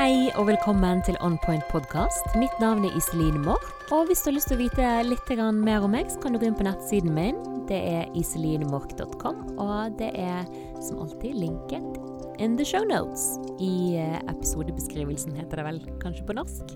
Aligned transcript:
Hei 0.00 0.30
og 0.40 0.46
velkommen 0.48 1.02
til 1.04 1.18
On 1.20 1.34
Point 1.44 1.66
podkast. 1.68 2.30
Mitt 2.40 2.54
navn 2.56 2.86
er 2.88 2.94
Iselin 2.96 3.34
Mork. 3.44 3.66
Og 3.92 4.06
hvis 4.08 4.22
du 4.24 4.30
har 4.30 4.34
lyst 4.38 4.48
til 4.48 4.56
å 4.56 4.60
vite 4.62 4.92
litt 5.04 5.32
mer 5.60 5.84
om 5.84 5.92
meg, 5.92 6.08
så 6.08 6.16
kan 6.22 6.32
du 6.32 6.38
gå 6.40 6.46
inn 6.48 6.56
på 6.56 6.64
nettsiden 6.64 7.12
min. 7.12 7.36
Det 7.68 7.76
er 7.76 8.08
iselinmork.com, 8.16 9.42
og 9.60 9.98
det 10.00 10.08
er 10.16 10.48
som 10.80 11.02
alltid 11.04 11.36
linket 11.36 12.40
in 12.40 12.56
the 12.56 12.64
show 12.64 12.80
notes. 12.88 13.36
I 13.60 14.00
eh, 14.00 14.16
episodebeskrivelsen 14.32 15.36
heter 15.36 15.60
det 15.60 15.68
vel 15.68 15.82
kanskje 16.00 16.24
på 16.24 16.38
norsk. 16.40 16.72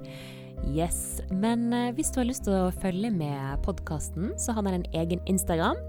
Yes. 0.69 1.23
Men 1.33 1.73
eh, 1.73 1.95
hvis 1.97 2.13
du 2.13 2.21
har 2.21 2.29
lyst 2.29 2.45
til 2.45 2.59
å 2.59 2.77
følge 2.77 3.09
med 3.09 3.57
podkasten, 3.65 4.35
så 4.37 4.53
har 4.53 4.69
den 4.69 4.83
en 4.83 4.89
egen 5.01 5.25
Instagram. 5.25 5.81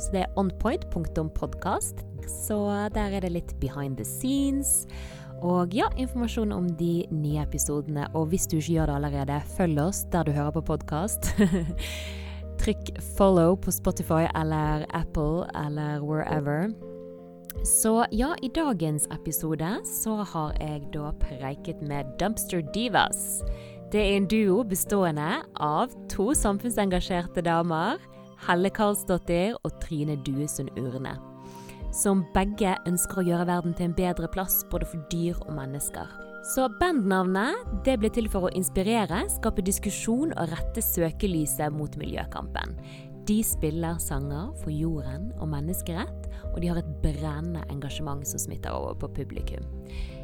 Så 0.00 0.16
det 0.16 0.24
er 0.24 0.40
onpoint.podkast. 0.40 2.06
Så 2.24 2.62
der 2.96 3.20
er 3.20 3.28
det 3.28 3.36
litt 3.36 3.56
behind 3.60 4.00
the 4.00 4.08
scenes. 4.08 4.86
Og 5.40 5.72
ja, 5.72 5.88
informasjon 5.96 6.52
om 6.52 6.66
de 6.76 7.06
nye 7.10 7.40
episodene. 7.42 8.06
Og 8.14 8.28
hvis 8.32 8.46
du 8.50 8.58
ikke 8.58 8.74
gjør 8.74 8.90
det 8.90 8.96
allerede, 8.98 9.38
følg 9.56 9.80
oss 9.80 10.04
der 10.12 10.28
du 10.28 10.32
hører 10.36 10.52
på 10.52 10.64
podkast. 10.72 11.32
Trykk 12.60 12.92
'follow' 13.16 13.56
på 13.56 13.72
Spotify 13.72 14.28
eller 14.36 14.84
Apple 14.92 15.48
eller 15.56 16.00
wherever. 16.04 16.68
Så 17.64 18.04
ja, 18.12 18.34
i 18.42 18.48
dagens 18.48 19.08
episode 19.12 19.80
så 19.84 20.22
har 20.22 20.52
jeg 20.60 20.82
da 20.92 21.12
preiket 21.20 21.82
med 21.82 22.04
Dumpster 22.20 22.60
Divas. 22.74 23.42
Det 23.92 24.00
er 24.00 24.16
en 24.16 24.28
duo 24.28 24.62
bestående 24.62 25.42
av 25.56 25.88
to 26.08 26.34
samfunnsengasjerte 26.34 27.40
damer. 27.40 27.96
Helle 28.46 28.70
Karlsdottir 28.70 29.56
og 29.64 29.72
Trine 29.80 30.16
Duesund 30.24 30.70
Urne 30.78 31.29
som 31.94 32.24
begge 32.34 32.74
ønsker 32.88 33.20
å 33.20 33.26
gjøre 33.26 33.46
verden 33.48 33.76
til 33.76 33.88
en 33.88 33.96
bedre 33.96 34.30
plass 34.32 34.62
både 34.70 34.88
for 34.88 35.06
dyr 35.12 35.38
og 35.46 35.54
mennesker. 35.56 36.08
Så 36.54 36.70
bandnavnet 36.80 37.66
det 37.84 37.98
ble 38.00 38.08
til 38.14 38.28
for 38.32 38.48
å 38.48 38.54
inspirere, 38.56 39.26
skape 39.28 39.64
diskusjon 39.66 40.32
og 40.32 40.52
rette 40.54 40.82
søkelyset 40.84 41.74
mot 41.76 41.98
miljøkampen. 42.00 42.78
De 43.28 43.42
spiller 43.44 43.98
sanger 44.00 44.48
for 44.62 44.72
jorden 44.72 45.28
og 45.38 45.50
menneskerett, 45.52 46.30
og 46.54 46.62
de 46.62 46.70
har 46.70 46.80
et 46.80 46.94
brennende 47.04 47.62
engasjement 47.70 48.24
som 48.26 48.40
smitter 48.40 48.72
over 48.72 48.96
på 49.02 49.12
publikum. 49.20 49.66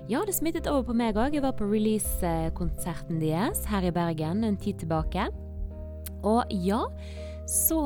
Ja, 0.08 0.22
det 0.26 0.36
smittet 0.38 0.68
over 0.70 0.86
på 0.88 0.96
meg 0.96 1.18
òg. 1.18 1.34
Jeg 1.36 1.44
var 1.44 1.54
på 1.58 1.68
release-konserten 1.68 3.20
deres 3.20 3.64
her 3.68 3.84
i 3.84 3.92
Bergen 3.94 4.46
en 4.46 4.58
tid 4.58 4.80
tilbake. 4.80 5.28
Og 6.26 6.46
ja, 6.64 6.80
så 7.46 7.78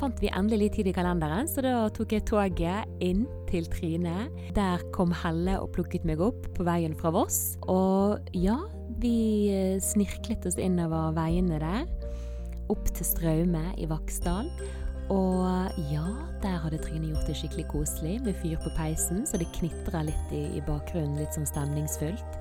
fant 0.00 0.18
vi 0.22 0.30
endelig 0.34 0.60
litt 0.60 0.76
tid 0.78 0.88
i 0.90 0.94
kalenderen, 0.96 1.46
så 1.50 1.62
da 1.62 1.74
tok 1.94 2.12
jeg 2.16 2.26
toget 2.26 3.02
inn 3.04 3.24
til 3.50 3.68
Trine. 3.70 4.28
Der 4.56 4.82
kom 4.94 5.14
Helle 5.14 5.60
og 5.62 5.70
plukket 5.76 6.06
meg 6.08 6.22
opp 6.24 6.48
på 6.56 6.66
veien 6.66 6.96
fra 6.98 7.12
Voss. 7.14 7.54
Og 7.70 8.18
ja, 8.34 8.58
vi 8.98 9.50
eh, 9.54 9.76
snirklet 9.82 10.46
oss 10.50 10.58
innover 10.58 11.14
veiene 11.14 11.60
der. 11.62 11.86
Opp 12.72 12.88
til 12.90 13.06
Straume 13.06 13.68
i 13.78 13.86
Vaksdal. 13.90 14.50
Og 15.12 15.80
ja, 15.92 16.04
der 16.42 16.62
hadde 16.64 16.80
Trine 16.82 17.12
gjort 17.12 17.28
det 17.28 17.36
skikkelig 17.36 17.66
koselig 17.70 18.16
med 18.24 18.38
fyr 18.40 18.56
på 18.64 18.72
peisen, 18.78 19.26
så 19.28 19.38
det 19.38 19.50
knitra 19.54 20.00
litt 20.08 20.32
i, 20.32 20.46
i 20.56 20.64
bakgrunnen, 20.64 21.18
litt 21.20 21.36
sånn 21.36 21.48
stemningsfullt. 21.48 22.38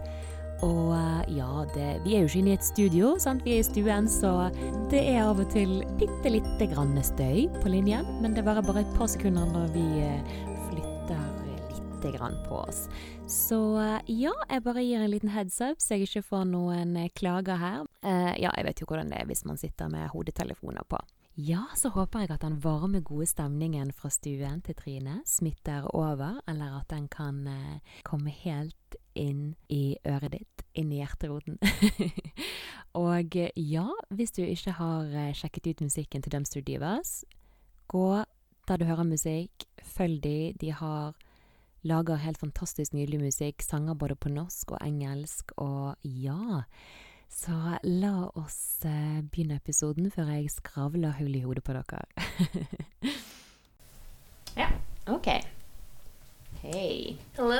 Og 0.64 0.94
eh, 0.96 1.36
ja, 1.38 1.50
det, 1.74 1.88
vi 2.06 2.16
er 2.16 2.24
jo 2.24 2.30
ikke 2.30 2.42
inne 2.44 2.54
i 2.54 2.58
et 2.58 2.66
studio, 2.66 3.14
sant? 3.20 3.44
vi 3.46 3.56
er 3.56 3.64
i 3.64 3.68
stuen, 3.68 4.08
så 4.12 4.50
det 4.92 5.02
er 5.02 5.24
av 5.26 5.42
og 5.42 5.50
til 5.54 5.82
bitte 6.00 6.32
lite 6.32 6.68
grann 6.72 6.96
støy 7.04 7.48
på 7.60 7.72
linjen. 7.72 8.08
Men 8.24 8.38
det 8.38 8.46
varer 8.46 8.66
bare 8.66 8.84
et 8.86 8.94
par 8.98 9.10
sekunder 9.12 9.50
når 9.50 9.74
vi 9.74 9.88
eh, 10.04 10.38
flytter 10.70 11.26
lite 11.74 12.14
grann 12.18 12.38
på 12.48 12.62
oss. 12.62 12.86
Så 13.28 13.60
eh, 13.82 14.14
ja, 14.22 14.36
jeg 14.52 14.64
bare 14.68 14.86
gir 14.86 15.04
en 15.04 15.12
liten 15.12 15.34
heads 15.34 15.60
up, 15.64 15.82
så 15.82 15.98
jeg 15.98 16.08
ikke 16.08 16.26
får 16.30 16.48
noen 16.52 16.96
klager 17.18 17.60
her. 17.60 17.84
Ja, 18.04 18.54
jeg 18.54 18.70
vet 18.70 18.84
jo 18.84 18.88
hvordan 18.90 19.12
det 19.12 19.20
er 19.20 19.28
hvis 19.30 19.46
man 19.48 19.60
sitter 19.60 19.92
med 19.92 20.12
hodetelefoner 20.14 20.88
på. 20.88 21.02
Ja, 21.34 21.64
så 21.74 21.90
håper 21.90 22.22
jeg 22.22 22.36
at 22.36 22.44
den 22.44 22.60
varme, 22.62 23.00
gode 23.02 23.26
stemningen 23.26 23.90
fra 23.98 24.12
stuen 24.14 24.62
til 24.62 24.78
Trine 24.78 25.24
smitter 25.26 25.88
over, 25.90 26.44
eller 26.48 26.76
at 26.78 26.92
den 26.94 27.08
kan 27.10 27.48
komme 28.06 28.30
helt 28.44 29.00
inn 29.16 29.56
i 29.70 29.98
øret 30.08 30.34
ditt, 30.36 30.64
inn 30.76 30.92
i 30.92 31.02
hjerteroten. 31.02 31.60
og 33.06 33.38
ja, 33.56 33.88
hvis 34.10 34.36
du 34.36 34.44
ikke 34.44 34.76
har 34.80 35.12
eh, 35.12 35.34
sjekket 35.38 35.72
ut 35.72 35.86
musikken 35.88 36.24
til 36.24 36.34
Dumpster 36.34 36.62
Divas, 36.62 37.24
gå 37.88 38.24
der 38.68 38.80
du 38.80 38.86
hører 38.88 39.04
musikk, 39.04 39.66
følg 39.84 40.24
de. 40.24 40.54
De 40.60 40.72
har 40.72 41.14
lager 41.84 42.22
helt 42.24 42.40
fantastisk 42.40 42.94
nydelig 42.94 43.20
musikk, 43.20 43.62
sanger 43.62 43.94
både 43.94 44.16
på 44.16 44.32
norsk 44.32 44.72
og 44.72 44.86
engelsk, 44.86 45.52
og 45.58 45.96
ja 46.04 46.62
så 47.34 47.80
la 47.84 48.30
oss 48.38 48.86
eh, 48.86 49.22
begynne 49.26 49.58
episoden 49.58 50.12
før 50.14 50.30
jeg 50.36 50.52
skravler 50.54 51.16
hull 51.18 51.34
i 51.34 51.42
hodet 51.42 51.64
på 51.66 51.74
dere. 51.74 52.04
ja, 54.62 54.70
OK. 55.10 55.32
Hei. 56.64 57.18
Hello. 57.36 57.60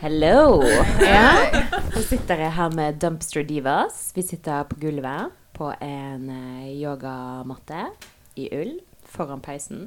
Hello. 0.00 0.62
Ja. 0.98 1.28
Nå 1.94 2.00
sitter 2.02 2.40
jeg 2.42 2.50
her 2.56 2.72
med 2.74 2.96
Dumpster 2.98 3.44
Divas. 3.46 4.08
Vi 4.16 4.24
sitter 4.26 4.64
på 4.66 4.74
gulvet 4.82 5.30
på 5.54 5.68
en 5.78 6.24
eh, 6.34 6.72
yogamatte 6.80 7.84
i 8.34 8.48
ull 8.50 8.72
foran 9.06 9.38
peisen. 9.38 9.86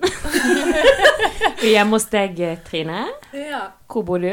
Vi 1.59 1.73
er 1.73 1.73
hjemme 1.73 1.97
hos 1.97 2.07
deg, 2.07 2.40
Trine. 2.63 3.03
Ja. 3.35 3.66
Hvor 3.91 4.07
bor 4.07 4.23
du? 4.23 4.31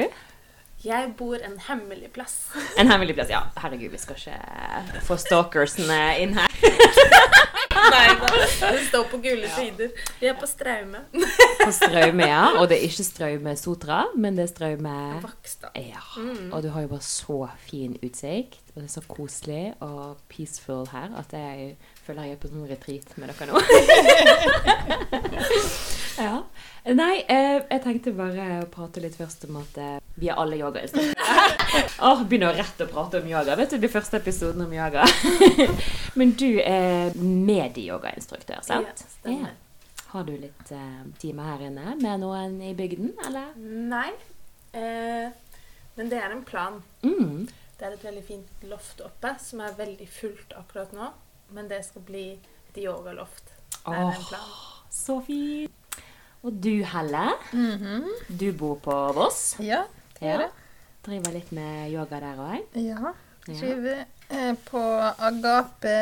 Jeg 0.87 1.11
bor 1.19 1.35
en 1.35 1.59
hemmelig 1.67 2.13
plass. 2.15 2.53
En 2.79 2.87
hemmelig 2.87 3.19
plass, 3.19 3.35
ja. 3.35 3.43
Herregud, 3.59 3.91
vi 3.91 3.99
skal 3.99 4.15
ikke 4.17 5.03
få 5.11 5.19
stalkersene 5.19 5.99
inn 6.23 6.39
her. 6.39 6.55
Nei 7.91 8.07
da, 8.21 8.29
det 8.75 8.83
står 8.89 9.07
på 9.11 9.21
gule 9.25 9.49
sider. 9.55 9.91
Vi 10.21 10.29
er 10.31 10.37
på 10.39 10.47
Straume. 10.51 11.03
På 11.65 11.71
Straume, 11.75 12.27
ja. 12.29 12.45
Og 12.61 12.69
det 12.71 12.79
er 12.79 12.87
ikke 12.89 13.07
Straume 13.07 13.55
Sotra, 13.59 14.03
men 14.17 14.39
det 14.39 14.47
er 14.47 14.53
Straume 14.53 14.97
Vakstad. 15.25 15.77
Ja. 15.81 16.03
Og 16.51 16.63
du 16.65 16.71
har 16.75 16.87
jo 16.87 16.93
bare 16.93 17.07
så 17.07 17.41
fin 17.67 17.97
utsikt, 18.05 18.70
og 18.71 18.79
det 18.79 18.87
er 18.87 18.93
så 18.93 19.03
koselig 19.09 19.63
og 19.83 20.21
peaceful 20.31 20.85
her 20.93 21.11
at 21.19 21.33
jeg 21.35 21.73
føler 22.05 22.29
jeg 22.29 22.37
er 22.37 22.41
på 22.43 22.51
sånn 22.51 22.69
retreat 22.71 23.17
med 23.19 23.33
dere 23.33 23.49
nå. 23.51 23.63
ja. 26.25 26.37
Nei, 26.95 27.15
eh, 27.27 27.57
jeg 27.65 27.83
tenkte 27.85 28.15
bare 28.15 28.47
å 28.61 28.69
prate 28.71 29.03
litt 29.03 29.19
først 29.19 29.49
om 29.49 29.59
at 29.61 29.81
eh, 29.83 29.97
vi 30.21 30.31
er 30.31 30.39
alle 30.39 30.61
yogainstruktører. 30.61 31.91
oh, 32.07 32.23
begynner 32.29 32.55
rett 32.61 32.85
å 32.85 32.89
prate 32.91 33.21
om 33.23 33.29
yoga. 33.31 33.57
Vet 33.59 33.75
du, 33.75 33.81
det 33.83 33.91
første 33.93 34.21
episoden 34.21 34.63
om 34.67 34.73
yoga. 34.75 35.07
Men 36.19 36.35
du 36.39 36.49
er 36.63 37.15
medieyogainstruktør, 37.19 38.63
sant? 38.67 38.87
Ja, 38.87 39.13
stemmer. 39.19 39.51
Ja. 39.51 40.07
Har 40.11 40.27
du 40.27 40.33
litt 40.35 40.73
eh, 40.75 41.03
timer 41.23 41.53
her 41.53 41.69
inne 41.69 41.95
med 42.01 42.23
noen 42.23 42.59
i 42.67 42.73
bygden, 42.75 43.13
eller? 43.27 43.53
Nei. 43.59 44.11
Eh, 44.75 45.31
men 45.95 46.11
det 46.11 46.19
er 46.19 46.33
en 46.35 46.43
plan. 46.47 46.81
Mm. 47.03 47.47
Det 47.81 47.87
er 47.89 47.95
et 47.97 48.03
veldig 48.05 48.23
fint 48.27 48.65
loft 48.69 48.99
oppe 49.01 49.31
som 49.41 49.63
er 49.65 49.73
veldig 49.79 50.05
fullt 50.13 50.51
akkurat 50.59 50.91
nå. 50.93 51.07
Men 51.57 51.69
det 51.71 51.79
skal 51.87 52.03
bli 52.05 52.25
et 52.69 52.81
yogaloft. 52.83 53.55
Åh, 53.89 53.95
en 54.03 54.25
plan. 54.29 54.51
så 54.93 55.17
fint. 55.25 55.97
Og 56.45 56.53
du, 56.53 56.83
Helle, 56.85 57.25
du 58.29 58.53
bor 58.53 58.77
på 58.85 58.97
Voss. 59.17 59.57
Ja, 59.65 59.87
det 60.19 60.29
gjør 60.29 60.45
jeg. 60.45 60.53
Driver 61.09 61.33
litt 61.39 61.51
med 61.57 61.89
yoga 61.95 62.21
der 62.21 62.45
òg. 62.45 62.77
Ja. 62.77 63.15
Ja. 63.49 63.57
Driver 63.57 64.05
ja. 64.05 64.53
på 64.69 64.85
Agape 65.31 65.97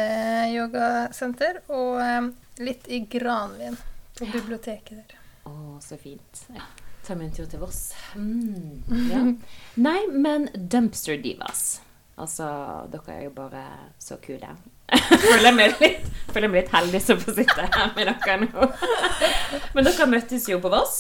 yogasenter 0.51 1.63
og 1.71 2.03
eh, 2.03 2.29
litt 2.67 2.91
i 2.91 3.05
Granvin, 3.07 3.79
på 4.19 4.27
biblioteket 4.35 4.99
der. 4.99 5.19
Å, 5.47 5.79
så 5.83 5.99
fint. 6.03 6.43
Ja. 6.55 6.67
Ta 7.09 7.15
meg 7.17 7.31
en 7.31 7.37
tur 7.39 7.47
til 7.49 7.61
Voss. 7.63 7.95
Mm. 8.21 8.83
Ja. 9.09 9.23
Nei, 9.87 10.01
men 10.13 10.43
Dumpster 10.53 11.17
Divas. 11.23 11.81
Altså, 12.21 12.45
dere 12.93 13.15
er 13.15 13.23
jo 13.25 13.31
bare 13.33 13.63
så 13.99 14.19
kule. 14.21 14.51
føler 15.23 15.55
meg 15.57 15.81
litt, 15.81 16.05
føler 16.35 16.53
meg 16.53 16.67
litt 16.67 16.75
heldig 16.75 17.01
som 17.01 17.17
får 17.23 17.39
sitte 17.39 17.65
her 17.65 17.95
med 17.97 18.11
dere 18.11 18.37
nå. 18.43 18.69
Men 19.77 19.89
dere 19.89 20.09
møttes 20.13 20.49
jo 20.53 20.61
på 20.61 20.69
Voss. 20.73 20.99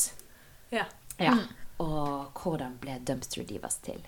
Ja. 0.72 0.86
Ja. 1.20 1.36
Og 1.84 2.40
hvordan 2.40 2.80
ble 2.80 2.96
Dumpster 3.04 3.44
Divas 3.44 3.76
til? 3.84 4.00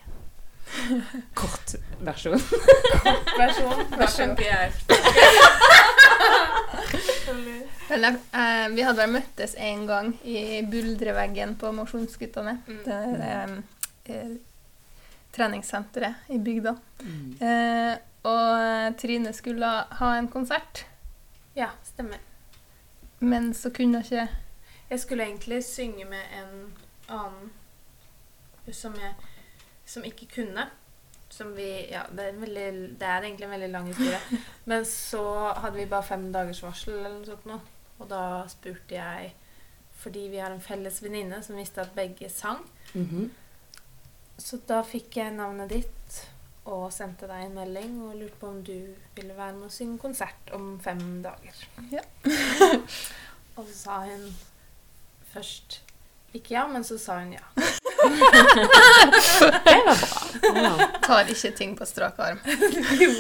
Kort 1.36 1.76
versjon. 2.00 2.40
Versjon. 3.36 3.84
Versjon 4.00 4.36
jeg. 4.40 4.72
Vel, 7.88 8.00
jeg- 8.06 8.20
eh, 8.32 8.68
vi 8.74 8.82
hadde 8.82 8.96
vel 9.02 9.12
møttes 9.14 9.54
en 9.58 9.86
gang 9.86 10.12
i 10.24 10.62
buldreveggen 10.70 11.56
på 11.56 11.72
Mosjonsguttene. 11.74 12.58
Mm. 12.66 12.84
Det 12.84 12.94
er, 12.94 13.62
eh, 14.06 14.36
treningssenteret 15.32 16.14
i 16.28 16.38
bygda. 16.38 16.74
Mm. 17.00 17.36
Eh, 17.42 17.96
og 18.24 18.96
Trine 18.98 19.32
skulle 19.32 19.66
ha 20.00 20.12
en 20.18 20.28
konsert, 20.28 20.84
Ja, 21.56 21.68
stemmer. 21.84 22.18
men 23.20 23.52
så 23.54 23.70
kunne 23.70 23.94
hun 23.94 24.02
ikke 24.04 24.28
Jeg 24.90 25.00
skulle 25.00 25.24
egentlig 25.24 25.64
synge 25.64 26.04
med 26.04 26.22
en 26.34 26.72
annen 27.08 27.50
som 28.72 28.92
jeg 28.94 29.14
som 29.86 30.02
ikke 30.04 30.26
kunne. 30.34 30.66
Som 31.30 31.52
vi 31.54 31.68
Ja, 31.90 32.04
det 32.10 32.24
er, 32.26 32.38
veldig, 32.40 32.64
det 32.98 33.06
er 33.06 33.22
egentlig 33.22 33.46
en 33.46 33.54
veldig 33.54 33.70
lang 33.70 33.86
historie. 33.86 34.40
Men 34.70 34.84
så 34.88 35.24
hadde 35.56 35.76
vi 35.78 35.90
bare 35.90 36.08
fem 36.08 36.32
dagers 36.34 36.62
varsel 36.64 36.96
eller 36.96 37.20
noe 37.20 37.28
sånt 37.28 37.46
nå. 37.48 37.60
Og 38.00 38.08
da 38.10 38.24
spurte 38.48 38.96
jeg 38.96 39.34
Fordi 40.00 40.28
vi 40.32 40.40
har 40.40 40.50
en 40.50 40.64
felles 40.64 41.02
venninne 41.04 41.42
som 41.44 41.58
visste 41.60 41.82
at 41.84 41.94
begge 41.94 42.30
sang. 42.32 42.64
Mhm. 42.94 43.30
Så 44.40 44.56
da 44.64 44.80
fikk 44.80 45.18
jeg 45.20 45.34
navnet 45.36 45.68
ditt 45.68 46.20
og 46.70 46.86
sendte 46.92 47.28
deg 47.28 47.44
en 47.44 47.56
melding 47.58 47.98
og 48.06 48.16
lurte 48.16 48.38
på 48.40 48.48
om 48.48 48.62
du 48.64 48.94
ville 49.16 49.36
være 49.36 49.52
med 49.58 49.66
og 49.68 49.74
synge 49.74 49.98
konsert 50.00 50.52
om 50.56 50.72
fem 50.80 51.22
dager. 51.24 51.60
Ja. 51.92 52.04
og 53.56 53.66
så 53.66 53.74
sa 53.74 53.98
hun 54.06 54.24
først 55.32 55.82
ikke 56.34 56.54
ja, 56.54 56.66
men 56.70 56.84
så 56.86 56.98
sa 56.98 57.18
hun 57.20 57.32
ja. 57.34 57.44
Det 58.02 59.78
var 59.86 59.98
bra. 60.04 60.30
Ja. 60.54 60.86
Tar 61.02 61.28
ikke 61.30 61.50
ting 61.56 61.76
på 61.78 61.86
strak 61.86 62.18
arm. 62.18 62.38
jo, 63.02 63.10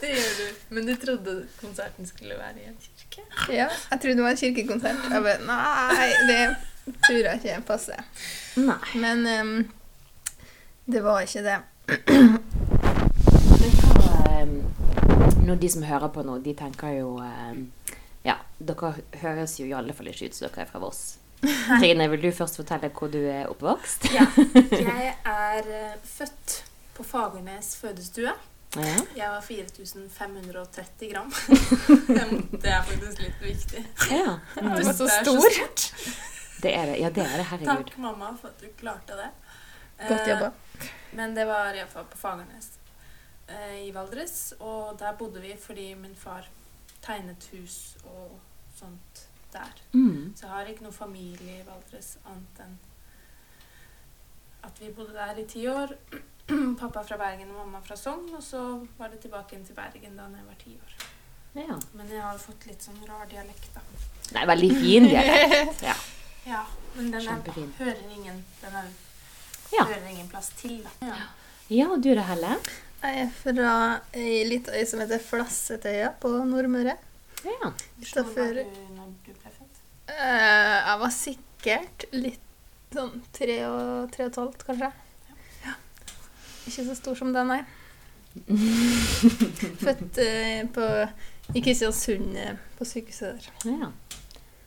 det 0.00 0.12
gjør 0.14 0.32
du. 0.38 0.60
Men 0.68 0.86
du 0.86 0.94
trodde 1.00 1.36
konserten 1.60 2.06
skulle 2.06 2.38
være 2.38 2.62
i 2.62 2.68
en 2.70 2.78
kirke? 2.80 3.26
Ja, 3.52 3.68
jeg 3.90 4.00
trodde 4.00 4.16
det 4.16 4.24
var 4.24 4.30
en 4.30 4.36
kirkekonsert. 4.36 4.96
Jeg 5.10 5.22
bare, 5.22 5.38
nei, 5.46 6.08
det 6.30 6.40
tror 7.06 7.18
jeg 7.18 7.40
ikke 7.42 7.60
passer. 7.66 8.00
Nei. 8.56 8.78
Men 8.94 9.26
um, 9.40 9.54
det 10.92 11.04
var 11.04 11.20
ikke 11.26 11.42
det. 11.46 11.58
Men 13.60 13.74
hva 13.80 14.06
eh, 14.30 14.52
Når 15.46 15.56
de 15.60 15.70
som 15.70 15.82
hører 15.86 16.12
på 16.14 16.22
nå, 16.26 16.38
de 16.44 16.54
tenker 16.58 16.94
jo 17.00 17.16
eh, 17.24 17.56
Ja, 18.26 18.36
dere 18.58 18.94
høres 19.22 19.58
jo 19.60 19.66
i 19.66 19.74
alle 19.76 19.94
fall 19.96 20.10
ikke 20.12 20.30
ut 20.30 20.38
som 20.38 20.48
dere 20.48 20.64
er 20.64 20.70
fra 20.70 20.82
Voss. 20.82 21.18
Trine, 21.42 22.06
vil 22.10 22.22
du 22.22 22.30
først 22.36 22.56
fortelle 22.60 22.90
hvor 22.92 23.08
du 23.12 23.18
er 23.24 23.46
oppvokst? 23.48 24.08
Ja. 24.14 24.26
Jeg 24.90 25.14
er 25.24 25.68
eh, 25.76 25.94
født 26.04 26.56
på 26.94 27.02
Fagernes 27.06 27.76
fødestue. 27.80 28.32
Ja. 28.76 28.96
Jeg 29.16 29.30
var 29.32 29.40
4530 29.42 31.08
gram. 31.12 31.32
det 32.62 32.70
er 32.70 32.82
faktisk 32.86 33.22
litt 33.24 33.40
viktig. 33.42 33.86
ja. 34.10 34.36
Du 34.60 34.66
Mm. 34.68 34.92
så 34.92 35.06
er 35.08 35.24
stor. 35.24 35.40
stort. 35.40 35.86
Det 36.62 36.74
er 36.76 36.86
det. 36.86 36.98
Ja, 37.00 37.08
det 37.08 37.24
er 37.24 37.36
det. 37.40 37.46
Herregud. 37.50 37.66
Takk, 37.86 37.98
mamma, 37.98 38.34
for 38.40 38.48
at 38.52 38.60
du 38.60 38.68
klarte 38.80 39.16
det. 39.16 39.30
Godt 40.08 40.28
jobba. 40.28 40.46
Eh, 40.80 40.86
Men 41.12 41.34
det 41.34 41.46
var 41.48 41.72
iallfall 41.74 42.04
på 42.12 42.18
Fagernes 42.20 42.68
eh, 43.48 43.80
i 43.88 43.90
Valdres. 43.94 44.52
Og 44.60 44.94
der 45.00 45.16
bodde 45.18 45.40
vi 45.42 45.54
fordi 45.60 45.94
min 45.94 46.14
far 46.16 46.46
tegnet 47.02 47.48
hus 47.52 47.96
og 48.04 48.36
sånt 48.78 49.26
der. 49.52 49.82
Mm. 49.92 50.32
Så 50.36 50.46
jeg 50.46 50.52
har 50.54 50.70
ikke 50.72 50.84
noe 50.86 50.92
familie 50.96 51.60
i 51.60 51.66
Valdres 51.66 52.16
annet 52.24 52.62
enn 52.66 52.78
at 54.62 54.76
vi 54.80 54.90
bodde 54.92 55.14
der 55.16 55.38
i 55.40 55.46
ti 55.48 55.62
år. 55.68 55.94
Pappa 56.80 57.02
fra 57.06 57.16
Bergen 57.16 57.50
og 57.54 57.62
mamma 57.62 57.80
fra 57.84 57.96
Sogn. 57.96 58.28
Og 58.36 58.42
så 58.44 58.60
var 58.98 59.08
det 59.08 59.22
tilbake 59.22 59.54
igjen 59.54 59.66
til 59.66 59.76
Bergen 59.78 60.18
da 60.18 60.26
jeg 60.28 60.46
var 60.46 60.58
ti 60.60 60.74
år. 60.76 60.96
Ja. 61.56 61.76
Men 61.96 62.10
jeg 62.12 62.22
har 62.22 62.38
fått 62.38 62.66
litt 62.68 62.84
sånn 62.84 63.00
rar 63.08 63.24
dialekt, 63.30 63.70
da. 63.74 63.82
Nei, 64.36 64.44
veldig 64.52 64.70
fin 64.78 65.08
dialekt. 65.10 65.82
Ja. 65.90 65.96
Ja, 66.46 66.60
men 66.96 67.10
den 67.12 67.26
er, 67.28 67.40
hører 67.76 67.98
ingen 68.16 68.38
Den 68.62 68.76
er, 68.80 68.86
Ja. 69.74 69.82
hører 69.84 70.06
ingen 70.08 70.28
plass 70.30 70.48
til, 70.56 70.78
da. 70.86 70.92
Ja. 71.10 71.16
ja, 71.68 71.88
og 71.92 72.00
du 72.02 72.08
da, 72.16 72.22
Helle? 72.30 72.54
Jeg 73.02 73.18
er 73.26 73.28
fra 73.42 73.74
ei 74.16 74.40
lita 74.48 74.72
øy 74.72 74.86
som 74.88 75.02
heter 75.02 75.20
Flassetøya 75.24 76.14
på 76.20 76.32
Nordmøre. 76.48 76.96
Ja. 77.44 77.70
Hvor 78.12 78.62
Jeg 80.10 80.96
var 81.00 81.12
sikkert 81.14 82.06
litt 82.14 82.46
sånn 82.94 83.20
tre 83.34 83.58
og, 83.68 84.10
tre 84.14 84.26
og 84.26 84.32
et 84.32 84.38
halvt, 84.40 84.64
kanskje. 84.66 84.90
Ja. 85.66 85.74
Ikke 86.66 86.86
så 86.88 86.96
stor 86.98 87.18
som 87.20 87.34
den, 87.36 87.52
nei. 87.52 87.60
Født 89.84 90.18
uh, 90.22 90.64
på, 90.74 90.88
i 91.54 91.62
Kristiansund, 91.64 92.34
eh, 92.38 92.56
på 92.78 92.86
sykehuset 92.86 93.46
der. 93.64 93.76
ja. 93.82 93.92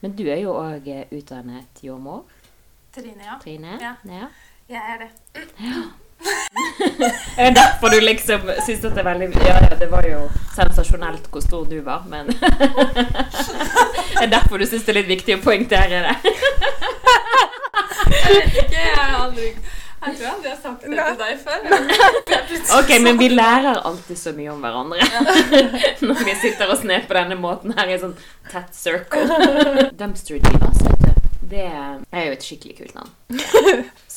Men 0.04 0.18
du 0.20 0.26
er 0.28 0.42
jo 0.42 0.52
òg 0.60 0.90
utdannet 1.16 1.80
jordmor, 1.80 2.26
Trine, 2.94 3.24
ja. 3.24 3.38
Trine. 3.42 3.78
Ja. 3.82 3.94
ja. 4.04 4.28
Jeg 4.70 4.82
er 4.94 5.06
det. 5.06 5.12
Er 7.38 7.50
det 7.50 7.56
derfor 7.58 7.90
du 7.90 8.00
liksom 8.04 8.42
syns 8.66 8.84
at 8.86 8.94
det 8.96 9.02
er 9.02 9.08
veldig 9.08 9.28
Ja, 9.46 9.56
ja, 9.70 9.76
det 9.80 9.90
var 9.92 10.06
jo 10.08 10.24
sensasjonelt 10.56 11.30
hvor 11.34 11.42
stor 11.46 11.66
du 11.70 11.80
var, 11.86 12.04
men 12.10 12.28
Det 14.14 14.24
er 14.24 14.32
derfor 14.32 14.58
du 14.62 14.66
syns 14.70 14.86
det 14.86 14.94
er 14.94 15.00
litt 15.02 15.12
viktig 15.16 15.38
å 15.40 15.44
poengtere 15.44 16.04
det. 16.06 16.16
Jeg 18.14 18.30
vet 18.30 18.60
ikke, 18.64 18.78
jeg 18.78 18.98
har 18.98 19.16
aldri 19.24 19.48
Jeg 20.04 20.18
tror 20.20 20.28
aldri 20.34 20.50
jeg 20.50 20.54
har 20.54 20.62
sagt 20.62 20.82
det 20.84 20.88
til 20.92 21.18
deg 21.24 21.34
før. 21.44 21.60
Ok, 22.80 22.90
men 23.06 23.20
vi 23.20 23.30
lærer 23.32 23.80
alltid 23.88 24.20
så 24.20 24.34
mye 24.36 24.52
om 24.54 24.60
hverandre 24.64 25.00
når 26.08 26.24
vi 26.28 26.36
sitter 26.42 26.72
oss 26.74 26.84
ned 26.88 27.08
på 27.08 27.16
denne 27.18 27.38
måten 27.40 27.74
her 27.78 27.88
i 27.94 28.00
sånn 28.02 28.16
tett 28.52 28.76
circle. 28.76 29.24
Dumpster 30.00 30.42
Divas, 30.44 30.82
vet 30.84 31.00
du. 31.08 31.10
Det 31.54 31.68
er 31.70 32.24
jo 32.28 32.34
et 32.36 32.44
skikkelig 32.46 32.76
kult 32.82 32.96
navn. 32.98 33.12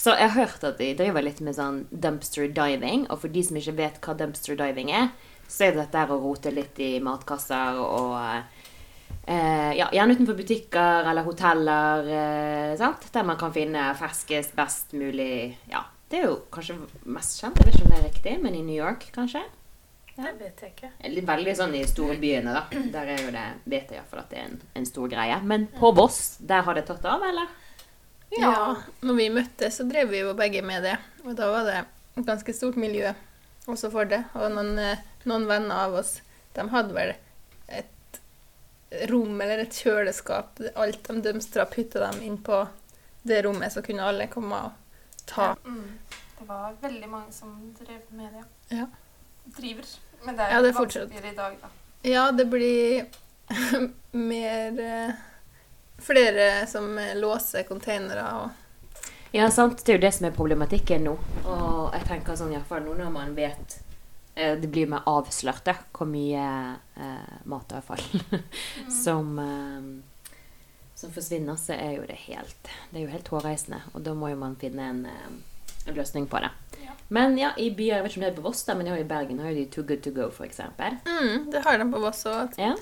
Så 0.07 0.13
jeg 0.15 0.31
har 0.31 0.45
hørt 0.47 0.63
at 0.63 0.77
de 0.79 0.93
driver 0.95 1.25
litt 1.27 1.41
med 1.43 1.57
sånn 1.57 1.81
dumpster 1.91 2.47
diving, 2.55 3.09
og 3.11 3.25
for 3.25 3.33
de 3.35 3.41
som 3.43 3.57
ikke 3.59 3.73
vet 3.75 3.97
hva 4.05 4.13
dumpster 4.15 4.55
diving 4.55 4.93
er, 4.95 5.09
så 5.51 5.67
er 5.67 5.75
det 5.75 5.81
dette 5.81 6.15
å 6.15 6.19
rote 6.23 6.53
litt 6.55 6.79
i 6.79 6.93
matkasser 7.03 7.81
og 7.83 8.15
eh, 8.23 9.73
ja, 9.75 9.89
gjerne 9.91 10.15
utenfor 10.15 10.39
butikker 10.39 11.11
eller 11.11 11.27
hoteller, 11.27 12.13
eh, 12.21 12.77
sant? 12.79 13.09
der 13.11 13.27
man 13.27 13.41
kan 13.41 13.51
finne 13.57 13.89
ferskest, 13.99 14.55
best 14.55 14.95
mulig 14.95 15.57
Ja, 15.75 15.83
det 16.07 16.23
er 16.23 16.29
jo 16.29 16.39
kanskje 16.55 16.79
mest 17.03 17.43
kjent, 17.43 17.59
jeg 17.59 17.73
vet 17.73 17.81
ikke 17.81 17.91
om 17.91 17.97
det 17.97 17.99
er 17.99 18.07
riktig, 18.07 18.39
men 18.47 18.55
i 18.55 18.63
New 18.63 18.79
York, 18.79 19.11
kanskje? 19.11 19.43
Det 20.15 20.39
vet 20.39 20.63
jeg 20.63 20.77
ikke. 20.77 20.95
Veldig 21.35 21.59
sånn 21.59 21.75
i 21.77 21.83
store 21.91 22.15
byene, 22.23 22.55
da. 22.55 22.63
Der 22.95 23.17
er 23.19 23.27
jo 23.27 23.35
det, 23.35 23.47
vet 23.67 23.91
jeg 23.91 24.05
iallfall 24.05 24.23
at 24.23 24.31
det 24.31 24.39
er 24.39 24.51
en, 24.53 24.59
en 24.79 24.87
stor 24.89 25.11
greie. 25.11 25.43
Men 25.43 25.67
på 25.75 25.91
Voss, 25.99 26.37
der 26.39 26.63
har 26.63 26.79
det 26.79 26.87
tatt 26.87 27.05
av, 27.11 27.27
eller? 27.27 27.51
Ja. 28.35 28.77
Når 29.07 29.15
vi 29.17 29.29
møttes, 29.31 29.77
så 29.79 29.87
drev 29.89 30.11
vi 30.11 30.21
jo 30.25 30.33
begge 30.37 30.63
med 30.67 30.83
det. 30.83 30.97
Og 31.25 31.37
da 31.39 31.51
var 31.53 31.65
det 31.69 31.77
et 32.17 32.27
ganske 32.27 32.53
stort 32.57 32.77
miljø 32.81 33.13
også 33.71 33.91
for 33.93 34.05
det. 34.11 34.25
Og 34.35 34.51
noen, 34.55 34.79
eh, 34.79 34.99
noen 35.25 35.47
venner 35.49 35.75
av 35.87 35.95
oss, 36.03 36.21
de 36.55 36.67
hadde 36.73 36.95
vel 36.97 37.15
et 37.69 38.21
rom 39.11 39.41
eller 39.41 39.65
et 39.65 39.79
kjøleskap. 39.83 40.61
Alt 40.77 41.03
de 41.09 41.21
dømstra, 41.23 41.67
putta 41.71 42.03
dem 42.11 42.23
inn 42.23 42.39
på 42.39 42.65
det 43.27 43.43
rommet, 43.45 43.73
så 43.73 43.83
kunne 43.83 44.05
alle 44.07 44.29
komme 44.31 44.55
og 44.69 44.73
ta. 45.27 45.55
Mm. 45.65 45.99
Det 46.39 46.47
var 46.49 46.75
veldig 46.83 47.09
mange 47.09 47.33
som 47.33 47.55
drev 47.79 48.03
med 48.15 48.33
det. 48.37 48.45
Ja. 48.77 48.87
Driver. 49.57 49.87
Men 50.25 50.37
det 50.37 50.45
er 50.47 50.51
Ja, 50.53 50.61
det 50.63 50.69
er 50.69 50.79
fortsatt. 50.79 51.09
vanskeligere 51.11 51.33
i 51.33 51.37
dag, 51.37 51.57
da. 51.63 51.69
Ja, 52.07 52.31
det 52.33 52.47
blir 52.51 53.07
mer 54.13 54.81
eh, 54.81 55.15
Flere 56.07 56.67
som 56.71 56.93
låser 57.19 57.67
containere 57.69 58.25
og 58.39 59.35
Ja, 59.35 59.51
sant. 59.51 59.83
Det 59.85 59.93
er 59.93 59.99
jo 59.99 60.05
det 60.07 60.13
som 60.15 60.29
er 60.29 60.37
problematikken 60.37 61.03
nå. 61.05 61.17
Og 61.45 61.95
jeg 61.97 62.07
tenker 62.09 62.39
sånn 62.39 62.55
iallfall 62.55 62.85
nå 62.87 62.95
når 62.97 63.11
man 63.13 63.35
vet 63.37 63.79
eh, 64.35 64.55
Det 64.57 64.71
blir 64.71 64.89
mer 64.89 65.03
avslørt, 65.11 65.69
hvor 65.93 66.09
mye 66.09 66.45
eh, 66.97 67.41
matavfall 67.51 68.05
som 69.05 69.35
eh, 69.43 69.89
som 70.97 71.13
forsvinner, 71.13 71.57
så 71.61 71.75
er 71.77 71.99
jo 71.99 72.07
det 72.09 72.17
helt 72.25 72.71
Det 72.91 72.97
er 72.97 73.03
jo 73.05 73.13
helt 73.13 73.29
hårreisende. 73.29 73.83
Og 73.93 74.01
da 74.07 74.15
må 74.17 74.31
jo 74.33 74.39
man 74.41 74.57
finne 74.57 74.87
en, 74.95 75.03
eh, 75.05 75.91
en 75.91 75.95
løsning 75.99 76.25
på 76.27 76.41
det. 76.41 76.49
Ja. 76.87 76.95
Men 77.13 77.37
ja, 77.39 77.51
i 77.61 77.69
byer 77.71 77.99
Jeg 77.99 78.03
vet 78.05 78.13
ikke 78.15 78.21
om 78.23 78.25
det 78.25 78.31
er 78.31 78.39
på 78.41 78.45
Voss, 78.47 78.65
da, 78.65 78.75
men 78.75 78.89
i 78.89 79.05
Bergen 79.05 79.43
har 79.45 79.53
jo 79.53 79.59
de 79.59 79.67
Too 79.75 79.85
Good 79.85 80.03
To 80.07 80.11
Go, 80.17 80.31
eksempel. 80.45 80.97
mm, 81.05 81.51
Det 81.53 81.63
har 81.67 81.79
de 81.79 81.93
på 81.93 82.01
Voss 82.01 82.25
òg. 82.25 82.57
Ja. 82.57 82.73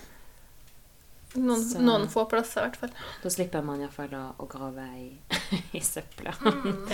Noen, 1.35 1.63
Så- 1.67 1.81
noen 1.83 2.05
få 2.09 2.25
plasser, 2.31 2.61
i 2.63 2.69
hvert 2.69 2.77
fall. 2.79 2.93
Da 3.25 3.31
slipper 3.35 3.63
man 3.67 3.81
iallfall 3.83 4.13
å, 4.15 4.25
å 4.39 4.47
grave 4.51 4.85
i, 5.01 5.09
i 5.79 5.81
søpla. 5.83 6.35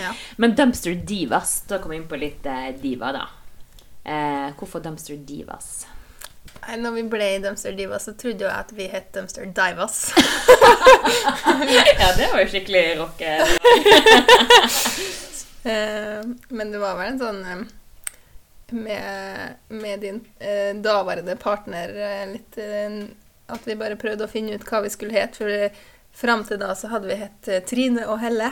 Ja. 0.01 0.13
Men 0.41 0.55
Dumpster 0.57 0.95
Divas, 0.97 1.59
da 1.69 1.77
kommer 1.77 1.95
vi 1.97 2.01
inn 2.01 2.07
på 2.09 2.17
litt 2.21 2.45
eh, 2.49 2.71
diva, 2.81 3.11
da. 3.13 3.27
Eh, 4.03 4.47
hvorfor 4.57 4.81
Dumpster 4.81 5.19
Divas? 5.29 5.83
Nei, 6.65 6.75
når 6.81 6.95
vi 6.95 7.03
ble 7.09 7.27
i 7.35 7.41
Dumpster 7.43 7.73
Divas, 7.77 8.07
så 8.09 8.15
trodde 8.17 8.47
jeg 8.47 8.53
at 8.53 8.71
vi 8.73 8.87
het 8.89 9.11
Dumpster 9.13 9.45
Divas. 9.45 9.99
ja, 12.01 12.09
det 12.17 12.31
var 12.33 12.41
jo 12.41 12.49
skikkelig 12.49 12.83
rocke. 12.97 13.35
Eh, 15.63 16.21
Men 16.49 16.71
det 16.73 16.79
var 16.81 16.97
vel 16.97 17.11
en 17.13 17.19
sånn 17.21 17.41
eh, 17.45 17.61
med, 18.71 19.55
med 19.69 19.99
din 20.01 20.21
eh, 20.39 20.71
daværende 20.81 21.35
partner 21.41 21.91
eh, 21.93 22.23
litt 22.31 22.57
eh, 22.57 22.95
At 23.51 23.67
vi 23.67 23.77
bare 23.79 23.99
prøvde 23.99 24.27
å 24.27 24.31
finne 24.31 24.55
ut 24.55 24.65
hva 24.67 24.81
vi 24.85 24.91
skulle 24.93 25.15
hete. 25.15 25.41
For 25.41 26.21
fram 26.23 26.43
til 26.47 26.59
da 26.61 26.73
så 26.75 26.91
hadde 26.91 27.11
vi 27.11 27.19
hett 27.21 27.49
eh, 27.51 27.63
Trine 27.67 28.07
og 28.11 28.19
Helle. 28.23 28.51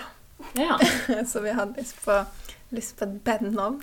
Ja. 0.58 0.78
så 1.32 1.44
vi 1.44 1.56
hadde 1.56 1.80
lyst 1.80 2.00
på, 2.06 2.22
lyst 2.76 2.98
på 3.00 3.08
et 3.08 3.20
bandnavn. 3.26 3.82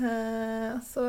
Uh, 0.00 0.80
så 0.86 1.04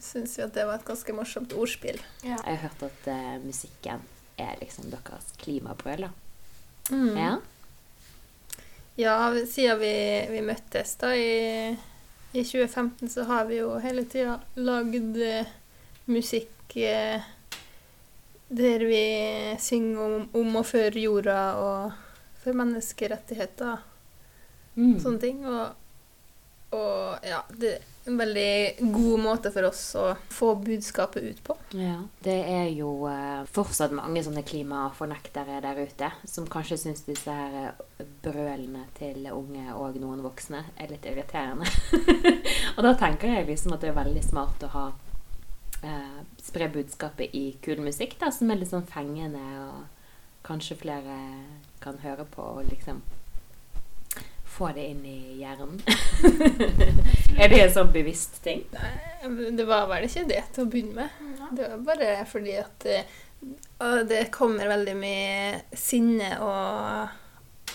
syns 0.00 0.34
vi 0.38 0.42
at 0.42 0.54
det 0.56 0.66
var 0.66 0.80
et 0.80 0.86
ganske 0.88 1.14
morsomt 1.14 1.54
ordspill. 1.54 2.00
Ja. 2.24 2.36
Jeg 2.36 2.58
har 2.58 2.62
hørt 2.66 2.86
at 2.88 3.08
uh, 3.08 3.34
musikken 3.44 4.02
er 4.40 4.56
liksom 4.60 4.90
deres 4.90 5.30
klimabrøl, 5.38 6.08
da. 6.08 6.12
Mm. 6.90 7.16
Ja. 7.16 7.34
Ja, 8.96 9.16
siden 9.50 9.80
vi, 9.80 9.94
vi 10.30 10.40
møttes 10.44 10.92
da 11.00 11.14
i 11.18 11.74
I 12.34 12.42
2015 12.42 13.08
så 13.10 13.24
har 13.26 13.46
vi 13.48 13.60
jo 13.62 13.72
hele 13.82 14.04
tida 14.10 14.36
lagd 14.58 15.18
uh, 15.18 15.54
musikk 16.10 16.76
eh, 16.76 17.22
der 18.54 18.84
vi 18.86 19.02
synger 19.62 20.04
om, 20.04 20.28
om 20.40 20.60
og 20.60 20.66
for 20.68 21.00
jorda 21.00 21.40
og 21.58 21.98
for 22.44 22.56
menneskerettigheter 22.60 23.90
Mm. 24.76 24.96
sånne 24.98 25.20
ting. 25.22 25.44
Og, 25.46 25.74
og 26.74 27.22
ja, 27.22 27.42
det 27.54 27.68
er 27.76 27.82
en 28.10 28.16
veldig 28.18 28.90
god 28.92 29.20
måte 29.22 29.52
for 29.54 29.68
oss 29.68 29.82
å 29.94 30.08
få 30.34 30.48
budskapet 30.60 31.28
ut 31.30 31.38
på. 31.46 31.54
Ja. 31.78 32.00
Det 32.26 32.34
er 32.50 32.66
jo 32.74 33.06
eh, 33.06 33.44
fortsatt 33.54 33.94
mange 33.94 34.24
sånne 34.26 34.42
klimafornektere 34.44 35.60
der 35.62 35.78
ute 35.86 36.10
som 36.26 36.48
kanskje 36.50 36.80
syns 36.82 37.04
disse 37.06 37.30
her 37.30 37.54
eh, 37.68 38.04
brølene 38.26 38.82
til 38.98 39.24
unge 39.30 39.70
og 39.78 39.94
noen 40.02 40.26
voksne 40.26 40.64
er 40.74 40.90
litt 40.90 41.06
irriterende. 41.06 41.70
og 42.76 42.82
da 42.84 42.96
tenker 42.98 43.30
jeg 43.38 43.48
liksom 43.54 43.78
at 43.78 43.86
det 43.86 43.92
er 43.94 44.00
veldig 44.02 44.26
smart 44.26 44.66
å 44.66 44.74
ha 44.74 44.86
eh, 45.84 46.22
spre 46.42 46.68
budskapet 46.72 47.34
i 47.36 47.44
kul 47.64 47.82
musikk 47.84 48.16
da, 48.20 48.30
som 48.34 48.50
er 48.50 48.60
litt 48.60 48.72
sånn 48.72 48.86
fengende, 48.88 49.42
og 49.64 49.84
kanskje 50.44 50.80
flere 50.80 51.18
kan 51.84 52.00
høre 52.02 52.26
på 52.28 52.44
og 52.58 52.66
liksom 52.70 53.02
få 54.54 54.70
det 54.76 54.86
inn 54.86 55.02
i 55.08 55.18
hjernen. 55.40 55.80
er 57.40 57.50
det 57.50 57.58
en 57.58 57.72
sånn 57.74 57.90
bevisst 57.94 58.38
ting? 58.44 58.62
Nei, 58.74 59.50
Det 59.56 59.66
var 59.66 59.88
vel 59.90 60.06
ikke 60.06 60.28
det 60.30 60.42
til 60.54 60.64
å 60.64 60.70
begynne 60.70 61.04
med. 61.04 61.22
Det 61.58 61.70
var 61.72 61.86
bare 61.88 62.10
fordi 62.30 62.54
at 62.60 62.86
eh, 62.90 63.08
det 64.06 64.28
kommer 64.34 64.70
veldig 64.70 64.94
mye 65.00 65.78
sinne 65.78 66.30
og, 66.44 67.16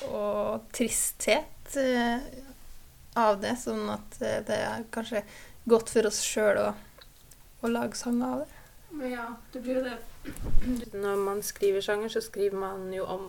og 0.08 0.70
tristhet 0.75 1.75
eh, 1.78 2.24
av 3.20 3.42
det, 3.44 3.58
sånn 3.60 3.89
at 3.92 4.20
eh, 4.24 4.39
det 4.48 4.60
er 4.70 4.88
kanskje 4.94 5.25
godt 5.70 5.92
for 5.92 6.08
oss 6.10 6.22
sjøl 6.24 6.62
å, 6.63 6.70
å 7.62 7.68
lage 7.72 7.96
sanger 8.00 8.25
av 8.34 8.39
det. 8.44 8.48
Men 8.92 9.12
ja, 9.12 9.25
det 9.54 9.62
blir 9.62 9.75
jo 9.80 9.84
det. 9.86 9.98
Når 10.94 11.16
man 11.25 11.42
skriver 11.46 11.82
sanger, 11.82 12.10
så 12.10 12.22
skriver 12.22 12.58
man 12.58 12.88
jo 12.94 13.06
om, 13.06 13.28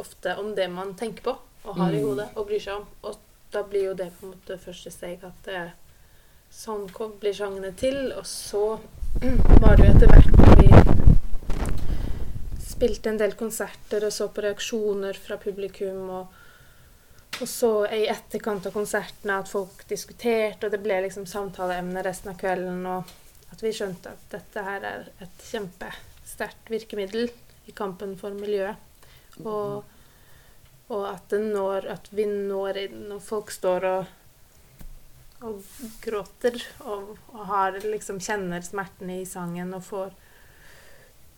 ofte 0.00 0.36
om 0.40 0.54
det 0.56 0.68
man 0.72 0.94
tenker 0.96 1.22
på 1.22 1.36
og 1.66 1.76
har 1.76 1.92
i 1.92 2.00
Mm. 2.00 2.08
hodet 2.08 2.28
og 2.36 2.46
bryr 2.46 2.60
seg 2.62 2.74
om. 2.80 2.86
Og 3.02 3.16
da 3.52 3.62
blir 3.62 3.84
jo 3.90 3.94
det 3.94 4.10
på 4.18 4.26
en 4.26 4.32
måte 4.34 4.58
første 4.58 4.90
steg 4.90 5.24
at 5.24 5.44
det, 5.44 5.72
sånn 6.50 6.88
kom, 6.92 7.12
blir 7.20 7.34
sangene 7.34 7.72
til. 7.76 8.12
Og 8.16 8.24
så 8.26 8.78
var 9.62 9.76
det 9.76 9.86
jo 9.86 9.92
etter 9.94 10.06
hvert 10.06 10.32
når 10.38 10.56
vi 10.60 10.68
spilte 12.66 13.10
en 13.10 13.18
del 13.20 13.32
konserter 13.38 14.04
og 14.06 14.12
så 14.12 14.28
på 14.28 14.42
reaksjoner 14.44 15.16
fra 15.26 15.36
publikum 15.42 16.10
og 16.10 16.42
og 17.36 17.48
så 17.48 17.68
i 17.92 18.06
etterkant 18.08 18.64
av 18.64 18.72
konsertene 18.72 19.34
at 19.42 19.48
folk 19.50 19.82
diskuterte, 19.90 20.64
og 20.64 20.72
det 20.72 20.78
ble 20.80 21.02
liksom 21.04 21.26
samtaleemne 21.28 22.00
resten 22.06 22.30
av 22.32 22.38
kvelden. 22.40 22.78
Og 22.88 23.10
at 23.56 23.62
vi 23.64 23.72
skjønte 23.72 24.12
at 24.12 24.24
dette 24.34 24.62
her 24.66 24.84
er 24.84 25.06
et 25.24 25.44
kjempesterkt 25.48 26.68
virkemiddel 26.68 27.30
i 27.66 27.72
kampen 27.76 28.12
for 28.20 28.36
miljøet. 28.36 28.76
Og, 29.40 29.82
og 30.92 31.06
at, 31.08 31.24
det 31.32 31.40
når, 31.48 31.88
at 31.96 32.10
vi 32.12 32.26
når 32.28 32.78
inn 32.84 33.06
og 33.16 33.22
folk 33.24 33.50
står 33.52 33.86
og, 33.88 34.12
og 35.44 35.64
gråter 36.04 36.56
og, 36.84 37.14
og 37.32 37.42
har, 37.50 37.80
liksom 37.84 38.20
kjenner 38.24 38.64
smerten 38.64 39.10
i 39.12 39.22
sangen 39.28 39.74
og 39.76 39.84
får 39.88 40.14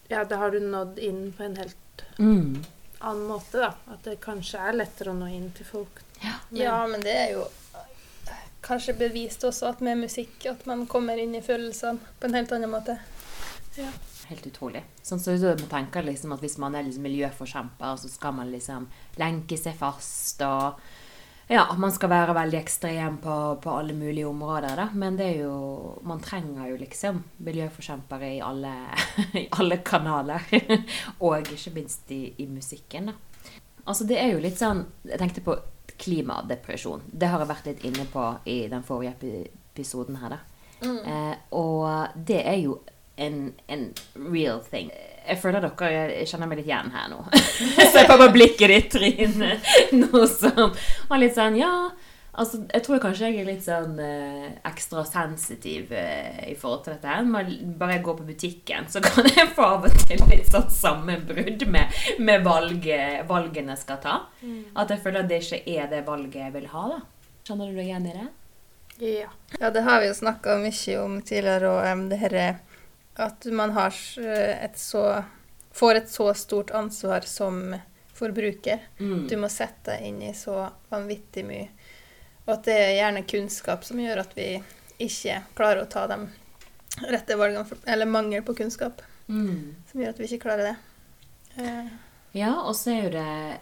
Ja, 0.09 0.23
da 0.25 0.39
har 0.41 0.55
du 0.55 0.59
nådd 0.65 0.99
inn 1.05 1.29
på 1.37 1.45
en 1.47 1.57
helt 1.61 1.77
Mm. 2.19 2.63
annen 3.01 3.27
måte, 3.29 3.59
da. 3.61 3.73
At 3.93 4.03
det 4.07 4.17
kanskje 4.23 4.59
er 4.59 4.75
lettere 4.79 5.11
å 5.13 5.19
nå 5.19 5.27
inn 5.35 5.51
til 5.55 5.67
folk. 5.67 6.01
Men- 6.23 6.61
Ja, 6.63 6.79
men 6.87 7.01
det 7.03 7.13
er 7.15 7.33
jo 7.35 7.45
kanskje 8.69 8.95
bevist 8.99 9.45
også 9.49 9.73
at 9.73 9.81
med 9.85 10.05
musikk 10.05 10.47
at 10.51 10.67
man 10.69 10.87
kommer 10.91 11.19
inn 11.21 11.35
i 11.35 11.45
følelsene 11.45 12.13
på 12.21 12.29
en 12.29 12.39
helt 12.39 12.53
annen 12.55 12.73
måte. 12.73 12.99
Helt 14.29 14.47
utrolig. 14.51 14.83
Sånn 15.03 15.21
så 15.23 15.33
ut 15.33 15.63
man 15.63 15.71
tenker 15.71 16.05
liksom 16.05 16.35
at 16.35 16.43
hvis 16.45 16.59
man 16.61 16.77
er 16.77 16.85
liksom 16.85 17.07
miljøforkjemper, 17.07 17.97
så 17.97 18.11
skal 18.13 18.35
man 18.37 18.51
liksom 18.53 18.89
lenke 19.21 19.59
seg 19.61 19.77
fast 19.79 20.45
og 20.47 20.81
Ja, 21.49 21.63
man 21.81 21.95
skal 21.97 22.11
være 22.13 22.35
veldig 22.37 22.59
ekstrem 22.59 23.15
på, 23.25 23.35
på 23.65 23.73
alle 23.73 23.95
mulige 23.97 24.29
områder, 24.29 24.75
da. 24.77 24.91
Men 24.93 25.17
det 25.17 25.31
er 25.31 25.47
jo 25.47 25.95
Man 26.05 26.21
trenger 26.21 26.69
jo 26.69 26.77
liksom 26.77 27.23
miljøforkjempere 27.39 28.35
i 28.35 28.43
alle, 28.45 28.75
i 29.45 29.47
alle 29.57 29.79
kanaler. 29.81 30.45
og 31.25 31.49
ikke 31.49 31.73
minst 31.79 32.13
i, 32.13 32.35
i 32.37 32.47
musikken, 32.53 33.09
da. 33.09 33.17
Altså, 33.87 34.05
det 34.05 34.21
er 34.21 34.35
jo 34.35 34.45
litt 34.45 34.61
sånn 34.61 34.85
Jeg 35.09 35.23
tenkte 35.23 35.47
på 35.47 35.57
klimadepresjon. 35.99 37.03
Det 37.11 37.31
har 37.31 37.43
jeg 37.43 37.51
vært 37.51 37.67
litt 37.71 37.85
inne 37.89 38.07
på 38.13 38.29
i 38.49 38.61
den 38.71 38.85
forrige 38.87 39.17
episoden 39.75 40.21
her, 40.23 40.37
da. 40.37 40.45
Eh, 40.81 41.35
og 41.59 42.19
det 42.29 42.43
er 42.47 42.59
jo 42.63 42.79
en, 43.19 43.53
en 43.67 43.89
real 44.31 44.61
thing. 44.71 44.93
Jeg 45.29 45.41
føler 45.43 45.65
dere 45.65 45.89
jeg 45.93 46.29
kjenner 46.31 46.49
meg 46.49 46.61
litt 46.61 46.69
igjen 46.71 46.93
her 46.95 47.09
nå. 47.13 47.19
Så 47.91 47.99
jeg 47.99 48.07
får 48.09 48.21
bare 48.21 48.35
blikket 48.35 48.73
ditt, 48.73 48.93
Trine, 48.95 49.57
nå 49.99 50.23
som 50.31 50.77
var 51.11 51.21
litt 51.21 51.37
sånn 51.37 51.59
Ja, 51.59 51.91
altså, 52.39 52.61
jeg 52.73 52.85
tror 52.87 53.01
kanskje 53.03 53.29
jeg 53.29 53.43
er 53.43 53.49
litt 53.49 53.65
sånn 53.67 53.99
eh, 54.03 54.47
ekstra 54.69 55.05
sensitiv 55.09 55.93
eh, 55.97 56.41
i 56.53 56.55
forhold 56.59 56.85
til 56.87 56.97
dette. 56.97 57.11
her. 57.11 57.29
Bare 57.79 57.97
jeg 57.97 58.05
går 58.07 58.19
på 58.21 58.27
butikken, 58.29 58.89
så 58.93 59.03
kan 59.05 59.29
jeg 59.29 59.51
få 59.57 59.67
av 59.77 59.89
og 59.89 60.01
til 60.05 60.25
litt 60.31 60.51
sånn 60.53 60.71
sammenbrudd 60.73 61.67
med, 61.71 62.01
med 62.23 62.47
valget, 62.47 63.25
valgene 63.29 63.75
jeg 63.75 63.85
skal 63.85 64.03
ta. 64.05 64.19
At 64.79 64.95
jeg 64.95 65.03
føler 65.05 65.25
at 65.25 65.31
det 65.33 65.43
ikke 65.45 65.63
er 65.79 65.91
det 65.93 66.05
valget 66.07 66.43
jeg 66.47 66.55
vil 66.57 66.69
ha, 66.75 66.85
da. 66.95 67.01
Skjønner 67.49 67.71
du 67.71 67.81
deg 67.81 67.89
igjen 67.89 68.09
i 68.11 68.17
det? 68.19 68.29
Ja. 68.99 69.33
Ja, 69.61 69.71
det 69.75 69.85
har 69.87 70.03
vi 70.03 70.09
jo 70.11 70.17
snakka 70.19 70.59
mye 70.61 71.01
om 71.01 71.21
tidligere, 71.23 71.71
og 71.71 71.87
um, 71.87 72.09
det 72.11 72.19
herre 72.23 72.47
at 73.19 73.47
man 73.51 73.73
har 73.75 73.95
et 74.19 74.79
så 74.79 75.03
får 75.79 75.95
et 75.95 76.11
så 76.11 76.35
stort 76.35 76.71
ansvar 76.71 77.21
som 77.27 77.75
forbruker. 78.15 78.79
Mm. 78.99 79.29
Du 79.31 79.37
må 79.39 79.51
sette 79.51 79.95
deg 79.95 80.09
inn 80.09 80.23
i 80.27 80.35
så 80.35 80.67
vanvittig 80.91 81.45
mye. 81.47 81.69
Og 82.49 82.55
at 82.57 82.65
det 82.65 82.75
er 82.81 82.95
gjerne 82.97 83.27
kunnskap 83.29 83.85
som 83.85 84.01
gjør 84.01 84.23
at 84.25 84.31
vi 84.39 84.47
ikke 85.05 85.43
klarer 85.59 85.85
å 85.85 85.89
ta 85.93 86.07
de 86.11 86.17
rette 87.13 87.37
valgene, 87.39 87.67
for- 87.69 87.79
eller 87.87 88.09
mangel 88.11 88.43
på 88.43 88.57
kunnskap, 88.57 89.03
Mm. 89.29 89.75
som 89.91 90.01
gjør 90.01 90.09
at 90.15 90.19
vi 90.19 90.25
ikke 90.25 90.43
klarer 90.49 90.71
det. 90.73 90.77
Eh, 91.59 91.89
Ja, 92.33 92.55
og 92.63 92.75
så 92.75 92.91
er 92.93 93.03
jo 93.05 93.11
det 93.11 93.61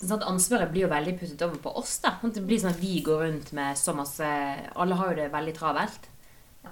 sånn 0.00 0.20
at 0.20 0.28
Ansvaret 0.28 0.70
blir 0.72 0.82
jo 0.82 0.88
veldig 0.88 1.18
puttet 1.20 1.42
over 1.42 1.56
på 1.58 1.76
oss. 1.76 1.98
da. 1.98 2.16
Det 2.22 2.42
blir 2.46 2.58
sånn 2.58 2.70
at 2.74 2.80
vi 2.80 3.00
går 3.02 3.20
rundt 3.22 3.52
med 3.52 3.76
så 3.76 3.94
masse 3.94 4.20
Alle 4.76 4.94
har 4.94 5.10
jo 5.10 5.16
det 5.16 5.32
veldig 5.32 5.54
travelt. 5.54 6.08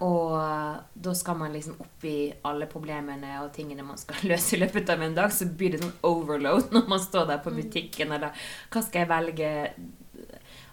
Og 0.01 0.81
da 1.01 1.13
skal 1.15 1.37
man 1.37 1.53
liksom 1.53 1.77
oppi 1.81 2.35
alle 2.45 2.67
problemene 2.67 3.41
og 3.45 3.53
tingene 3.53 3.85
man 3.85 3.97
skal 3.97 4.17
løse 4.31 4.55
i 4.57 4.61
løpet 4.61 4.91
av 4.91 5.01
en 5.03 5.15
dag, 5.15 5.31
så 5.31 5.47
blir 5.57 5.71
det 5.73 5.81
sånn 5.83 5.93
overload 6.03 6.71
når 6.73 6.89
man 6.89 6.99
står 6.99 7.27
der 7.29 7.39
på 7.39 7.55
butikken 7.55 8.13
eller 8.13 8.33
Hva 8.71 8.83
skal 8.83 9.07
jeg 9.07 9.09
velge 9.09 9.71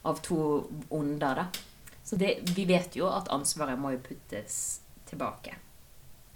av 0.03 0.21
to 0.25 0.67
onder, 0.89 1.35
da? 1.35 1.45
Så 2.03 2.15
det, 2.19 2.39
vi 2.55 2.65
vet 2.65 2.95
jo 2.97 3.07
at 3.07 3.29
ansvaret 3.31 3.79
må 3.79 3.91
jo 3.93 3.99
puttes 4.03 4.79
tilbake. 5.09 5.53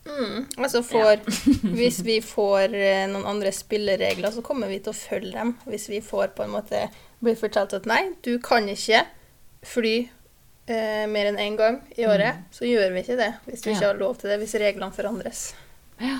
mm, 0.05 0.45
altså 0.62 0.84
får, 0.84 1.24
Hvis 1.79 2.00
vi 2.05 2.19
får 2.22 2.75
eh, 2.77 3.05
noen 3.10 3.25
andre 3.25 3.51
spilleregler, 3.51 4.31
så 4.31 4.43
kommer 4.45 4.69
vi 4.69 4.79
til 4.79 4.93
å 4.93 4.98
følge 5.00 5.34
dem. 5.34 5.55
Hvis 5.65 5.89
vi 5.89 6.01
får 6.05 6.36
på 6.38 6.43
en 6.45 6.53
måte 6.53 6.86
blir 7.24 7.36
fortalt 7.39 7.74
at 7.74 7.88
nei, 7.89 8.12
du 8.22 8.36
kan 8.43 8.67
ikke 8.69 9.01
fly 9.65 9.95
eh, 10.69 11.05
mer 11.10 11.31
enn 11.31 11.39
én 11.41 11.57
gang 11.57 11.79
i 11.98 12.05
året, 12.05 12.43
så 12.53 12.67
gjør 12.69 12.93
vi 12.93 13.01
ikke 13.01 13.17
det. 13.17 13.31
Hvis 13.50 13.65
vi 13.65 13.72
Ja. 13.74 13.77
ikke 13.79 13.88
har 13.89 14.00
lov 14.03 14.17
til 14.22 14.29
det, 14.29 14.39
hvis 14.43 14.53
reglene 14.62 14.93
forandres. 14.93 15.48
Ja. 16.00 16.19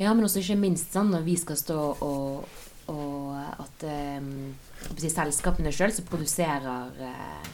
ja, 0.00 0.12
men 0.12 0.24
også 0.26 0.42
ikke 0.42 0.58
minst 0.58 0.92
sånn 0.96 1.12
når 1.14 1.22
vi 1.28 1.36
skal 1.38 1.56
stå 1.60 1.78
og, 2.02 2.48
og 2.90 3.36
at 3.62 3.86
um, 4.18 4.56
si, 4.96 5.10
selskapene 5.12 5.72
sjøl 5.74 5.92
som 5.94 6.08
produserer 6.08 7.02
eh, 7.06 7.50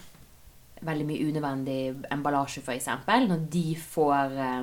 veldig 0.82 1.08
mye 1.08 1.26
unødvendig 1.30 1.80
emballasje, 2.12 2.62
f.eks. 2.62 2.88
Når 3.28 3.44
de 3.52 3.66
får 3.78 4.38
eh, 4.46 4.62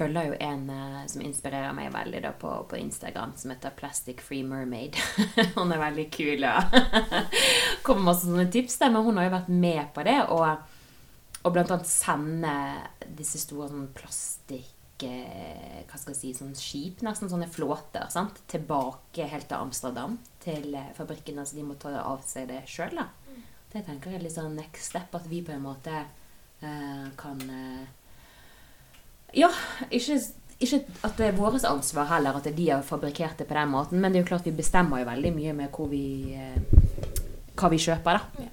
følger 0.00 0.30
jo 0.30 0.40
en 0.40 0.66
eh, 0.72 0.98
som 1.10 1.22
inspirerer 1.24 1.76
meg 1.76 1.92
veldig 1.94 2.24
da, 2.24 2.32
på, 2.36 2.52
på 2.70 2.78
Instagram, 2.80 3.34
som 3.36 3.52
heter 3.52 3.74
Plastic 3.76 4.22
Free 4.24 4.46
Mermaid. 4.46 4.98
hun 5.58 5.72
er 5.74 5.82
veldig 5.82 6.08
kul 6.14 6.46
og 6.48 6.76
kommer 7.86 8.10
masse 8.10 8.28
sånne 8.28 8.48
tips 8.52 8.80
der, 8.80 8.92
men 8.94 9.06
hun 9.06 9.20
har 9.20 9.28
jo 9.28 9.36
vært 9.38 9.54
med 9.66 9.82
på 9.96 10.04
det. 10.08 10.18
Og, 10.32 10.46
og 11.40 11.56
blant 11.56 11.72
annet 11.74 11.90
sende 11.90 12.54
disse 13.18 13.40
store 13.42 13.70
sånn 13.72 13.88
plastikk 13.96 14.76
eh, 15.08 15.80
hva 15.88 15.98
skal 15.98 16.14
jeg 16.14 16.20
si, 16.20 16.32
sånn 16.36 16.56
skip, 16.58 17.00
nesten 17.06 17.30
sånne 17.30 17.48
flåter, 17.50 18.06
sant? 18.12 18.42
tilbake 18.50 19.26
helt 19.30 19.48
til 19.50 19.58
Amsterdam, 19.58 20.18
til 20.42 20.74
eh, 20.74 20.90
fabrikken. 20.96 21.40
Altså 21.42 21.58
de 21.58 21.66
må 21.66 21.76
ta 21.80 21.92
av 22.02 22.24
seg 22.28 22.50
det 22.50 22.62
sjøl, 22.70 23.00
da. 23.00 23.08
Det 23.70 23.84
tenker 23.86 24.10
jeg 24.10 24.18
er 24.18 24.24
litt 24.24 24.34
sånn 24.34 24.56
next 24.58 24.90
step, 24.90 25.14
at 25.14 25.26
vi 25.30 25.44
på 25.46 25.54
en 25.54 25.62
måte 25.62 25.94
eh, 25.94 27.08
kan 27.20 27.42
eh, 27.46 27.88
Ja, 29.38 29.50
ikke, 29.94 30.16
ikke 30.58 30.80
at 31.06 31.14
det 31.20 31.28
er 31.28 31.36
vårt 31.38 31.62
ansvar 31.68 32.08
heller 32.10 32.40
at 32.40 32.48
de 32.50 32.64
har 32.66 32.82
fabrikkert 32.82 33.38
det 33.38 33.46
på 33.46 33.54
den 33.54 33.70
måten, 33.70 34.00
men 34.02 34.10
det 34.10 34.18
er 34.20 34.24
jo 34.24 34.30
klart 34.32 34.48
vi 34.48 34.56
bestemmer 34.58 35.04
jo 35.04 35.10
veldig 35.10 35.32
mye 35.36 35.54
med 35.60 35.70
hvor 35.76 35.90
vi, 35.92 36.34
eh, 36.34 36.58
hva 37.54 37.70
vi 37.70 37.78
kjøper, 37.78 38.18
da. 38.18 38.48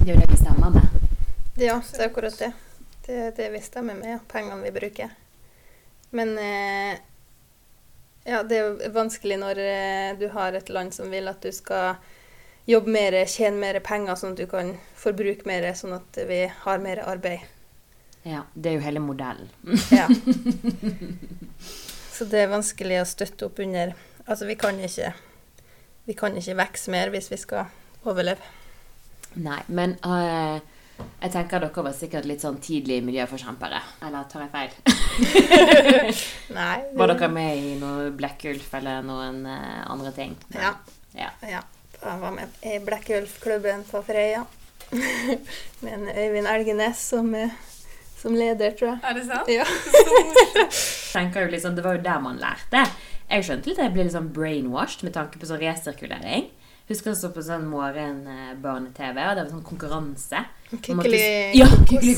Det 0.00 0.08
er 0.08 0.16
jo 0.16 0.20
det 0.24 0.30
vi 0.32 0.40
stemmer 0.40 0.74
med. 0.74 0.96
Ja, 1.56 1.78
det 1.78 2.02
er 2.02 2.10
akkurat 2.10 2.40
det. 2.42 2.50
Det 3.06 3.20
er 3.28 3.30
det 3.38 3.52
vi 3.54 3.62
stemmer 3.62 3.94
med, 3.94 4.16
ja. 4.16 4.18
pengene 4.28 4.66
vi 4.66 4.74
bruker. 4.74 5.14
Men 6.16 6.32
eh, 6.40 6.98
ja, 8.26 8.42
det 8.42 8.58
er 8.58 8.94
vanskelig 8.94 9.38
når 9.42 9.60
eh, 9.62 10.12
du 10.18 10.28
har 10.32 10.56
et 10.56 10.70
land 10.72 10.94
som 10.96 11.12
vil 11.12 11.28
at 11.30 11.44
du 11.44 11.52
skal 11.54 12.00
jobbe 12.66 12.90
mer, 12.90 13.14
tjene 13.30 13.60
mer 13.60 13.78
penger, 13.84 14.16
sånn 14.18 14.34
at 14.34 14.40
du 14.40 14.48
kan 14.50 14.72
forbruke 14.98 15.46
mer, 15.46 15.68
sånn 15.78 15.94
at 15.98 16.18
vi 16.26 16.40
har 16.64 16.82
mer 16.82 17.04
arbeid. 17.06 17.44
Ja, 18.26 18.42
det 18.54 18.72
er 18.72 18.80
jo 18.80 18.82
hele 18.82 19.02
modellen. 19.04 19.52
Ja. 19.94 20.08
Så 22.16 22.26
det 22.26 22.42
er 22.42 22.50
vanskelig 22.50 23.02
å 23.02 23.08
støtte 23.08 23.50
opp 23.50 23.62
under 23.62 23.94
Altså, 24.26 24.42
vi 24.48 24.56
kan 24.58 24.74
ikke, 24.82 25.12
vi 26.08 26.14
kan 26.18 26.34
ikke 26.34 26.56
vokse 26.58 26.90
mer 26.90 27.12
hvis 27.14 27.28
vi 27.30 27.36
skal 27.38 27.68
overleve. 28.02 28.42
Nei, 29.38 29.60
men 29.70 29.94
eh, 30.02 30.56
jeg 30.96 31.32
tenker 31.32 31.62
dere 31.64 31.82
var 31.84 31.94
sikkert 31.96 32.26
litt 32.28 32.42
sånn 32.44 32.58
tidlig 32.62 32.98
miljøforkjempere. 33.04 33.80
Eller 34.06 34.26
tar 34.30 34.44
jeg 34.44 34.52
feil? 34.52 34.74
Nei. 36.58 36.76
Var 36.98 37.12
dere 37.12 37.30
med 37.32 37.56
i 37.56 37.72
noe 37.80 38.10
Black 38.16 38.44
Ulf 38.52 38.68
eller 38.78 39.02
noen 39.04 39.42
uh, 39.48 39.86
andre 39.92 40.12
ting? 40.16 40.36
Ja. 40.54 40.74
Ja. 41.16 41.32
Ja. 41.44 41.62
Jeg 41.96 42.20
var 42.20 42.34
med 42.36 42.60
i 42.68 42.76
Black 42.84 43.08
Ulf-klubben 43.16 43.82
på 43.88 44.02
Freia. 44.06 44.44
Med 45.82 45.88
en 45.90 46.04
Øyvind 46.12 46.46
Elgenes 46.46 47.00
som, 47.08 47.32
eh, 47.34 47.54
som 48.20 48.36
leder, 48.36 48.76
tror 48.76 48.92
jeg. 48.92 48.98
Er 49.02 49.16
det 49.16 49.24
sant? 49.26 49.48
Ja. 49.50 49.64
tenker 51.16 51.46
jo 51.46 51.50
liksom, 51.50 51.74
Det 51.74 51.82
var 51.82 51.96
jo 51.96 52.04
der 52.04 52.20
man 52.22 52.38
lærte. 52.38 52.84
Jeg 53.26 53.48
skjønte 53.48 53.72
litt 53.72 53.80
at 53.80 53.88
jeg 53.88 53.94
ble 53.96 54.04
litt 54.06 54.14
sånn 54.14 54.30
brainwashed 54.36 55.02
med 55.08 55.16
tanke 55.16 55.40
på 55.40 55.48
sånn 55.48 55.64
resirkulering. 55.64 56.46
Husker 56.86 57.10
jeg 57.10 57.18
så 57.18 57.28
på 57.34 57.42
sånn 57.42 57.64
morgen-barne-TV, 57.66 59.16
og 59.26 59.32
det 59.34 59.42
var 59.42 59.48
sånn 59.50 59.64
konkurranse. 59.66 60.42
Kikkeli 60.70 60.94
måtte- 61.00 61.56
Ja, 61.58 61.66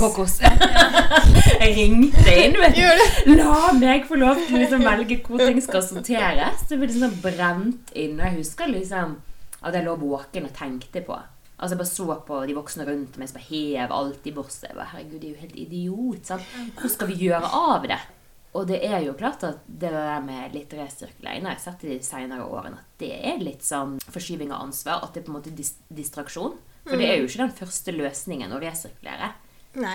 kokos. 0.02 0.34
jeg 1.62 1.70
ringte 1.78 2.34
inn, 2.44 2.52
vet 2.60 2.76
du. 2.76 3.32
La 3.38 3.72
meg 3.72 4.04
få 4.08 4.18
lov 4.20 4.36
til 4.44 4.56
å 4.58 4.60
liksom 4.60 4.84
velge 4.84 5.18
hvor 5.24 5.38
ting 5.40 5.60
skal 5.64 5.80
sorteres. 5.82 6.66
Det 6.68 6.76
ble 6.78 6.86
liksom 6.90 7.16
brent 7.24 7.92
inn. 7.96 8.20
Og 8.20 8.26
jeg 8.26 8.36
husker 8.42 8.68
liksom 8.68 9.16
at 9.62 9.74
jeg 9.74 9.84
lå 9.88 9.96
våken 9.98 10.44
og 10.50 10.52
tenkte 10.54 11.02
på 11.06 11.16
Altså 11.58 11.74
Jeg 11.74 11.78
bare 11.80 11.90
så 11.90 12.14
på 12.28 12.36
de 12.46 12.54
voksne 12.54 12.84
rundt 12.86 13.16
meg 13.18 13.26
som 13.28 13.40
bare 13.40 13.48
hev 13.50 13.90
alt 13.90 14.26
i 14.30 14.30
borset. 14.30 14.68
Jeg 14.68 14.76
bare, 14.76 14.92
Herregud, 14.92 15.20
de 15.20 15.26
er 15.26 15.32
jo 15.32 15.40
helt 15.40 15.56
idiot. 15.58 16.26
sant? 16.28 16.42
Hvor 16.78 16.88
skal 16.92 17.08
vi 17.08 17.16
gjøre 17.24 17.48
av 17.50 17.82
det? 17.82 17.98
Og 18.56 18.66
det 18.70 18.78
er 18.86 19.02
jo 19.04 19.12
klart 19.18 19.42
at 19.44 19.58
det 19.68 19.90
der 19.92 20.20
med 20.24 20.54
litt 20.56 20.72
resirkulering 20.72 21.44
har 21.44 21.56
jeg 21.58 21.64
sett 21.66 21.84
i 21.84 21.90
de 21.92 21.98
senere 22.06 22.46
årene 22.48 22.80
at 22.80 22.94
det 23.02 23.10
er 23.32 23.42
litt 23.42 23.62
sånn 23.66 23.98
forskyving 24.08 24.50
av 24.54 24.64
ansvar. 24.68 25.04
At 25.04 25.12
det 25.14 25.20
er 25.22 25.26
på 25.26 25.34
en 25.34 25.38
måte 25.40 25.52
dis 25.54 25.74
distraksjon. 25.92 26.56
For 26.88 26.96
det 26.96 27.10
er 27.10 27.18
jo 27.20 27.26
ikke 27.28 27.42
den 27.44 27.52
første 27.58 27.92
løsningen 27.92 28.54
å 28.56 28.60
resirkulere. 28.62 29.34
Nei. 29.78 29.92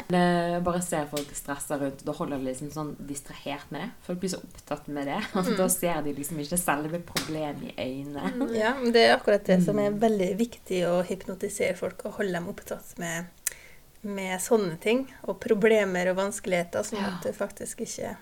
Bare 0.63 0.79
ser 0.86 1.07
folk 1.10 1.31
stresser 1.36 1.79
rundt, 1.81 2.03
da 2.05 2.13
holder 2.15 2.38
de 2.38 2.45
liksom 2.51 2.69
sånn 2.72 2.91
distrahert 3.10 3.72
med 3.74 3.81
det. 3.81 3.88
Folk 4.05 4.19
blir 4.22 4.31
så 4.36 4.39
opptatt 4.45 4.86
med 4.93 5.10
det. 5.10 5.17
Mm. 5.33 5.50
Da 5.57 5.65
ser 5.74 5.98
de 6.05 6.13
liksom 6.15 6.39
ikke 6.43 6.60
selve 6.62 7.00
problemet 7.03 7.74
i 7.74 7.88
øynene. 7.88 8.53
Ja, 8.55 8.75
men 8.79 8.93
det 8.95 9.07
er 9.07 9.15
akkurat 9.17 9.43
det 9.50 9.57
som 9.65 9.81
er 9.81 9.98
veldig 9.98 10.29
viktig 10.39 10.83
å 10.88 11.00
hypnotisere 11.10 11.75
folk 11.79 12.05
og 12.05 12.19
holde 12.19 12.38
dem 12.38 12.48
opptatt 12.53 12.93
med, 13.01 13.25
med 14.05 14.38
sånne 14.45 14.77
ting. 14.83 15.07
Og 15.25 15.41
problemer 15.43 16.13
og 16.13 16.22
vanskeligheter, 16.22 16.86
sånn 16.86 17.01
Ja. 17.01 17.10
at 17.17 17.25
det 17.25 17.33
faktisk 17.36 17.81
ikke 17.88 18.13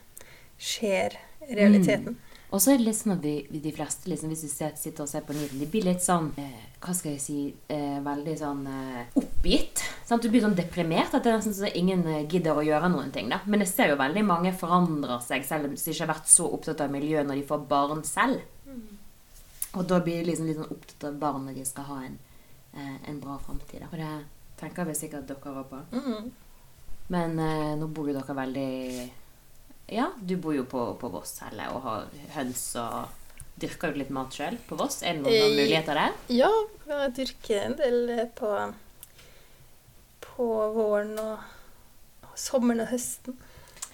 skjer 0.62 1.18
i 1.48 1.56
realiteten. 1.58 2.20
Og 2.52 2.60
så 2.60 2.74
er 2.74 2.82
det 2.82 2.90
litt 2.90 2.98
sånn 3.00 3.14
at 3.14 3.24
vi, 3.24 3.62
de 3.64 3.72
fleste, 3.72 4.10
liksom, 4.12 4.32
hvis 4.34 4.42
du 4.44 4.50
sitter 4.52 5.06
og 5.06 5.10
ser 5.10 5.24
på 5.24 5.34
nyhetene, 5.34 5.62
de 5.62 5.68
blir 5.72 5.86
litt 5.88 6.04
sånn 6.04 6.34
eh, 6.42 6.66
Hva 6.84 6.92
skal 6.98 7.14
jeg 7.14 7.22
si 7.24 7.38
eh, 7.72 8.00
Veldig 8.04 8.34
sånn 8.42 8.66
eh, 8.68 9.14
oppgitt. 9.22 9.80
Sant? 10.08 10.26
Du 10.26 10.28
blir 10.34 10.44
sånn 10.44 10.58
deprimert 10.58 11.16
at 11.16 11.24
det 11.24 11.32
er 11.32 11.40
nesten 11.40 11.70
at 11.70 11.80
ingen 11.80 12.04
eh, 12.12 12.26
gidder 12.28 12.60
å 12.60 12.66
gjøre 12.68 12.90
noen 12.92 13.14
ting. 13.16 13.32
Da. 13.32 13.40
Men 13.48 13.64
jeg 13.64 13.72
ser 13.72 13.94
jo 13.94 14.02
veldig 14.02 14.26
mange 14.28 14.52
forandrer 14.52 15.24
seg, 15.24 15.48
selv 15.48 15.70
om 15.70 15.78
de 15.78 15.80
ikke 15.80 16.04
har 16.04 16.12
vært 16.12 16.34
så 16.34 16.50
opptatt 16.52 16.84
av 16.84 16.92
miljøet 16.92 17.30
når 17.30 17.40
de 17.40 17.48
får 17.54 17.64
barn 17.72 18.04
selv. 18.08 18.44
Og 19.72 19.88
da 19.88 20.02
blir 20.04 20.20
de 20.20 20.28
liksom 20.28 20.50
litt 20.50 20.60
sånn 20.60 20.76
opptatt 20.76 21.08
av 21.08 21.18
barn 21.24 21.48
når 21.48 21.62
de 21.62 21.66
skal 21.68 21.88
ha 21.88 22.02
en, 22.10 22.20
eh, 22.76 22.96
en 23.08 23.24
bra 23.24 23.38
framtid. 23.46 23.88
Og 23.88 23.96
det 23.96 24.12
tenker 24.60 24.92
vi 24.92 24.98
sikkert 25.00 25.32
dere 25.32 25.56
òg 25.56 25.72
på. 25.72 25.82
Mm. 25.96 26.32
Men 27.16 27.40
eh, 27.40 27.74
nå 27.80 27.88
bor 27.88 28.12
jo 28.12 28.18
dere 28.20 28.36
veldig 28.44 28.72
Ja, 29.92 30.12
du 30.24 30.38
bor 30.40 30.54
jo 30.56 30.64
på, 30.72 30.86
på 31.02 31.10
Voss 31.12 31.34
heller 31.44 31.74
og 31.76 31.82
har 31.84 32.06
høns 32.38 32.64
og 32.80 33.18
Dyrker 33.62 33.92
du 33.92 34.00
litt 34.00 34.10
mat 34.16 34.34
sjøl 34.34 34.56
på 34.66 34.78
Voss? 34.80 35.02
Er 35.04 35.18
det 35.18 35.26
noen 35.26 35.36
Eh, 35.36 35.52
muligheter 35.52 35.98
der? 36.00 36.14
Ja, 36.34 36.48
jeg 36.88 37.12
dyrker 37.18 37.66
en 37.68 37.76
del 37.78 37.98
eh, 38.16 38.24
på, 38.40 38.50
på 40.24 40.48
våren 40.78 41.12
og, 41.22 41.44
sommeren 42.40 42.82
og 42.86 42.90
høsten. 42.94 43.36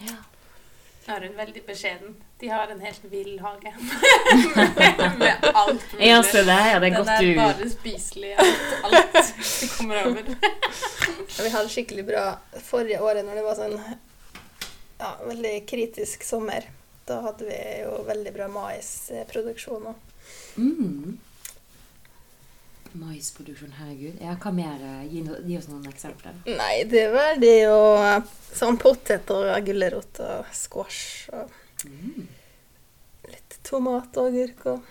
Ja. 0.06 0.16
Er 1.12 1.26
hun 1.26 1.36
veldig 1.36 1.66
beskjeden? 1.68 2.16
De 2.40 2.48
har 2.54 2.70
en 2.72 2.80
helt 2.86 3.04
vill 3.12 3.40
hage. 3.42 3.74
med 5.20 5.46
alt 5.50 5.84
mulig. 5.94 6.06
Ja, 6.06 6.22
så 6.24 6.46
det, 6.46 6.58
ja, 6.70 6.78
det 6.78 6.78
er 6.78 6.80
Den 6.86 6.98
godt 7.02 7.14
er 7.18 7.36
bare 7.42 7.70
spiselig. 7.74 8.34
Alt, 8.38 8.74
alt 8.86 9.32
du 9.42 9.68
kommer 9.74 10.04
over. 10.06 10.32
Og 10.32 11.40
vi 11.42 11.52
hadde 11.58 11.70
skikkelig 11.74 12.06
bra 12.14 12.28
forrige 12.70 13.02
året 13.02 13.26
når 13.26 13.42
det 13.42 13.48
var 13.50 13.58
sånn 13.66 13.80
ja, 15.00 15.12
veldig 15.28 15.54
kritisk 15.70 16.24
sommer. 16.24 16.66
Da 17.08 17.22
hadde 17.24 17.46
vi 17.48 17.58
jo 17.86 18.02
veldig 18.08 18.34
bra 18.36 18.48
maisproduksjon 18.52 19.86
òg. 19.94 19.96
mm. 20.58 21.18
Maisproduksjon, 22.98 23.74
herregud. 23.78 24.16
Ja, 24.24 24.34
hva 24.42 24.52
mer? 24.56 24.80
Gi, 25.12 25.22
gi 25.46 25.58
oss 25.60 25.68
noen 25.70 25.86
eksempler. 25.92 26.34
Nei, 26.48 26.84
det 26.90 27.04
var 27.14 27.36
det 27.42 27.52
jo 27.68 27.76
sånn 28.58 28.78
potet 28.82 29.30
og 29.36 29.52
gulrot 29.68 30.22
og 30.24 30.54
squash 30.56 31.30
og 31.36 31.52
Mm. 31.86 32.24
litt 33.30 33.58
tomat 33.64 34.16
og 34.18 34.32
agurk 34.32 34.64
og 34.66 34.82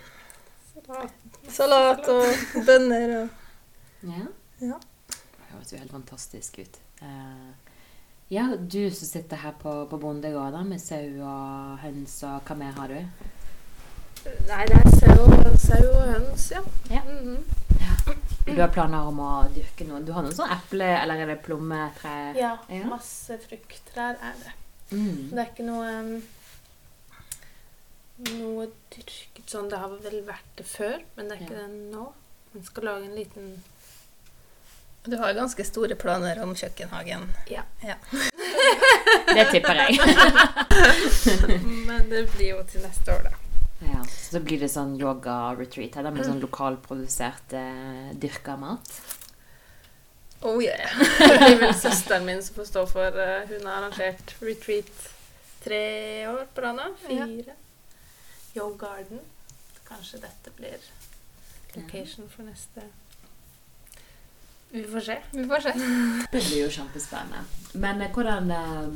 salat 1.51 2.07
og 2.07 2.63
bønner 2.65 3.11
og 3.23 4.07
Ja. 4.07 4.27
Ja. 4.61 4.77
Det 5.09 5.49
høres 5.51 5.73
jo 5.73 5.77
helt 5.81 5.91
fantastisk 5.91 6.59
ut. 6.63 6.77
Eh, 7.01 7.51
ja, 8.29 8.55
du 8.59 8.89
som 8.91 9.07
sitter 9.07 9.37
her 9.37 9.53
på, 9.61 9.73
på 9.89 9.97
bondegården 10.01 10.67
med 10.69 10.81
sau 10.81 11.03
og 11.23 11.77
høns 11.83 12.17
og 12.27 12.41
hva 12.49 12.57
mer 12.59 12.71
har 12.79 12.87
du? 12.87 12.99
Nei, 14.49 14.63
det 14.67 14.75
er 14.75 14.89
sau, 14.91 15.87
og 15.93 16.07
høns, 16.11 16.49
ja. 16.51 16.61
Ja. 16.91 17.01
Mhm. 17.07 17.43
Du 18.47 18.61
har 18.61 18.71
planer 18.71 19.07
om 19.09 19.17
å 19.19 19.29
dyrke 19.51 19.83
noe? 19.87 19.99
Du 20.07 20.13
har 20.15 20.23
noen 20.23 20.35
sånn 20.35 20.51
eple- 20.53 20.93
eller 21.01 21.19
er 21.23 21.27
det 21.33 21.41
plommetre? 21.43 22.13
Ja, 22.39 22.53
Ja. 22.71 22.85
masse 22.87 23.35
frukttrær 23.43 24.15
er 24.23 24.35
det. 24.43 24.53
Mm. 24.91 25.29
Det 25.31 25.39
er 25.41 25.49
ikke 25.51 25.65
noe 25.67 25.89
um, 25.99 26.13
noe 28.37 28.67
dyrket 28.93 29.51
sånn. 29.51 29.67
Det 29.69 29.79
har 29.81 29.91
vel 30.03 30.21
vært 30.27 30.53
det 30.59 30.65
før, 30.65 30.95
men 31.17 31.27
det 31.27 31.37
er 31.37 31.43
ikke 31.45 31.57
Ja. 31.59 31.67
det 31.67 31.91
nå. 31.91 32.05
Man 32.53 32.63
skal 32.63 32.83
lage 32.87 33.03
en 33.05 33.15
liten 33.15 33.63
Du 35.07 35.17
har 35.17 35.33
ganske 35.33 35.63
store 35.63 35.95
planer 35.95 36.43
om 36.43 36.55
kjøkkenhagen. 36.55 37.29
Ja. 37.47 37.63
Det 39.27 39.45
tipper 39.51 39.79
jeg. 39.79 39.99
Men 41.87 42.09
det 42.09 42.25
blir 42.33 42.49
jo 42.49 42.63
til 42.67 42.83
neste 42.83 43.15
år, 43.15 43.29
da. 43.29 43.31
Ja, 43.87 44.01
så 44.03 44.35
da 44.35 44.41
blir 44.43 44.59
det 44.59 44.67
sånn 44.73 44.97
yoga-retreat 44.99 45.95
her, 45.95 46.07
da, 46.07 46.11
med 46.11 46.27
sånn 46.27 46.41
lokalprodusert 46.43 47.55
eh, 47.55 48.11
dyrka 48.19 48.57
mat. 48.59 48.91
Oh 50.41 50.59
yeah. 50.63 50.99
Det 51.23 51.39
blir 51.39 51.57
vel 51.63 51.73
søsteren 51.77 52.27
min 52.27 52.43
som 52.43 52.59
får 52.59 52.69
stå 52.73 52.85
for 52.91 53.15
uh, 53.17 53.47
Hun 53.47 53.63
har 53.65 53.79
arrangert 53.79 54.35
retreat 54.43 54.91
tre 55.63 55.81
år 56.27 56.45
på 56.53 56.67
rad 56.67 56.77
nå. 56.77 56.91
Fire. 57.07 57.55
Yo 58.57 58.69
Garden. 58.75 59.23
Kanskje 59.87 60.19
dette 60.27 60.51
blir 60.59 60.83
location 61.77 62.27
for 62.29 62.43
neste 62.43 62.89
Vi 64.69 64.83
får 64.83 64.99
se. 64.99 65.17
Vi 65.31 65.45
får 65.47 65.59
se. 65.59 65.71
Det 66.31 66.47
blir 66.47 66.63
jo 66.63 66.69
kjempespennende. 66.69 67.37
Men 67.73 68.01
eh, 68.01 68.11
hvordan 68.13 68.51
eh, 68.51 68.87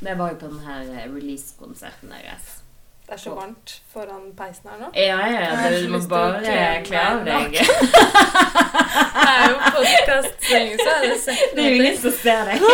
Det 0.00 0.14
var 0.18 0.30
jo 0.30 0.36
på 0.40 0.46
den 0.46 0.60
her 0.66 0.80
eh, 0.80 1.14
release-konserten 1.14 2.10
deres. 2.10 2.56
Det 3.06 3.14
er 3.14 3.18
så 3.18 3.30
varmt 3.34 3.82
foran 3.92 4.32
peisen 4.38 4.68
her 4.70 4.78
nå. 4.78 4.88
Ja, 4.94 5.26
ja, 5.26 5.40
ja. 5.50 5.80
du 5.82 5.88
må 5.90 5.98
bare 6.08 6.82
kle 6.86 7.00
av 7.00 7.24
deg. 7.26 7.56
Det 7.58 7.64
er 9.30 9.48
jo 9.50 9.56
podkastsending, 9.74 10.76
så 10.78 10.90
er 10.94 11.00
det 11.08 11.16
sett 11.18 11.42
Det 11.56 11.64
er 11.64 11.70
jo 11.70 11.74
ingen 11.80 11.98
som 11.98 12.12
ser 12.22 12.42
deg. 12.50 12.58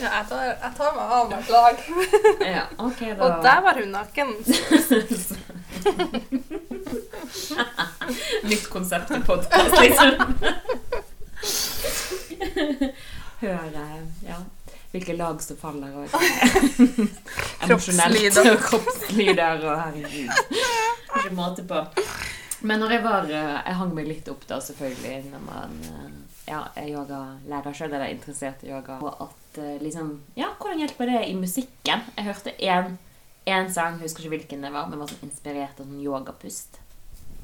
Ja, 0.00 0.06
jeg, 0.16 0.24
tar, 0.30 0.44
jeg 0.44 0.72
tar 0.78 0.94
meg 0.96 1.10
av 1.12 1.26
meg 1.28 1.50
lag. 1.52 1.76
Ja, 2.40 2.62
okay, 2.86 3.10
da. 3.12 3.20
Og 3.26 3.42
der 3.44 3.58
var 3.66 3.74
hun 3.76 3.90
naken. 3.92 4.28
Nytt 8.50 8.66
konsept 8.72 9.06
til 9.12 9.22
podkast, 9.26 9.74
liksom. 9.80 10.10
Hør 13.40 13.76
eh, 13.80 14.00
ja, 14.26 14.36
hvilke 14.92 15.14
lag 15.16 15.38
som 15.42 15.56
faller, 15.60 15.94
og 15.96 16.04
emosjonelt 17.64 17.70
Kroppslyder. 17.70 18.50
og 18.52 18.58
kroppslyder 18.66 19.56
og 19.64 19.74
herregud. 19.80 20.30
Ikke 21.20 21.32
måte 21.36 21.62
på. 21.68 21.78
Men 22.60 22.76
når 22.82 22.90
jeg 22.92 23.02
var 23.06 23.24
eh, 23.32 23.56
Jeg 23.64 23.74
hang 23.78 23.92
meg 23.96 24.06
litt 24.10 24.26
opp 24.28 24.42
da, 24.50 24.56
selvfølgelig, 24.60 25.18
når 25.32 25.42
man 25.46 25.70
eh, 25.88 26.10
ja, 26.50 26.60
er 26.76 26.90
yogalærer 26.92 27.72
sjøl, 27.76 27.88
eller 27.92 28.04
er 28.08 28.14
interessert 28.16 28.58
i 28.66 28.70
yoga. 28.74 28.94
Og 29.00 29.12
at 29.28 29.52
liksom 29.80 30.06
Ja, 30.36 30.48
hvordan 30.60 30.78
hjelper 30.82 31.04
det 31.14 31.22
i 31.30 31.34
musikken? 31.38 32.00
Jeg 32.18 32.24
hørte 32.28 32.50
én 32.60 33.68
sang, 33.72 33.92
jeg 33.96 34.04
husker 34.04 34.20
ikke 34.26 34.34
hvilken 34.36 34.60
det 34.66 34.72
var, 34.74 34.84
men 34.90 35.00
var 35.00 35.08
sånn 35.10 35.24
inspirert 35.30 35.76
av 35.80 35.84
sånn 35.88 36.04
yogapust. 36.04 36.72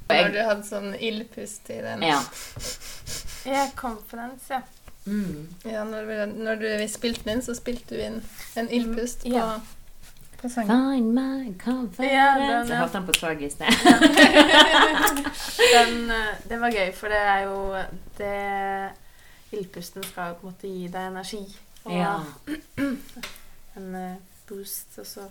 Når 0.08 0.32
du 0.32 0.38
hadde 0.46 0.62
sånn 0.68 0.92
ildpust 0.94 1.70
i 1.74 1.80
den. 1.82 2.02
ja. 2.06 2.20
Ja, 3.46 3.68
confidence, 3.78 4.48
ja. 4.50 4.60
Mm. 5.06 5.48
Ja, 5.64 5.84
når, 5.86 6.04
vi, 6.08 6.14
når 6.42 6.56
du, 6.58 6.66
vi 6.80 6.86
spilte 6.90 7.22
den 7.28 7.36
inn, 7.36 7.42
så 7.46 7.54
spilte 7.54 7.94
du 7.94 8.00
inn 8.02 8.16
en 8.58 8.68
ildpust 8.74 9.22
på, 9.22 9.30
Ja. 9.36 9.60
på 10.40 10.48
sangen. 10.50 10.72
Find 10.90 11.12
my 11.14 11.52
confidence 11.62 12.10
Ja, 12.10 12.32
den, 12.38 12.68
Jeg 12.72 12.78
hørte 12.80 12.92
den 12.98 13.06
på 13.06 13.12
toget 13.14 13.42
i 13.46 13.50
sted. 13.54 13.70
Den, 15.74 16.10
det 16.48 16.58
var 16.60 16.70
gøy, 16.74 16.90
for 16.94 17.08
det 17.12 17.20
er 17.22 17.40
jo 17.46 17.58
det 18.18 18.32
Ildpusten 19.54 20.02
skal 20.04 20.32
jo 20.32 20.38
på 20.40 20.46
en 20.48 20.52
måte 20.52 20.70
gi 20.74 20.88
deg 20.90 21.10
energi. 21.12 21.42
Og 21.86 21.92
Ja. 21.94 22.16
en 23.76 23.94
eh, 23.94 24.16
boost, 24.48 24.98
og 24.98 25.06
så 25.06 25.28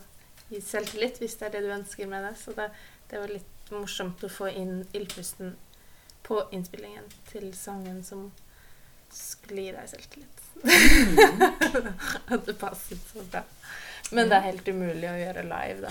gi 0.49 0.61
selvtillit, 0.63 1.19
hvis 1.19 1.35
det 1.39 1.49
er 1.49 1.57
det 1.57 1.63
du 1.67 1.73
ønsker 1.75 2.07
med 2.07 2.23
det. 2.29 2.33
Så 2.39 2.55
det, 2.55 2.69
det 3.11 3.19
var 3.19 3.27
litt 3.33 3.51
morsomt 3.73 4.23
å 4.23 4.29
få 4.29 4.49
inn 4.51 4.83
ildpusten 4.93 5.55
på 6.25 6.41
innspillingen 6.51 7.05
til 7.29 7.51
sangen 7.57 8.03
som 8.03 8.31
skulle 9.13 9.67
gi 9.67 9.73
deg 9.75 9.89
selvtillit. 9.89 10.41
At 12.33 12.45
det 12.47 12.55
passet 12.59 13.11
så 13.11 13.23
bra. 13.29 13.43
Men 14.11 14.29
det 14.29 14.37
er 14.37 14.47
helt 14.51 14.67
umulig 14.69 15.07
å 15.09 15.15
gjøre 15.17 15.43
live, 15.49 15.79
da. 15.81 15.89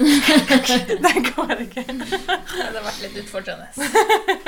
det 1.04 1.12
går 1.28 1.64
ikke. 1.66 1.84
Det 1.84 2.20
hadde 2.56 2.84
vært 2.86 3.02
litt 3.04 3.18
utfordrende. 3.20 3.68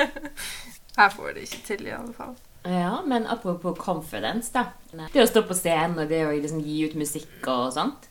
Her 0.98 1.12
får 1.12 1.37
det 1.37 1.44
ikke 1.48 1.61
til, 1.66 1.87
i 1.88 1.94
alle 1.96 2.14
fall. 2.16 2.33
Ja, 2.68 3.02
men 3.09 3.26
apropos 3.26 3.76
confidence, 3.81 4.52
da. 4.55 4.70
Det 5.12 5.24
å 5.24 5.28
stå 5.28 5.42
på 5.48 5.57
scenen 5.59 5.98
og 6.05 6.12
det 6.12 6.22
å 6.24 6.33
liksom 6.33 6.62
gi 6.64 6.83
ut 6.87 6.96
musikk 7.00 7.48
og 7.52 7.72
sånt. 7.76 8.09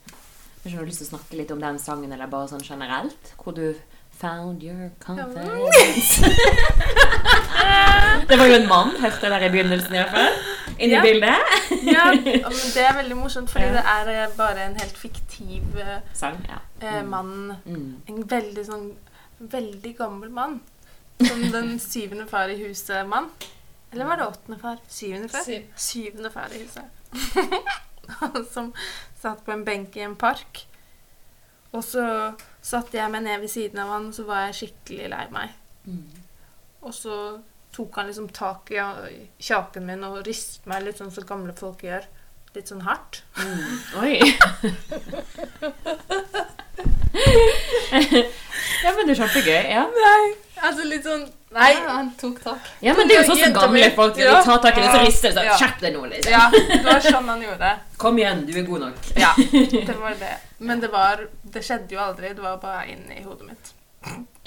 Har 0.63 0.69
du 0.71 0.77
har 0.77 0.85
lyst 0.85 1.01
til 1.01 1.07
å 1.07 1.11
snakke 1.15 1.37
litt 1.39 1.51
om 1.51 1.61
den 1.61 1.79
sangen, 1.81 2.11
eller 2.13 2.27
bare 2.29 2.47
sånn 2.51 2.61
generelt? 2.65 3.31
Hvor 3.41 3.55
du 3.57 3.73
found 4.21 4.61
your 4.63 4.91
confidence. 5.01 6.21
det 8.29 8.37
var 8.37 8.45
jo 8.45 8.55
en 8.59 8.67
mann, 8.69 8.91
hørte 9.01 9.25
jeg 9.25 9.31
der 9.33 9.45
i 9.47 9.49
begynnelsen 9.55 9.95
i 9.95 10.01
hvert 10.01 10.13
fall. 10.15 10.35
Inni 10.81 10.93
Ja. 10.95 11.01
bildet. 11.01 11.35
Ja, 11.85 12.05
men 12.13 12.69
det 12.73 12.83
er 12.85 12.93
veldig 12.97 13.17
morsomt, 13.17 13.49
fordi 13.49 13.65
det 13.73 13.83
er 13.85 14.09
eh, 14.13 14.35
bare 14.37 14.65
en 14.65 14.75
helt 14.79 14.97
fiktiv 14.97 15.77
eh, 15.77 15.99
Sang, 16.13 16.37
ja. 16.49 16.59
eh, 16.81 17.01
Mm. 17.01 17.09
mann. 17.09 17.55
Mm. 17.65 17.95
En 18.07 18.23
veldig 18.29 18.65
sånn 18.65 18.91
veldig 19.39 19.95
gammel 19.97 20.29
mann. 20.29 20.59
Som 21.21 21.41
den 21.51 21.79
syvende 21.91 22.27
far 22.29 22.49
i 22.49 22.57
huset-mann. 22.63 23.29
Eller 23.93 24.05
var 24.05 24.15
det 24.17 24.25
åttende 24.27 24.59
far? 24.61 24.77
Syvende 24.89 25.29
far? 25.29 25.43
Syv. 25.43 25.65
Syvende 25.75 26.31
far 26.31 26.47
i 26.53 26.63
huset. 26.63 26.83
som 28.53 28.73
satt 29.21 29.45
på 29.45 29.51
en 29.53 29.65
benk 29.67 29.89
i 29.97 30.05
en 30.05 30.17
park. 30.19 30.51
Og 31.71 31.83
så 31.87 32.03
satte 32.61 32.97
jeg 32.99 33.11
meg 33.13 33.21
ned 33.25 33.37
ved 33.43 33.51
siden 33.53 33.79
av 33.83 33.89
han, 33.93 34.05
og 34.11 34.17
så 34.17 34.23
var 34.27 34.39
jeg 34.47 34.57
skikkelig 34.59 35.07
lei 35.13 35.25
meg. 35.33 35.47
Mm. 35.85 36.11
Og 36.81 36.93
så 36.95 37.15
tok 37.71 37.91
han 37.95 38.07
liksom 38.09 38.29
tak 38.35 38.61
i 38.75 38.77
kjaken 39.39 39.85
min 39.87 40.03
og 40.03 40.25
ristet 40.27 40.65
meg 40.67 40.83
litt 40.83 40.99
sånn 40.99 41.13
som 41.13 41.29
gamle 41.29 41.53
folk 41.55 41.79
gjør. 41.87 42.03
Litt 42.51 42.67
sånn 42.67 42.83
hardt. 42.83 43.23
Mm. 43.39 43.79
Oi. 44.01 44.13
ja, 48.83 48.91
men 48.95 49.07
det 49.07 49.13
er 49.13 49.21
kjempegøy. 49.21 49.61
Ja. 49.71 49.85
Nei, 49.91 50.33
altså 50.61 50.87
litt 50.87 51.07
sånn 51.07 51.27
Nei. 51.51 51.71
Ja, 51.73 51.89
han 51.97 52.11
tok 52.15 52.37
tak. 52.43 52.67
ja, 52.79 52.93
men 52.95 53.07
det 53.09 53.15
er 53.17 53.21
jo 53.25 53.27
sånn 53.33 53.41
som 53.43 53.53
gamle 53.57 53.89
folk 53.95 54.15
gjør. 54.21 54.37
De 54.37 54.43
tar 54.47 54.61
tak 54.63 54.77
i 54.77 54.81
det, 54.85 54.91
så 54.93 55.01
rister 55.03 55.27
det 55.29 55.35
sånn. 55.35 55.49
Ja. 55.49 55.57
Skjerp 55.59 55.81
deg 55.83 55.97
nå, 55.97 56.05
liksom. 56.13 56.31
Ja, 56.31 56.45
det 56.53 56.85
var 56.85 57.03
sånn 57.03 57.27
han 57.33 57.41
gjorde. 57.43 57.71
Kom 58.03 58.21
igjen, 58.21 58.45
du 58.47 58.53
er 58.55 58.63
god 58.69 58.85
nok. 58.85 59.09
Ja, 59.19 59.33
det 59.89 59.97
var 59.99 60.15
det. 60.21 60.31
Men 60.59 60.79
det 60.79 60.91
var 60.93 61.25
Det 61.43 61.63
skjedde 61.65 61.95
jo 61.97 61.99
aldri. 62.05 62.31
Det 62.37 62.43
var 62.45 62.55
bare 62.63 62.85
inni 62.93 63.19
hodet 63.25 63.49
mitt. 63.51 63.73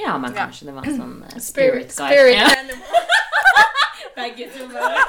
Ja, 0.01 0.17
men 0.19 0.33
Ja. 0.35 0.47
kanskje 0.47 0.67
det 0.71 0.73
var 0.75 0.89
en 0.89 0.97
sånn 0.99 1.19
uh, 1.23 1.37
Spirit, 1.39 1.93
spirit 1.93 1.95
guide. 1.95 2.09
spirit 2.11 2.35
Ja. 2.41 2.49
animal. 2.59 3.13
Begge 4.17 4.47
to 4.55 4.67
bare. 4.71 5.05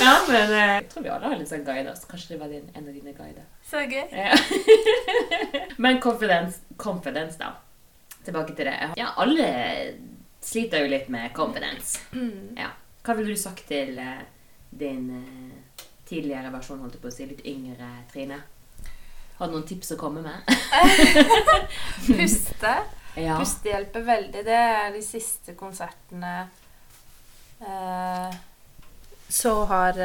ja, 0.00 0.12
men 0.28 0.52
eh, 0.52 0.74
jeg 0.74 0.86
tror 0.92 1.02
vi 1.04 1.10
alle 1.12 1.26
har 1.32 1.36
litt 1.40 1.50
sånn 1.50 1.64
guider, 1.66 1.94
så 1.96 2.08
kanskje 2.10 2.34
det 2.34 2.38
var 2.40 2.48
din, 2.52 2.66
en 2.74 2.86
av 2.88 2.94
dine 2.94 3.12
guider. 3.16 3.44
Så 3.70 3.82
gøy. 3.84 4.06
Ja. 4.12 4.36
men 5.84 6.00
confidence, 6.00 6.62
confidence, 6.80 7.36
da. 7.40 7.52
Tilbake 8.24 8.54
til 8.56 8.66
det. 8.68 8.74
Ja, 9.00 9.12
alle 9.16 9.46
sliter 10.44 10.82
jo 10.84 10.90
litt 10.92 11.08
med 11.12 11.32
confidence. 11.36 11.98
Mm. 12.12 12.54
Ja. 12.58 12.70
Hva 13.04 13.14
ville 13.16 13.32
du 13.32 13.40
sagt 13.40 13.66
til 13.68 13.98
eh, 13.98 14.22
din 14.70 15.06
eh, 15.16 15.84
tidligere 16.08 16.50
versjon, 16.52 16.80
holdt 16.82 16.96
jeg 16.98 17.02
på 17.04 17.08
å 17.08 17.14
si, 17.14 17.26
litt 17.30 17.44
yngre 17.48 17.88
Trine? 18.12 18.40
Har 19.38 19.48
du 19.48 19.54
noen 19.56 19.66
tips 19.68 19.94
å 19.94 20.00
komme 20.00 20.20
med? 20.24 20.48
Puste. 22.06 22.74
Ja. 23.18 23.34
Puste 23.40 23.66
hjelper 23.72 24.04
veldig. 24.06 24.44
Det 24.46 24.54
er 24.54 24.92
de 24.94 25.00
siste 25.02 25.56
konsertene 25.58 26.44
eh, 27.58 28.36
Så 29.28 29.64
har 29.66 29.98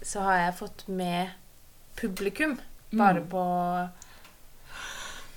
Så 0.00 0.22
har 0.24 0.38
jeg 0.40 0.54
fått 0.62 0.86
med 0.88 1.34
publikum. 2.00 2.56
Bare 2.92 3.20
Mm. 3.20 3.28
på 3.28 3.42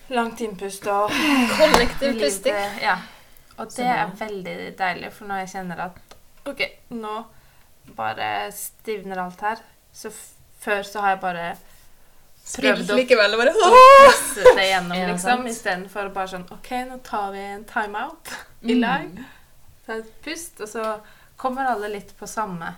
langt 0.09 0.41
innpust 0.41 0.85
og 0.87 1.09
Kollektiv 1.57 2.19
pusting. 2.19 2.55
Ja. 2.81 2.97
Og 3.57 3.71
det 3.75 3.85
er 3.87 4.11
veldig 4.19 4.55
deilig, 4.77 5.11
for 5.13 5.25
når 5.29 5.43
jeg 5.45 5.49
kjenner 5.55 5.79
at 5.85 6.15
OK, 6.45 6.61
nå 6.89 7.25
bare 7.95 8.51
stivner 8.51 9.17
alt 9.23 9.41
her. 9.41 9.57
Så 9.93 10.11
før 10.59 10.83
så 10.83 10.99
har 11.01 11.09
jeg 11.15 11.21
bare 11.21 11.45
prøvd 12.55 12.91
å 12.91 12.97
likevel 12.99 13.37
bare 13.39 13.53
presse 13.55 14.43
det 14.55 14.65
gjennom, 14.69 14.97
Ja, 15.01 15.07
liksom. 15.13 15.47
Istedenfor 15.49 16.09
bare 16.13 16.27
sånn 16.35 16.45
OK, 16.51 16.71
nå 16.89 16.99
tar 17.07 17.31
vi 17.33 17.39
en 17.39 17.63
timeout 17.65 18.33
i 18.61 18.73
Mm. 18.75 18.81
lag. 18.81 19.23
Ta 19.85 19.93
et 20.01 20.21
pust, 20.25 20.59
og 20.61 20.67
så 20.69 20.99
kommer 21.37 21.65
alle 21.69 21.87
litt 21.93 22.11
på 22.17 22.27
samme 22.27 22.75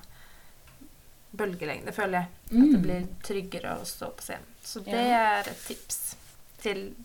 bølgelengde, 1.38 1.92
føler 1.94 2.20
jeg. 2.22 2.28
At 2.48 2.52
det 2.52 2.78
Mm. 2.78 2.82
blir 2.82 3.08
tryggere 3.24 3.76
å 3.82 3.86
stå 3.86 4.10
på 4.16 4.22
scenen. 4.24 4.46
Så 4.64 4.80
det 4.84 4.94
Ja. 4.94 5.40
er 5.42 5.50
et 5.50 5.66
tips 5.68 6.16
til 6.62 6.96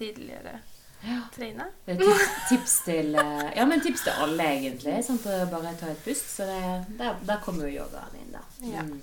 tidligere 0.00 0.58
Ja. 1.00 1.20
Trine. 1.32 1.64
Det 1.86 1.94
er 1.94 2.00
tips, 2.02 2.32
tips 2.50 2.74
til 2.84 3.14
eh, 3.16 3.46
Ja, 3.56 3.64
men 3.64 3.80
tips 3.80 4.02
til 4.04 4.18
alle, 4.20 4.48
egentlig. 4.58 4.98
Sånn 5.06 5.20
Å 5.24 5.46
bare 5.48 5.72
ta 5.80 5.88
et 5.88 6.02
pust. 6.04 6.26
Så 6.34 6.44
det, 6.48 6.58
der, 6.98 7.16
der 7.24 7.40
kommer 7.44 7.64
jo 7.68 7.80
yogaen 7.80 8.18
inn, 8.20 8.34
da. 8.34 8.42
Ja. 8.68 8.84
Mm. 8.84 9.00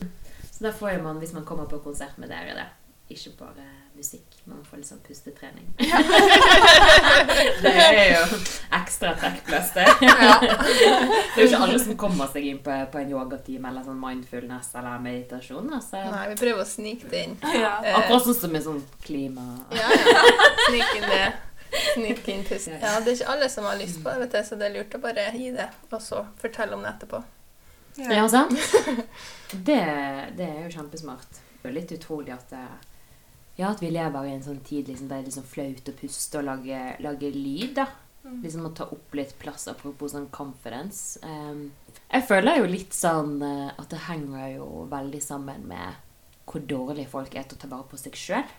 Så 0.52 0.68
da 0.68 0.74
får 0.78 1.02
man, 1.02 1.18
hvis 1.22 1.34
man 1.34 1.46
kommer 1.46 1.66
på 1.70 1.80
konsert 1.82 2.18
med 2.22 2.30
dere, 2.30 2.54
det. 2.58 2.68
Ikke 3.16 3.34
bare 3.40 3.66
musikk. 3.98 4.36
Man 4.48 4.62
får 4.66 4.80
litt 4.80 4.88
sånn 4.88 5.02
pustetrening. 5.04 5.68
det 7.64 7.72
er 7.74 8.12
jo 8.14 8.38
ekstra 8.78 9.14
trekkplass, 9.20 9.74
det. 9.76 9.88
det 10.02 10.12
er 10.14 11.42
jo 11.42 11.48
ikke 11.48 11.62
alle 11.66 11.80
som 11.84 11.98
kommer 12.00 12.30
seg 12.32 12.48
inn 12.52 12.62
på, 12.64 12.76
på 12.94 13.02
en 13.02 13.12
yogatime 13.12 13.72
eller 13.72 13.88
sånn 13.88 14.00
mindfulness 14.02 14.72
eller 14.80 15.02
meditasjon. 15.04 15.68
Altså. 15.80 16.04
Nei, 16.14 16.26
vi 16.32 16.40
prøver 16.44 16.64
å 16.64 16.70
snike 16.70 17.12
det 17.12 17.24
inn. 17.28 17.36
Ja. 17.58 17.74
Eh, 17.82 17.98
Akkurat 18.00 18.30
sånn 18.30 18.40
som 18.44 18.56
med 18.56 18.66
sånn 18.68 18.84
klima... 19.04 19.48
Ja, 19.76 19.90
ja. 19.92 20.28
Snike 20.68 20.92
inn 21.02 21.10
det. 21.12 21.26
Snike 21.94 22.36
inn 22.36 22.46
pust. 22.48 22.70
Ja, 22.72 23.00
det 23.04 23.12
er 23.12 23.16
ikke 23.18 23.34
alle 23.34 23.50
som 23.52 23.68
har 23.68 23.80
lyst 23.82 24.00
på 24.04 24.14
det, 24.14 24.28
vet 24.28 24.38
du, 24.38 24.44
så 24.48 24.60
det 24.60 24.70
er 24.70 24.78
lurt 24.78 24.96
å 24.96 25.02
bare 25.04 25.32
gi 25.36 25.50
det, 25.56 25.68
og 25.92 26.00
så 26.04 26.24
fortelle 26.40 26.78
om 26.78 26.86
det 26.86 26.94
etterpå. 26.96 27.24
Ja, 27.98 28.28
sant? 28.30 28.54
Det, 29.52 29.80
det 30.36 30.44
er 30.44 30.66
jo 30.66 30.74
kjempesmart. 30.74 31.38
Det 31.62 31.64
er 31.64 31.72
jo 31.72 31.76
litt 31.78 31.92
utrolig 31.96 32.34
at 32.36 32.50
det, 32.52 32.66
ja, 33.58 33.72
at 33.72 33.82
vi 33.82 33.90
lever 33.90 34.28
i 34.28 34.34
en 34.36 34.44
sånn 34.46 34.60
tid 34.66 34.90
liksom, 34.92 35.08
der 35.10 35.18
det 35.18 35.26
er 35.26 35.30
liksom 35.32 35.48
flaut 35.50 35.90
å 35.90 35.96
puste 35.98 36.38
og 36.38 36.46
lage, 36.46 36.82
lage 37.02 37.32
lyd. 37.34 37.74
da. 37.80 37.88
Mm. 38.28 38.42
Liksom 38.44 38.68
å 38.68 38.74
ta 38.76 38.86
opp 38.94 39.16
litt 39.18 39.34
plass 39.40 39.66
apropos 39.72 40.14
sånn 40.14 40.28
confidence. 40.36 41.18
Um, 41.24 41.72
jeg 42.12 42.28
føler 42.30 42.60
jo 42.60 42.68
litt 42.70 42.94
sånn 42.94 43.40
eh, 43.46 43.72
at 43.72 43.90
det 43.90 44.04
henger 44.06 44.58
jo 44.58 44.68
veldig 44.92 45.22
sammen 45.24 45.66
med 45.70 46.04
hvor 46.48 46.64
dårlige 46.64 47.12
folk 47.12 47.34
er 47.36 47.48
til 47.48 47.58
å 47.58 47.62
ta 47.64 47.70
vare 47.72 47.88
på 47.90 48.00
seg 48.00 48.20
sjøl. 48.20 48.54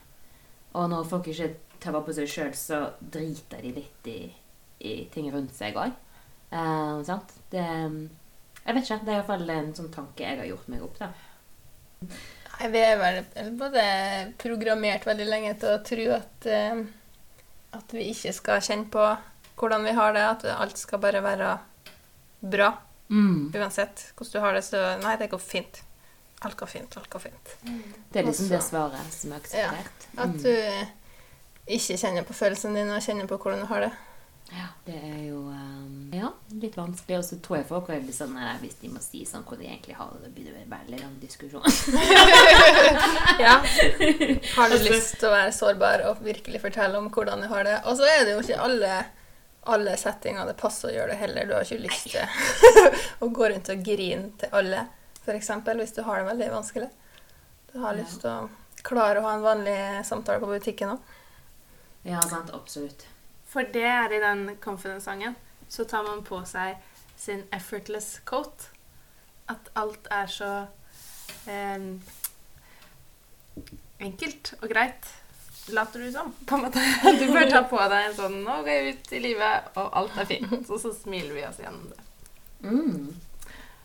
Og 0.76 0.90
når 0.90 1.06
folk 1.08 1.30
ikke 1.30 1.52
tar 1.80 1.94
vare 1.94 2.08
på 2.08 2.16
seg 2.16 2.32
sjøl, 2.32 2.50
så 2.58 2.80
driter 2.98 3.62
de 3.64 3.72
litt 3.78 4.10
i, 4.10 4.18
i 4.84 4.96
ting 5.14 5.30
rundt 5.32 5.54
seg 5.56 5.78
òg. 5.78 5.94
sant? 7.06 7.38
Det 7.52 7.62
Jeg 7.62 8.74
vet 8.74 8.82
ikke. 8.82 9.00
Det 9.04 9.14
er 9.14 9.20
iallfall 9.20 9.54
en 9.54 9.72
sånn 9.78 9.92
tanke 9.94 10.26
jeg 10.26 10.42
har 10.42 10.50
gjort 10.50 10.68
meg 10.68 10.84
opp, 10.84 10.98
da. 10.98 11.12
Nei, 12.58 12.68
vi 12.74 12.78
er 12.82 12.96
vel 12.98 13.50
både 13.58 13.82
programmert 14.40 15.04
veldig 15.06 15.26
lenge 15.28 15.52
til 15.60 15.68
å 15.76 15.82
tro 15.86 16.06
at, 16.16 16.46
eh, 16.50 16.80
at 17.78 17.92
vi 17.94 18.08
ikke 18.10 18.32
skal 18.34 18.60
kjenne 18.64 18.88
på 18.90 19.04
hvordan 19.58 19.84
vi 19.86 19.92
har 19.94 20.12
det, 20.14 20.24
at 20.26 20.44
alt 20.56 20.78
skal 20.78 20.98
bare 21.02 21.22
være 21.22 21.52
bra. 22.42 22.72
Mm. 23.10 23.50
Uansett 23.54 24.08
hvordan 24.16 24.32
du 24.32 24.40
har 24.44 24.52
det, 24.58 24.64
så 24.66 24.82
Nei, 25.02 25.16
det 25.16 25.30
går 25.30 25.40
fint. 25.42 25.82
Alt 26.46 26.56
går 26.60 26.66
fint, 26.70 26.96
alt 26.96 27.08
går 27.10 27.22
fint. 27.24 27.54
Det 28.12 28.20
er 28.20 28.26
liksom 28.28 28.46
Også- 28.46 28.56
det 28.56 28.62
svaret 28.62 29.12
som 29.12 29.32
er 29.32 29.40
akseptert. 29.40 30.06
At 30.16 30.28
Mm. 30.28 30.42
du 30.42 30.86
ikke 31.74 31.96
kjenner 31.98 32.24
på 32.24 32.34
følelsene 32.34 32.74
dine 32.74 32.94
og 32.96 33.02
kjenner 33.02 33.26
på 33.26 33.38
hvordan 33.38 33.60
du 33.60 33.66
har 33.66 33.80
det. 33.80 33.92
Ja, 34.48 34.64
det 34.86 34.94
er 34.96 35.18
jo 35.26 35.42
um, 35.52 36.08
ja, 36.16 36.30
litt 36.56 36.76
vanskelig. 36.78 37.18
Og 37.20 37.24
så 37.26 37.36
tror 37.44 37.58
jeg 37.58 37.66
folk 37.68 37.90
er 37.92 38.06
sånn 38.16 38.32
nei, 38.32 38.54
Hvis 38.62 38.78
de 38.80 38.88
må 38.88 39.00
si 39.04 39.20
sånn 39.28 39.42
hvor 39.44 39.58
de 39.60 39.66
egentlig 39.68 39.96
har 39.98 40.08
det, 40.14 40.22
da 40.24 40.30
blir 40.32 40.54
det 40.56 40.62
veldig 40.70 41.00
lang 41.02 41.18
diskusjon. 41.20 41.66
Ja. 43.42 43.58
Har 44.56 44.72
du 44.72 44.76
lyst 44.88 45.18
til 45.20 45.28
å 45.28 45.34
være 45.34 45.52
sårbar 45.54 46.04
og 46.08 46.22
virkelig 46.24 46.62
fortelle 46.64 46.98
om 46.98 47.10
hvordan 47.12 47.44
du 47.44 47.48
har 47.52 47.66
det? 47.68 47.76
Og 47.84 47.98
så 48.00 48.08
er 48.08 48.24
det 48.24 48.32
jo 48.36 48.40
ikke 48.46 48.60
alle, 48.64 48.94
alle 49.74 49.96
settinger 50.00 50.48
det 50.48 50.56
passer 50.60 50.90
å 50.90 50.94
gjøre 50.96 51.12
det 51.12 51.20
heller. 51.26 51.50
Du 51.50 51.54
har 51.58 51.68
ikke 51.68 51.84
lyst 51.84 52.08
til 52.14 52.24
å 53.24 53.28
gå 53.36 53.50
rundt 53.52 53.68
og 53.74 53.84
grine 53.84 54.30
til 54.40 54.56
alle, 54.62 54.86
f.eks. 55.26 55.52
hvis 55.68 55.94
du 55.98 56.02
har 56.08 56.22
det 56.22 56.30
veldig 56.32 56.50
vanskelig. 56.56 56.88
Du 57.74 57.78
har 57.84 57.92
Ja. 57.92 58.00
lyst 58.00 58.24
til 58.24 58.32
å 58.32 58.48
klare 58.88 59.20
å 59.20 59.28
ha 59.28 59.36
en 59.36 59.44
vanlig 59.44 59.78
samtale 60.08 60.40
på 60.40 60.48
butikken 60.56 60.96
òg. 60.96 61.14
Ja, 62.08 62.22
sant. 62.24 62.48
Absolutt. 62.56 63.04
For 63.48 63.68
det 63.72 63.84
er 63.88 64.12
i 64.12 64.20
den 64.22 64.56
confidence-sangen. 64.60 65.36
Så 65.68 65.84
tar 65.84 66.04
man 66.04 66.24
på 66.24 66.40
seg 66.48 66.76
sin 67.16 67.44
effortless 67.52 68.20
coat. 68.28 68.68
At 69.48 69.70
alt 69.76 70.08
er 70.12 70.28
så 70.32 70.50
eh, 71.48 71.88
enkelt 74.00 74.52
og 74.60 74.68
greit. 74.68 75.14
Later 75.68 76.00
du 76.00 76.12
som, 76.12 76.32
på 76.48 76.56
en 76.56 76.64
måte. 76.64 76.82
Du 77.20 77.26
bør 77.32 77.50
ta 77.50 77.64
på 77.68 77.80
deg 77.92 78.06
en 78.06 78.14
sånn 78.16 78.36
'Nå 78.44 78.60
går 78.64 78.70
jeg 78.72 78.92
ut 78.94 79.10
i 79.12 79.24
livet, 79.24 79.72
og 79.76 79.96
alt 80.00 80.20
er 80.20 80.28
fint'. 80.30 80.70
Og 80.70 80.80
så 80.80 80.92
smiler 80.96 81.34
vi 81.36 81.44
oss 81.48 81.60
gjennom 81.60 81.90
det. 81.92 82.04
Mm. 82.64 83.10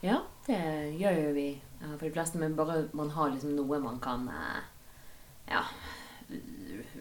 Ja, 0.04 0.21
det 0.47 0.62
gjør 0.99 1.19
jo 1.19 1.34
vi 1.36 1.47
for 1.84 2.06
de 2.06 2.13
fleste. 2.15 2.39
Men 2.39 2.56
bare 2.56 2.86
man 2.93 3.12
har 3.15 3.34
liksom 3.34 3.56
noe 3.58 3.80
man 3.84 3.99
kan 4.04 4.28
eh, 4.32 4.63
ja, 5.52 5.63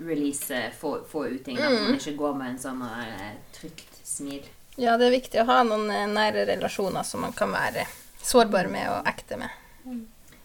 release, 0.06 0.70
få, 0.80 1.04
få 1.08 1.26
ut 1.28 1.44
ting. 1.44 1.58
At 1.58 1.72
man 1.72 1.90
Mm. 1.90 1.94
ikke 1.98 2.16
går 2.16 2.34
med 2.38 2.50
en 2.50 2.58
sånn 2.58 2.82
eh, 2.82 3.32
trygt 3.52 4.00
smil. 4.06 4.42
Ja, 4.76 4.96
det 4.96 5.06
er 5.06 5.14
viktig 5.18 5.40
å 5.42 5.46
ha 5.46 5.62
noen 5.62 5.90
eh, 5.90 6.06
nære 6.08 6.46
relasjoner 6.48 7.02
som 7.04 7.20
man 7.20 7.32
kan 7.32 7.50
være 7.52 7.86
sårbar 8.22 8.68
med 8.70 8.88
og 8.90 9.06
ekte 9.06 9.36
med. 9.38 9.50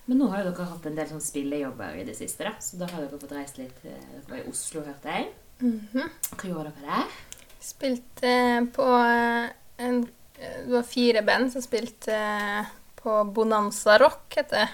Men 0.07 0.17
nå 0.21 0.27
har 0.31 0.43
jo 0.43 0.51
dere 0.51 0.65
hatt 0.69 0.85
en 0.87 0.95
del 0.95 1.07
sånn 1.09 1.21
spillejobber 1.21 1.97
i 1.99 2.03
det 2.07 2.15
siste, 2.15 2.43
da. 2.47 2.53
Så 2.63 2.77
da 2.79 2.87
har 2.87 3.01
dere 3.03 3.19
fått 3.19 3.31
reist 3.35 3.57
litt. 3.59 3.79
eh, 3.85 3.91
Dere 4.13 4.29
var 4.29 4.37
i 4.37 4.49
Oslo, 4.49 4.81
hørte 4.87 5.03
jeg. 5.17 5.27
Mhm. 5.61 6.09
Hva 6.35 6.49
gjorde 6.49 6.71
dere 6.77 6.91
der? 6.91 7.15
Spilte 7.59 8.33
på 8.75 8.85
eh, 9.03 9.49
en 9.83 10.03
eh, 10.39 10.57
Det 10.65 10.71
var 10.71 10.83
fire 10.83 11.21
band 11.25 11.51
som 11.51 11.61
spilte 11.61 12.13
eh, 12.13 12.65
på 12.95 13.23
Bonanza 13.33 13.97
Rock, 13.99 14.35
heter 14.37 14.63
det. 14.65 14.69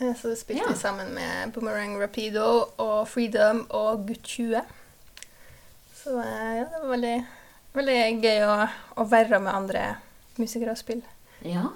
Eh, 0.00 0.14
Så 0.16 0.34
spilte 0.36 0.62
Ja. 0.62 0.68
vi 0.72 0.78
sammen 0.78 1.14
med 1.14 1.52
Boomerang 1.52 1.98
Rapido 2.00 2.68
og 2.78 3.08
Freedom 3.08 3.66
og 3.70 4.06
Gutt 4.08 4.22
20. 4.24 4.62
Så 6.04 6.16
eh, 6.20 6.56
ja, 6.56 6.64
det 6.64 6.80
var 6.82 6.88
veldig, 6.96 7.16
veldig 7.76 7.98
gøy 8.24 8.40
å, 8.48 8.56
å 8.96 9.04
være 9.10 9.40
med 9.40 9.54
andre 9.54 9.84
musikere 10.40 10.72
og 10.72 10.78
spille. 10.80 11.04
Ja, 11.44 11.66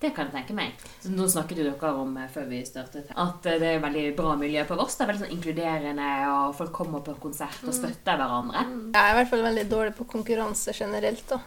det 0.00 0.14
kan 0.16 0.28
jeg 0.30 0.34
tenke 0.38 0.54
meg. 0.56 0.72
Så 1.02 1.10
nå 1.12 1.26
snakket 1.28 1.58
jo 1.60 1.66
dere 1.68 1.92
om 2.00 2.16
eh, 2.16 2.28
før 2.32 2.48
vi 2.48 2.62
startet 2.64 3.10
at 3.14 3.42
det 3.44 3.60
er 3.74 3.80
veldig 3.84 4.06
bra 4.16 4.34
miljø 4.40 4.64
på 4.68 4.76
Voss. 4.80 4.96
Det 4.96 5.04
er 5.04 5.12
veldig 5.12 5.26
sånn 5.26 5.36
inkluderende, 5.36 6.10
og 6.32 6.56
folk 6.56 6.72
kommer 6.72 7.04
på 7.04 7.18
konsert 7.20 7.60
og 7.68 7.74
støtter 7.76 8.16
hverandre. 8.20 8.64
Jeg 8.94 9.02
er 9.02 9.12
i 9.12 9.18
hvert 9.20 9.32
fall 9.34 9.44
veldig 9.50 9.66
dårlig 9.72 9.94
på 9.98 10.08
konkurranse 10.16 10.72
generelt. 10.72 11.26
da. 11.28 11.42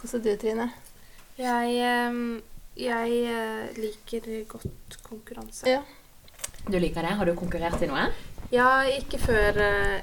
Hvordan 0.00 0.18
er 0.18 0.24
du, 0.26 0.32
Trine? 0.42 0.72
Jeg, 1.38 1.76
eh, 1.86 2.40
jeg 2.78 3.18
eh, 3.28 3.74
liker 3.76 4.30
godt 4.48 4.96
konkurranse. 5.04 5.68
Ja. 5.68 5.82
Du 6.66 6.78
liker 6.78 7.02
det? 7.02 7.16
Har 7.18 7.26
du 7.26 7.34
konkurrert 7.36 7.82
i 7.82 7.90
noe? 7.90 8.06
Ja, 8.52 8.82
ikke 8.88 9.20
før 9.20 9.58
eh, 9.64 10.00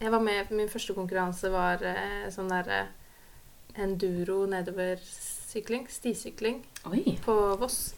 jeg 0.00 0.12
var 0.12 0.22
med 0.24 0.50
Min 0.56 0.70
første 0.72 0.94
konkurranse 0.96 1.50
var 1.52 1.82
eh, 1.84 2.28
sånn 2.32 2.48
der 2.48 2.70
eh, 2.72 2.92
enduro 3.84 4.46
nedover-sykling. 4.48 5.88
Stisykling 5.92 6.62
Oi. 6.88 7.18
på 7.24 7.36
Voss. 7.60 7.94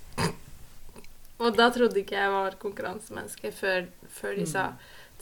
Og 1.43 1.55
da 1.59 1.69
trodde 1.75 2.03
ikke 2.03 2.19
jeg 2.19 2.31
var 2.31 2.59
konkurransemenneske 2.63 3.51
før, 3.55 3.87
før 4.11 4.37
de 4.39 4.47
sa 4.47 4.67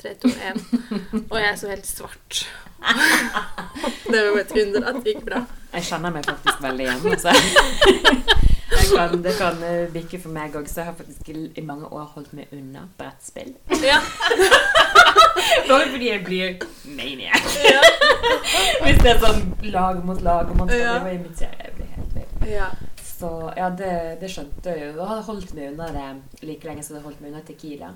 3, 0.01 0.15
2, 0.25 0.33
1. 0.51 1.31
Og 1.31 1.37
jeg 1.41 1.61
så 1.61 1.71
helt 1.71 1.89
svart. 1.89 2.43
Det 4.11 4.21
var 4.27 4.41
et 4.41 4.57
under 4.65 4.89
at 4.91 4.97
det 5.05 5.13
gikk 5.15 5.27
bra. 5.29 5.45
Jeg 5.71 5.87
kjenner 5.87 6.13
meg 6.17 6.25
faktisk 6.27 6.63
veldig 6.65 6.87
igjen. 6.89 7.05
Altså. 7.13 8.49
Jeg 8.71 8.91
kan, 8.95 9.15
det 9.25 9.33
kan 9.39 9.63
eh, 9.67 9.89
bikke 9.93 10.19
for 10.23 10.31
meg 10.35 10.55
òg, 10.57 10.69
så 10.71 10.81
jeg 10.83 10.89
har 10.91 10.95
faktisk 10.99 11.31
i 11.35 11.63
mange 11.67 11.89
år 11.91 12.05
holdt 12.15 12.33
meg 12.39 12.53
unna 12.55 12.85
brettspill. 12.99 13.55
Ja. 13.83 13.99
Bare 15.69 15.89
fordi 15.91 16.09
jeg 16.11 16.23
blir 16.25 16.61
maniac. 16.97 17.49
Hvis 18.85 19.01
det 19.03 19.11
er 19.17 19.19
sånn 19.23 19.43
lag 19.75 19.99
mot 20.07 20.21
lag, 20.23 20.51
og 20.53 20.57
man 20.63 20.69
skal 20.71 20.81
Ja. 20.85 20.95
drive 20.99 21.11
og 21.11 21.15
imitere. 21.25 21.57
Jeg 21.65 21.75
blir 21.81 21.91
helt 21.97 22.15
vill. 22.15 22.55
ja. 22.55 22.71
Så 23.21 23.29
ja, 23.57 23.67
det, 23.77 23.91
det 24.23 24.31
skjønte 24.33 24.71
jeg 24.73 24.81
jo. 24.81 24.93
Jeg 24.97 25.09
hadde 25.11 25.25
holdt 25.27 25.51
meg 25.55 25.73
unna 25.75 25.89
det 25.93 26.47
like 26.49 26.65
lenge 26.65 26.83
som 26.87 26.95
jeg 26.97 27.03
hadde 27.03 27.11
holdt 27.11 27.21
meg 27.21 27.35
unna 27.35 27.43
Tequila. 27.45 27.91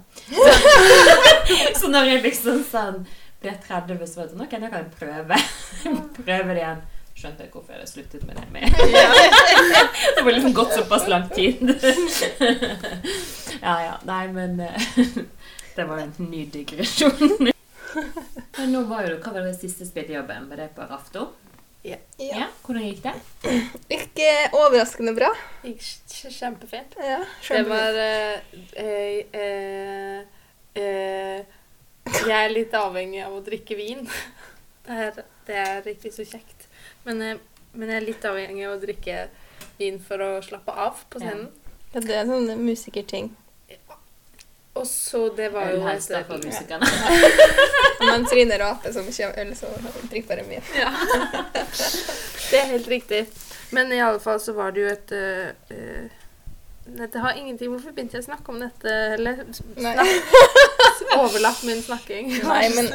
så 1.80 1.88
når 1.94 2.10
jeg 2.10 2.22
liksom 2.26 2.58
sånn 2.68 2.98
ble 3.40 3.54
30, 3.64 4.04
så 4.04 4.20
var 4.20 4.26
det 4.26 4.34
sånn 4.34 4.44
Ok, 4.44 4.58
nå 4.60 4.68
kan 4.68 4.82
jeg 4.82 4.90
prøve. 4.98 5.38
prøve 6.18 6.50
det 6.50 6.60
igjen. 6.60 6.82
Skjønte 7.14 7.44
jeg 7.46 7.50
hvorfor 7.54 7.72
jeg 7.72 7.78
hadde 7.80 7.90
sluttet 7.90 8.24
med 8.26 8.34
det. 8.36 8.46
Med. 8.52 8.62
det 10.16 10.24
var 10.26 10.32
liksom 10.34 10.54
gått 10.56 10.72
såpass 10.74 11.06
lang 11.08 11.28
tid. 11.30 11.62
ja, 13.62 13.74
ja. 13.84 13.94
Nei, 14.08 14.26
men 14.34 14.60
eh, 14.60 14.88
Det 15.76 15.84
var 15.88 15.98
en 16.04 16.12
ny 16.30 16.44
digresjon. 16.54 17.48
Men 18.58 18.70
nå 18.74 18.82
var 18.90 19.06
jo, 19.08 19.16
Hva 19.22 19.32
var 19.34 19.46
det 19.46 19.54
siste 19.58 19.86
spillejobben? 19.88 20.48
Var 20.50 20.60
det 20.64 20.68
på 20.76 20.86
Rafto? 20.90 21.28
Ja. 21.84 21.98
Ja, 22.16 22.46
Hvordan 22.64 22.84
gikk 22.86 23.02
det? 23.04 23.12
Ikke 23.92 24.28
overraskende 24.56 25.12
bra. 25.18 25.28
Gikk 25.66 25.82
kj- 25.82 26.30
kjempefint. 26.32 26.94
Ja, 26.96 27.18
Det 27.48 27.64
var 27.68 27.98
eh, 28.00 28.54
eh, 28.80 29.18
eh, 29.36 30.20
eh, 30.80 31.58
Jeg 32.24 32.38
er 32.38 32.54
litt 32.54 32.72
avhengig 32.78 33.20
av 33.26 33.34
å 33.36 33.42
drikke 33.44 33.76
vin. 33.76 34.06
Det 34.86 34.96
er, 35.10 35.20
det 35.48 35.58
er 35.66 35.90
ikke 35.92 36.12
så 36.14 36.24
kjekt. 36.28 36.53
Men, 37.04 37.22
eh, 37.22 37.40
men 37.72 37.90
jeg 37.90 38.00
er 38.00 38.06
litt 38.08 38.26
avhengig 38.28 38.66
av 38.68 38.76
å 38.76 38.82
drikke 38.82 39.28
vin 39.78 40.00
for 40.02 40.22
å 40.22 40.30
slappe 40.44 40.72
av 40.72 41.04
på 41.10 41.22
scenen. 41.22 41.48
Ja, 41.94 42.00
det 42.00 42.14
er 42.14 42.28
sånne 42.28 42.54
sånn 42.54 42.66
musikerting. 42.66 43.32
Og 44.74 44.86
så 44.90 45.28
det 45.36 45.52
var 45.54 45.68
jo 45.70 45.78
Ølhelst 45.78 46.10
da 46.10 46.24
for 46.26 46.42
musikerne. 46.42 46.86
Men 48.08 48.24
Trine 48.26 48.58
raper 48.58 48.90
så 48.92 49.04
mye 49.06 49.28
av 49.28 49.36
øl, 49.38 49.52
så 49.54 49.70
drikker 50.10 50.28
bare 50.32 50.46
mye. 50.48 50.62
ja. 50.74 50.90
Det 52.50 52.58
er 52.58 52.72
helt 52.72 52.88
riktig. 52.90 53.20
Men 53.70 53.92
i 53.92 54.00
alle 54.02 54.18
fall 54.20 54.40
så 54.42 54.52
var 54.56 54.74
det 54.74 54.82
jo 54.82 54.90
et 54.90 55.14
uh, 55.14 55.76
eh, 55.76 56.23
Dette 56.84 57.18
har 57.24 57.32
ingenting 57.40 57.70
Hvorfor 57.72 57.94
begynte 57.96 58.18
jeg 58.18 58.24
å 58.24 58.26
snakke 58.26 58.52
om 58.52 58.58
dette? 58.60 58.90
Eller 59.16 59.40
overlapp 61.16 61.62
min 61.64 61.82
snakking. 61.82 62.28
Nei, 62.44 62.68
men, 62.74 62.88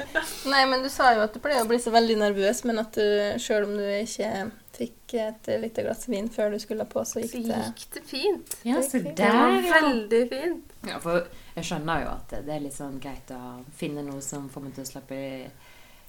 nei, 0.45 0.63
men 0.69 0.83
du 0.83 0.89
sa 0.93 1.11
jo 1.15 1.23
at 1.25 1.33
du 1.33 1.39
pleier 1.43 1.63
å 1.63 1.69
bli 1.69 1.79
så 1.81 1.93
veldig 1.93 2.17
nervøs, 2.21 2.63
men 2.69 2.81
at 2.83 2.97
du 2.99 3.39
sjøl 3.41 3.65
om 3.67 3.77
du 3.79 3.85
ikke 3.85 4.29
fikk 4.79 5.15
et 5.19 5.49
lite 5.59 5.83
glass 5.83 6.05
vin 6.07 6.29
før 6.31 6.53
du 6.53 6.59
skulle 6.61 6.85
på, 6.87 7.01
så 7.07 7.19
gikk 7.23 7.33
det 7.49 7.55
Så 7.57 7.63
gikk 7.65 7.87
det 7.97 8.03
fint. 8.07 8.53
Ja, 8.67 8.83
så 8.85 9.01
Det 9.01 9.15
Det 9.17 9.31
var 9.33 9.49
der, 9.57 9.65
ja. 9.67 9.81
veldig 9.81 10.21
fint. 10.35 10.77
ja. 10.87 10.99
For 11.03 11.25
jeg 11.55 11.67
skjønner 11.71 12.05
jo 12.05 12.13
at 12.13 12.37
det 12.45 12.53
er 12.55 12.63
litt 12.63 12.77
sånn 12.77 12.99
greit 13.03 13.33
å 13.35 13.41
finne 13.75 14.05
noe 14.05 14.21
som 14.23 14.47
får 14.53 14.67
meg 14.67 14.77
til 14.77 14.85
å 14.85 14.91
slappe 14.93 15.19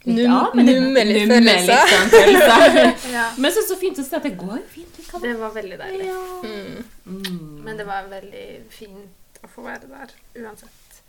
litt 0.04 0.28
Num- 0.28 0.54
men 0.56 0.66
numme 0.66 1.02
litt 1.04 1.28
numme 1.28 1.54
følelser. 1.58 2.30
litt 2.30 2.46
sånn. 2.46 2.94
Ja. 3.16 3.26
Men 3.36 3.52
så, 3.52 3.64
så 3.68 3.76
fint 3.80 3.98
å 4.00 4.04
se 4.06 4.16
at 4.16 4.24
det 4.26 4.34
går 4.40 4.62
fint. 4.72 4.96
Det 5.20 5.34
var 5.40 5.52
veldig 5.56 5.78
deilig. 5.80 6.06
Ja. 6.06 6.22
mm. 6.44 6.84
Mm. 7.10 7.60
Men 7.66 7.76
det 7.80 7.84
var 7.88 8.08
veldig 8.08 8.46
fint 8.72 9.40
å 9.44 9.50
få 9.50 9.64
være 9.66 9.88
der 9.90 10.12
uansett. 10.44 11.00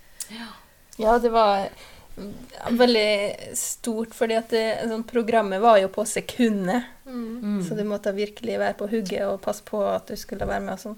Ja, 0.99 1.17
det 1.19 1.29
var 1.33 1.67
veldig 2.69 3.55
stort, 3.57 4.13
fordi 4.15 4.35
at 4.37 4.51
det, 4.53 4.63
sånn, 4.89 5.03
programmet 5.07 5.61
var 5.63 5.79
jo 5.81 5.89
på 5.93 6.03
sekundet. 6.07 6.89
Mm. 7.05 7.61
Så 7.67 7.75
du 7.77 7.83
måtte 7.87 8.11
virkelig 8.15 8.57
være 8.61 8.77
på 8.79 8.89
hugget 8.91 9.25
og 9.27 9.39
passe 9.43 9.63
på 9.67 9.79
at 9.87 10.11
du 10.11 10.19
skulle 10.19 10.47
være 10.49 10.65
med 10.65 10.75
og 10.75 10.83
sånn. 10.83 10.97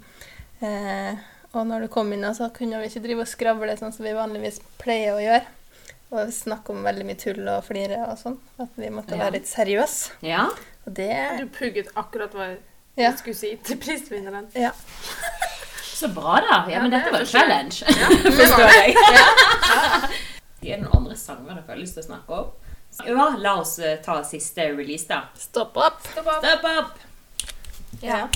Eh, 0.64 1.22
og 1.54 1.68
når 1.70 1.86
du 1.86 1.92
kom 1.94 2.10
inn, 2.16 2.26
så 2.34 2.50
kunne 2.56 2.80
vi 2.82 2.90
ikke 2.90 3.04
drive 3.04 3.26
og 3.28 3.30
skravle 3.30 3.76
sånn 3.78 3.94
som 3.94 4.06
vi 4.08 4.16
vanligvis 4.18 4.62
pleier 4.82 5.14
å 5.18 5.22
gjøre. 5.22 5.44
Og 6.14 6.30
snakke 6.36 6.70
om 6.76 6.84
veldig 6.86 7.06
mye 7.08 7.18
tull 7.18 7.48
og 7.50 7.64
flire 7.66 8.04
og 8.06 8.18
sånn. 8.20 8.36
At 8.62 8.76
vi 8.78 8.90
måtte 8.94 9.16
Ja. 9.18 9.24
være 9.24 9.32
litt 9.40 9.48
seriøse. 9.50 10.12
Ja. 10.22 10.44
Og 10.86 10.94
det 10.94 11.40
Du 11.40 11.48
pugget 11.56 11.90
akkurat 11.98 12.32
hva 12.38 12.52
jeg 12.98 13.18
skulle 13.18 13.36
si 13.36 13.56
til 13.66 13.78
prisvinneren. 13.82 14.48
ja. 14.56 14.72
Så 15.94 16.08
bra, 16.14 16.36
da. 16.42 16.66
Ja, 16.68 16.74
Ja, 16.76 16.82
men 16.82 16.92
dette 16.92 17.12
var 17.12 17.20
jeg. 17.24 17.28
challenge. 17.28 17.86
det 17.88 18.34
Forstår 18.34 18.72
jeg. 18.76 18.96
Er 20.64 20.78
det 20.78 20.80
noen 20.82 20.96
andre 20.98 21.16
sanger 21.16 21.54
dere 21.56 21.64
har 21.68 21.76
lyst 21.80 21.94
til 21.98 22.04
å 22.04 22.08
snakke 22.08 22.40
om? 22.40 22.52
Ja, 23.08 23.28
la 23.38 23.54
oss 23.62 23.78
eh, 23.80 23.98
ta 24.04 24.20
siste 24.24 24.66
release, 24.78 25.08
da. 25.08 25.22
Stopp 25.40 25.78
opp! 25.78 26.02
Stopp 26.12 26.28
opp. 26.28 26.44
Step 26.44 26.64
up! 26.64 27.00
Ja. 28.04 28.28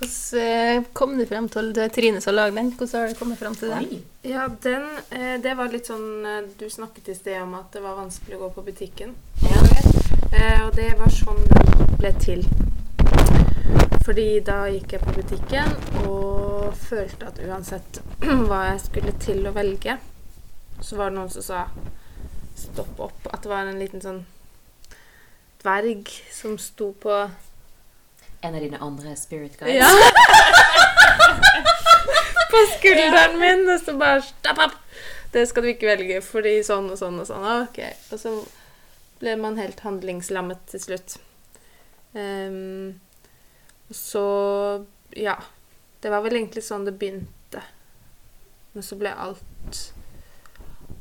Hvordan 0.00 0.40
eh, 0.40 0.84
kom 0.92 1.18
du 1.18 1.26
frem 1.28 1.48
til 1.52 1.74
det 1.76 1.90
Trine 1.92 2.20
som 2.24 2.32
lager 2.32 2.54
den? 2.56 2.70
Hvordan 2.72 3.00
har 3.02 3.08
du 3.08 3.18
kommet 3.18 3.38
frem 3.38 3.54
til 3.54 3.68
det? 3.68 3.98
Ja, 4.24 4.46
den 4.62 4.86
eh, 5.12 5.34
Det 5.42 5.52
var 5.58 5.68
litt 5.68 5.90
sånn 5.90 6.24
eh, 6.24 6.46
Du 6.56 6.70
snakket 6.72 7.10
i 7.12 7.16
sted 7.18 7.36
om 7.42 7.52
at 7.58 7.68
det 7.74 7.82
var 7.84 7.98
vanskelig 7.98 8.38
å 8.38 8.46
gå 8.46 8.48
på 8.54 8.64
butikken. 8.70 9.12
Ja. 9.44 9.60
Og 10.64 10.72
det 10.76 10.94
var 10.96 11.12
sånn 11.12 11.42
den 11.50 11.96
ble 11.98 12.14
til. 12.22 12.46
Fordi 14.06 14.26
da 14.46 14.62
gikk 14.72 14.94
jeg 14.94 15.02
på 15.04 15.14
butikken 15.18 15.74
og 16.06 16.72
følte 16.80 17.28
at 17.28 17.42
uansett 17.44 18.00
hva 18.48 18.62
jeg 18.70 18.80
skulle 18.86 19.14
til 19.20 19.44
å 19.50 19.52
velge, 19.52 19.98
så 20.80 20.96
var 20.96 21.10
det 21.10 21.18
noen 21.18 21.32
som 21.34 21.44
sa 21.44 21.66
stopp 22.56 23.04
opp. 23.10 23.28
At 23.28 23.44
det 23.44 23.52
var 23.52 23.68
en 23.68 23.82
liten 23.82 24.00
sånn 24.00 24.22
dverg 25.60 26.08
som 26.32 26.56
sto 26.62 26.94
på 26.96 27.20
En 28.40 28.54
av 28.54 28.60
dine 28.60 28.78
andre 28.80 29.16
spirit 29.16 29.60
guides. 29.60 29.76
Ja. 29.76 29.90
på 32.50 32.56
skulderen 32.78 33.38
min, 33.38 33.68
og 33.68 33.80
så 33.80 33.94
bare 33.98 34.22
stopp 34.24 34.58
opp! 34.66 34.76
Det 35.30 35.46
skal 35.46 35.62
du 35.62 35.68
ikke 35.70 35.90
velge, 35.90 36.20
fordi 36.26 36.62
sånn 36.66 36.90
og 36.90 36.98
sånn 36.98 37.20
og 37.22 37.26
sånn. 37.28 37.44
Ok. 37.62 37.78
Og 38.10 38.18
så 38.18 38.30
ble 39.20 39.36
man 39.38 39.58
helt 39.60 39.80
handlingslammet 39.84 40.58
til 40.72 40.80
slutt. 40.88 41.10
Um, 42.12 43.00
så 43.90 44.24
Ja. 45.16 45.38
Det 46.00 46.08
var 46.08 46.22
vel 46.24 46.38
egentlig 46.38 46.62
sånn 46.64 46.86
det 46.86 46.94
begynte. 46.96 47.60
Men 48.72 48.82
så 48.86 48.96
ble 48.96 49.10
alt 49.12 49.80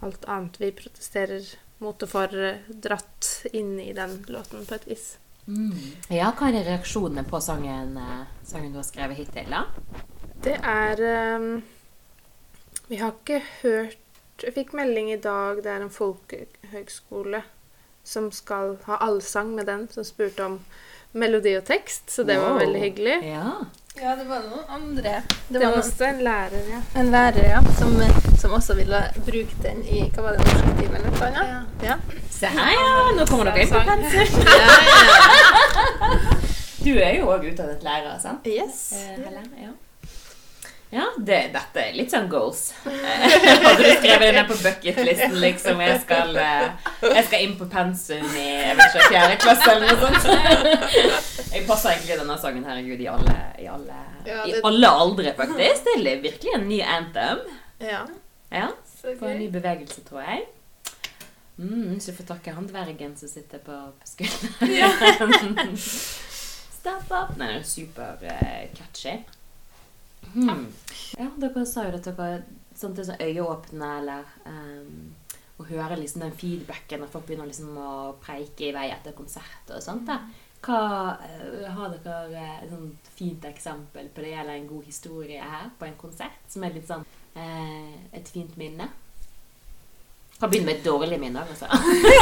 Alt 0.04 0.26
annet 0.32 0.58
vi 0.60 0.72
protesterer 0.76 1.44
mot 1.84 2.04
og 2.04 2.10
for, 2.12 2.32
dratt 2.68 3.48
inn 3.52 3.80
i 3.80 3.92
den 3.96 4.26
låten 4.32 4.66
på 4.68 4.76
et 4.76 4.88
vis. 4.88 5.06
Mm. 5.50 5.74
Ja, 6.14 6.30
hva 6.38 6.52
er 6.52 6.62
reaksjonene 6.68 7.26
på 7.26 7.40
sangen, 7.42 7.96
eh, 7.98 8.26
sangen 8.46 8.74
du 8.74 8.78
har 8.78 8.86
skrevet 8.86 9.18
hittil, 9.18 9.50
da? 9.50 9.64
Det 10.44 10.56
er 10.62 11.02
um, 11.36 11.64
Vi 12.88 13.00
har 13.02 13.12
ikke 13.12 13.42
hørt 13.64 13.98
Jeg 14.40 14.54
fikk 14.56 14.72
melding 14.78 15.10
i 15.12 15.20
dag, 15.20 15.58
det 15.64 15.72
er 15.74 15.82
en 15.84 15.92
folkehøgskole 15.92 17.42
som 18.08 18.30
skal 18.32 18.78
ha 18.86 19.02
allsang 19.04 19.52
med 19.58 19.68
den, 19.68 19.90
som 19.92 20.06
spurte 20.08 20.46
om 20.46 20.60
melodi 21.12 21.58
og 21.58 21.66
tekst, 21.68 22.08
så 22.14 22.24
det 22.24 22.38
var 22.40 22.56
veldig 22.62 22.80
hyggelig. 22.80 23.18
Ja. 23.28 23.52
Ja, 24.02 24.16
det 24.16 24.24
var 24.30 24.40
noen 24.48 24.64
andre. 24.70 25.22
Det 25.50 25.60
var 25.60 25.74
også 25.78 26.06
en 26.08 26.22
lærer, 26.24 26.62
ja. 26.72 26.80
en 27.02 27.10
lærer 27.12 27.50
ja, 27.50 27.60
som, 27.80 27.98
som 28.40 28.54
også 28.56 28.74
ville 28.78 29.02
bruke 29.26 29.58
den 29.64 29.82
i 29.84 30.06
hva 30.16 30.24
var 30.24 30.38
det, 30.38 30.46
norsktimen 30.48 30.96
eller 30.96 31.12
noe 31.12 31.26
annet. 31.28 31.84
Ja. 31.84 31.98
Se 32.32 32.48
her, 32.56 32.72
ja! 32.78 32.94
Nå 33.18 33.26
kommer 33.28 33.50
dere 33.52 33.66
inn 33.66 33.74
på 33.74 33.84
pensel. 33.90 34.28
Ja, 36.00 36.16
Du 36.80 36.94
er 36.96 37.12
jo 37.18 37.28
òg 37.28 37.44
utdannet 37.50 37.84
lærer, 37.84 38.16
sant? 38.24 38.48
Yes. 38.48 38.94
Eh, 38.96 39.20
Helen, 39.20 39.52
Ja. 39.60 39.76
Ja, 40.90 41.04
det, 41.18 41.38
dette 41.54 41.82
er 41.84 41.94
litt 41.94 42.10
sånn 42.10 42.26
goals. 42.32 42.72
Eh, 42.90 43.26
Hadde 43.66 43.76
du 43.78 43.90
skrevet 44.00 44.24
det 44.24 44.32
ned 44.34 44.48
på 44.50 44.56
bucketlisten, 44.58 45.36
liksom? 45.44 45.84
Jeg 45.86 46.00
skal, 46.02 46.34
eh, 46.42 46.88
jeg 47.04 47.26
skal 47.28 47.44
inn 47.46 47.54
på 47.60 47.68
pensum 47.70 48.26
i 48.34 48.46
jeg 48.48 48.78
vet 48.80 48.96
ikke, 48.96 49.12
fjerde 49.14 49.36
klasse 49.44 49.70
eller 49.76 49.94
noe 49.94 50.22
sånt. 50.24 50.26
Jeg 51.54 51.64
passer 51.66 51.96
egentlig 51.96 52.18
denne 52.20 52.36
sangen 52.38 52.66
herregud, 52.70 53.00
i 53.02 53.08
alle, 53.10 53.36
i 53.58 53.66
alle, 53.70 54.02
Ja, 54.28 54.44
i 54.46 54.54
alle 54.70 54.90
aldre, 55.04 55.32
faktisk. 55.38 55.88
Det 55.88 56.12
er 56.14 56.22
virkelig 56.22 56.54
en 56.58 56.68
ny 56.70 56.78
anthem. 56.86 57.42
Ja. 57.82 58.04
Ja, 58.54 58.68
på 59.04 59.30
en 59.30 59.42
ny 59.42 59.48
bevegelse, 59.54 60.04
tror 60.06 60.22
jeg. 60.26 60.46
Mm, 61.60 61.98
så 62.02 62.14
får 62.16 62.30
takke 62.30 62.54
han 62.56 62.70
dvergen 62.70 63.18
som 63.20 63.30
sitter 63.30 63.62
på, 63.66 63.78
på 64.00 64.10
skulderen. 64.10 65.74
Stop 66.80 67.10
up! 67.12 67.36
Nei, 67.38 67.58
er 67.58 67.66
super 67.68 68.22
eh, 68.24 68.70
catchy. 68.78 69.18
Hmm. 70.34 70.68
Ja, 71.18 71.30
dere 71.42 71.66
sa 71.66 71.88
jo 71.88 71.98
at 71.98 72.06
dere 72.06 72.44
sånn, 72.78 72.94
er 72.98 73.08
sånn 73.08 73.24
øyeåpne, 73.24 73.90
eller 74.02 74.30
um, 74.46 75.10
Å 75.60 75.66
høre 75.68 75.98
liksom 76.00 76.24
den 76.24 76.36
feedbacken 76.40 77.02
når 77.04 77.10
folk 77.12 77.26
begynner 77.28 77.50
liksom 77.50 77.74
å 77.76 77.90
preike 78.24 78.70
i 78.70 78.76
vei 78.76 78.86
etter 78.94 79.16
konsert 79.18 79.74
og 79.76 79.84
sånt. 79.84 80.08
da. 80.08 80.22
Hva, 80.64 81.18
eh, 81.24 81.68
har 81.72 81.92
dere 82.04 82.16
eh, 82.36 82.56
et 82.64 82.72
sånt 82.72 83.12
fint 83.16 83.46
eksempel 83.48 84.08
på 84.12 84.24
det, 84.24 84.34
eller 84.40 84.56
en 84.56 84.68
god 84.68 84.88
historie 84.88 85.40
her 85.40 85.70
på 85.80 85.88
en 85.88 86.00
konsert, 86.00 86.40
som 86.52 86.64
er 86.64 86.76
litt 86.76 86.88
sånn 86.88 87.06
eh, 87.36 87.94
et 88.16 88.32
fint 88.32 88.56
minne? 88.60 88.88
Kan 90.40 90.52
begynne 90.52 90.72
med 90.72 90.78
et 90.78 90.86
dårlig 90.86 91.20
minne. 91.20 91.44
Altså. 91.44 91.68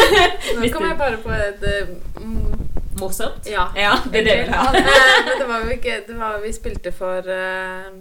Nå 0.57 0.57
kommer 0.57 0.73
kom 0.73 0.87
jeg 0.87 0.99
bare 1.01 1.21
på 1.21 1.33
et 1.37 1.65
eh, 1.69 1.91
mm, 2.21 2.76
Morsomt. 2.99 3.47
Ja. 3.49 3.67
Ja, 3.75 3.93
det 4.11 4.21
er 4.21 4.27
det 4.27 4.35
vi 4.37 4.43
vil 4.43 4.53
ha. 4.53 4.67
Eh, 4.75 5.31
det 5.39 5.47
var 5.47 5.63
jo 5.65 5.73
ikke 5.77 5.97
det 6.07 6.17
var, 6.19 6.37
Vi 6.43 6.51
spilte 6.55 6.91
for 6.95 7.27
uh, 7.29 7.97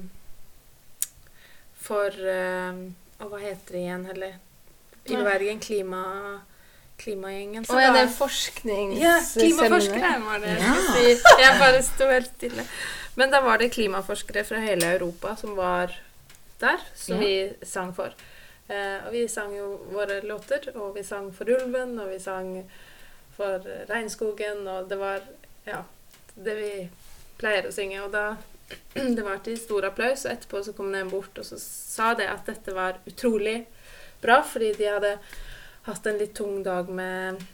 For 1.87 2.11
uh, 2.11 2.83
Og 3.23 3.31
hva 3.33 3.41
heter 3.43 3.77
det 3.77 3.83
igjen, 3.85 4.05
heller? 4.11 4.37
I. 5.07 5.17
Bergen. 5.23 5.61
Klima, 5.63 6.03
klimagjengen. 6.99 7.67
Å 7.71 7.79
ja, 7.79 7.93
det 7.95 8.01
er 8.09 8.09
forsknings... 8.11 8.97
Ja, 8.99 9.13
klimaforskere 9.23 10.17
var 10.25 10.41
det. 10.43 10.57
Ja. 10.59 10.73
Jeg 11.45 11.61
bare 11.61 11.83
sto 11.87 12.09
helt 12.11 12.33
stille. 12.35 12.65
Men 13.15 13.31
da 13.31 13.41
var 13.45 13.63
det 13.63 13.71
klimaforskere 13.77 14.43
fra 14.45 14.59
hele 14.65 14.97
Europa 14.97 15.37
som 15.39 15.55
var 15.57 15.95
der, 16.59 16.83
som 16.99 17.17
Ja. 17.17 17.21
vi 17.23 17.69
sang 17.71 17.95
for. 17.95 18.19
Eh, 18.69 19.07
og 19.07 19.13
vi 19.15 19.29
sang 19.29 19.55
jo 19.55 19.77
våre 19.95 20.21
låter, 20.27 20.67
og 20.75 20.97
vi 20.97 21.05
sang 21.07 21.31
for 21.35 21.47
ulven, 21.55 21.99
og 22.03 22.11
vi 22.11 22.19
sang 22.19 22.51
for 23.37 23.64
regnskogen, 23.90 24.66
og 24.68 24.88
det 24.88 24.96
var 25.01 25.20
ja, 25.66 25.83
det 26.35 26.55
vi 26.59 26.70
pleier 27.40 27.68
å 27.68 27.72
synge. 27.75 28.03
Og 28.07 28.12
da 28.12 28.37
det 28.94 29.22
var 29.25 29.38
til 29.44 29.59
stor 29.61 29.85
applaus, 29.90 30.25
og 30.27 30.33
etterpå 30.33 30.62
så 30.66 30.72
kom 30.77 30.92
det 30.92 31.05
bort 31.11 31.38
og 31.38 31.44
så 31.46 31.59
sa 31.61 32.14
det 32.18 32.27
at 32.33 32.46
dette 32.49 32.72
var 32.75 32.99
utrolig 33.07 33.61
bra, 34.22 34.40
fordi 34.42 34.72
de 34.79 34.88
hadde 34.90 35.12
hatt 35.87 36.07
en 36.11 36.18
litt 36.18 36.35
tung 36.35 36.62
dag 36.66 36.88
med 36.90 37.44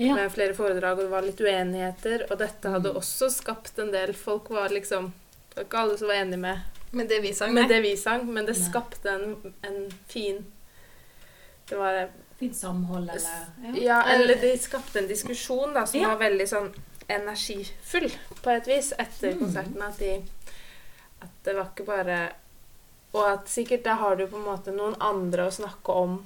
Ja. 0.00 0.14
med 0.16 0.30
flere 0.32 0.54
foredrag, 0.54 0.96
og 0.98 1.04
det 1.04 1.10
var 1.12 1.22
litt 1.26 1.40
uenigheter. 1.44 2.22
Og 2.30 2.38
dette 2.38 2.70
hadde 2.72 2.88
Mm. 2.92 2.96
også 2.96 3.26
skapt 3.30 3.78
en 3.82 3.90
del 3.92 4.12
Folk 4.16 4.48
var 4.48 4.68
liksom 4.72 5.10
Det 5.50 5.56
var 5.56 5.64
ikke 5.64 5.78
alle 5.80 5.96
som 5.98 6.08
var 6.08 6.14
enig 6.22 6.38
med, 6.38 6.60
Med 6.92 7.08
det 7.08 7.18
vi 7.22 7.32
sang. 7.34 7.52
med 7.54 7.66
nei. 7.66 7.68
det 7.68 7.80
vi 7.82 7.96
sang, 7.96 8.24
men 8.32 8.46
det 8.46 8.54
skapte 8.56 9.10
en, 9.10 9.54
en 9.62 9.90
fin 10.08 10.38
Det 11.68 11.76
var 11.76 12.08
Fint 12.40 12.56
samhold, 12.56 13.10
eller 13.10 13.76
Ja, 13.84 14.00
eller 14.14 14.34
de 14.40 14.54
skapte 14.58 14.98
en 15.02 15.08
diskusjon 15.10 15.74
da, 15.76 15.84
som 15.86 16.00
Ja. 16.00 16.08
var 16.14 16.22
veldig 16.30 16.46
sånn 16.48 16.70
energifull, 17.10 18.10
på 18.42 18.50
et 18.56 18.66
vis, 18.66 18.92
etter 18.98 19.32
Mm. 19.34 19.38
konserten. 19.44 19.82
At 19.82 19.98
de 19.98 20.22
At 21.22 21.28
det 21.44 21.54
var 21.54 21.66
ikke 21.76 21.84
bare 21.86 22.30
Og 23.12 23.26
at 23.26 23.46
sikkert 23.48 23.82
da 23.84 23.94
har 23.94 24.16
du 24.16 24.26
på 24.26 24.36
en 24.36 24.44
måte 24.46 24.72
noen 24.72 24.94
andre 25.00 25.46
å 25.48 25.50
snakke 25.52 25.88
om 25.92 26.24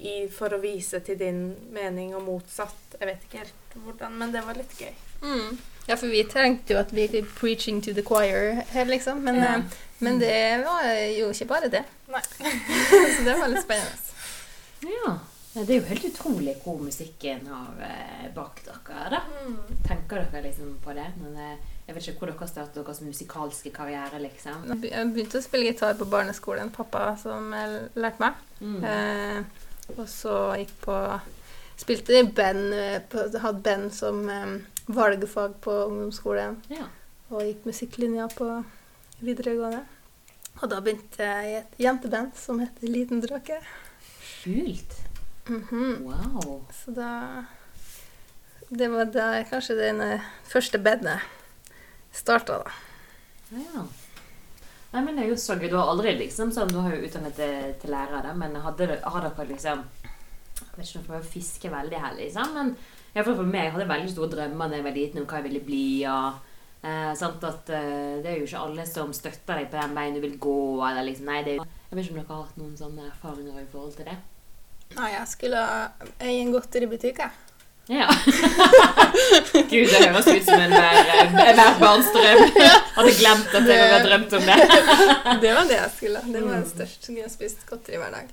i, 0.00 0.26
for 0.28 0.48
å 0.50 0.60
vise 0.60 1.00
til 1.00 1.16
din 1.16 1.56
mening, 1.72 2.14
og 2.14 2.22
motsatt. 2.24 2.74
Jeg 2.98 3.06
vet 3.06 3.22
ikke 3.28 3.38
helt 3.38 3.76
hvordan, 3.84 4.12
men 4.18 4.32
det 4.32 4.42
var 4.44 4.54
litt 4.54 4.72
gøy. 4.78 4.92
Mm. 5.22 5.58
Ja, 5.86 5.96
for 5.96 6.06
vi 6.08 6.24
trengte 6.24 6.70
jo 6.74 6.78
at 6.78 6.90
vi 6.90 7.04
er 7.04 7.22
preaching 7.36 7.80
to 7.82 7.92
the 7.94 8.02
choir 8.02 8.64
her, 8.72 8.84
liksom. 8.86 9.22
Men, 9.22 9.36
Ja. 9.36 9.54
eh, 9.58 9.62
men 10.00 10.18
det 10.18 10.64
var 10.64 10.82
jo 11.18 11.28
ikke 11.30 11.46
bare 11.46 11.68
det. 11.68 11.84
Nei. 12.08 12.20
Så 13.16 13.24
det 13.24 13.38
var 13.38 13.48
litt 13.48 13.62
spennende. 13.62 14.09
Ja. 14.86 15.18
Det 15.50 15.66
er 15.66 15.80
jo 15.80 15.86
helt 15.88 16.04
utrolig 16.06 16.52
hvor 16.62 16.76
musikken 16.78 17.48
har 17.50 17.80
eh, 17.82 18.28
bak 18.34 18.60
dere. 18.62 19.08
da. 19.10 19.20
Tenker 19.86 20.22
dere 20.22 20.44
liksom 20.44 20.76
på 20.84 20.94
det? 20.94 21.08
Men, 21.18 21.34
eh, 21.34 21.72
jeg 21.88 21.96
vet 21.96 22.06
ikke 22.06 22.22
hvor 22.22 22.30
dere 22.30 22.48
startet 22.48 22.78
deres 22.78 23.00
musikalske 23.02 23.72
karriere, 23.74 24.20
liksom. 24.22 24.68
Jeg 24.86 25.10
begynte 25.10 25.40
å 25.40 25.42
spille 25.42 25.72
gitar 25.72 25.98
på 25.98 26.06
barneskolen. 26.06 26.70
Pappa 26.70 27.16
som 27.18 27.50
eh, 27.56 27.80
lærte 27.98 28.22
meg. 28.22 28.38
Mm. 28.60 28.78
Eh, 28.86 29.90
og 29.96 30.06
så 30.08 30.38
gikk 30.60 30.76
på 30.86 31.02
Spilte 31.80 32.12
i 32.12 32.26
band, 32.28 32.74
hadde 33.40 33.62
band 33.64 33.92
som 33.96 34.18
eh, 34.28 34.50
valgfag 34.92 35.54
på 35.64 35.72
ungdomsskolen. 35.88 36.58
Ja. 36.68 36.86
Og 37.32 37.46
gikk 37.46 37.64
musikklinja 37.66 38.28
på 38.36 38.52
videregående. 39.24 39.82
Og 40.60 40.66
da 40.68 40.80
begynte 40.84 41.24
jeg 41.24 41.46
i 41.48 41.54
et 41.62 41.78
jenteband 41.80 42.36
som 42.36 42.60
heter 42.60 42.92
Liten 42.92 43.22
drake. 43.24 43.62
Kult. 44.42 44.96
Mhm. 45.46 46.04
Wow. 46.04 46.64
Så 46.84 46.90
da 46.90 47.44
Det 48.70 48.88
var 48.88 49.04
da 49.04 49.44
kanskje 49.44 49.74
den 49.74 50.00
eh, 50.00 50.20
første 50.46 50.78
bedet 50.78 51.18
starta, 52.12 52.62
da. 52.62 52.70
Ja. 53.50 53.82
Nei, 54.92 55.02
men 55.02 55.16
det 55.16 55.24
er 55.24 55.32
jo 55.32 55.38
så 55.38 55.56
gøy. 55.58 55.68
Du 55.70 55.76
har 55.78 55.90
aldri 55.90 56.14
liksom 56.18 56.52
sånn, 56.54 56.70
du 56.70 56.78
har 56.82 56.94
jo 56.94 57.02
utdannet 57.06 57.34
til, 57.38 57.74
til 57.82 57.90
lærer, 57.90 58.22
da, 58.26 58.34
men 58.34 58.54
hadde, 58.62 59.00
har 59.02 59.26
dere 59.26 59.48
liksom 59.48 59.82
Jeg 60.60 60.76
vet 60.76 60.86
ikke 60.86 60.98
om 60.98 61.02
jeg 61.02 61.08
prøver 61.08 61.24
å 61.26 61.32
fiske 61.32 61.70
veldig 61.72 62.00
her, 62.04 62.14
liksom, 62.18 62.54
men 62.54 62.72
i 63.10 63.22
for 63.26 63.42
meg 63.42 63.64
jeg 63.64 63.74
hadde 63.74 63.88
veldig 63.90 64.10
store 64.12 64.30
drømmer 64.34 64.70
da 64.70 64.78
jeg 64.78 64.86
var 64.86 64.94
liten 64.94 65.22
om 65.22 65.26
hva 65.26 65.40
jeg 65.40 65.46
ville 65.48 65.64
bli. 65.66 65.84
og 66.06 66.49
eh, 66.82 67.12
sant 67.18 67.44
at 67.44 67.70
eh, 67.76 68.22
Det 68.22 68.32
er 68.32 68.40
jo 68.40 68.48
ikke 68.48 68.64
alle 68.64 68.86
som 68.88 69.12
støtter 69.16 69.60
deg 69.60 69.70
på 69.72 69.80
den 69.80 69.94
veien 69.98 70.16
du 70.16 70.20
vil 70.24 70.38
gå. 70.38 70.58
eller 70.88 71.06
liksom, 71.06 71.30
nei, 71.30 71.42
det 71.46 71.54
er 71.54 71.60
jo, 71.60 71.68
Jeg 71.90 71.98
vet 71.98 72.04
ikke 72.04 72.14
om 72.14 72.20
dere 72.20 72.32
har 72.34 72.42
hatt 72.46 72.58
noen 72.60 72.76
sånne 72.78 73.06
erfaringer 73.10 73.62
i 73.62 73.70
forhold 73.72 73.94
til 73.98 74.10
det? 74.10 74.18
Nei, 74.96 75.12
jeg 75.14 75.30
skulle 75.30 75.62
eie 76.18 76.40
en 76.40 76.52
godteributikk, 76.54 77.22
jeg. 77.22 77.50
Ja. 77.90 78.06
Gud, 79.70 79.88
det 79.90 80.00
høres 80.04 80.26
ut 80.26 80.44
som 80.46 80.60
en, 80.62 80.72
eh, 80.72 81.78
barns 81.80 82.10
drøm. 82.14 82.42
Hadde 82.94 83.14
glemt 83.18 83.56
at 83.58 83.66
jeg 83.66 83.80
hadde 83.82 84.04
drømt 84.06 84.36
om 84.38 84.46
det. 84.46 84.58
Det 85.42 85.54
var 85.56 85.66
det 85.66 85.78
jeg 85.78 85.90
skulle. 85.96 86.22
Det 86.26 86.42
var 86.44 86.54
den 86.54 86.62
det 86.62 86.70
største. 86.70 87.06
som 87.08 87.18
jeg 87.18 87.32
spist 87.32 87.66
godteri 87.66 87.98
hver 87.98 88.14
dag. 88.14 88.30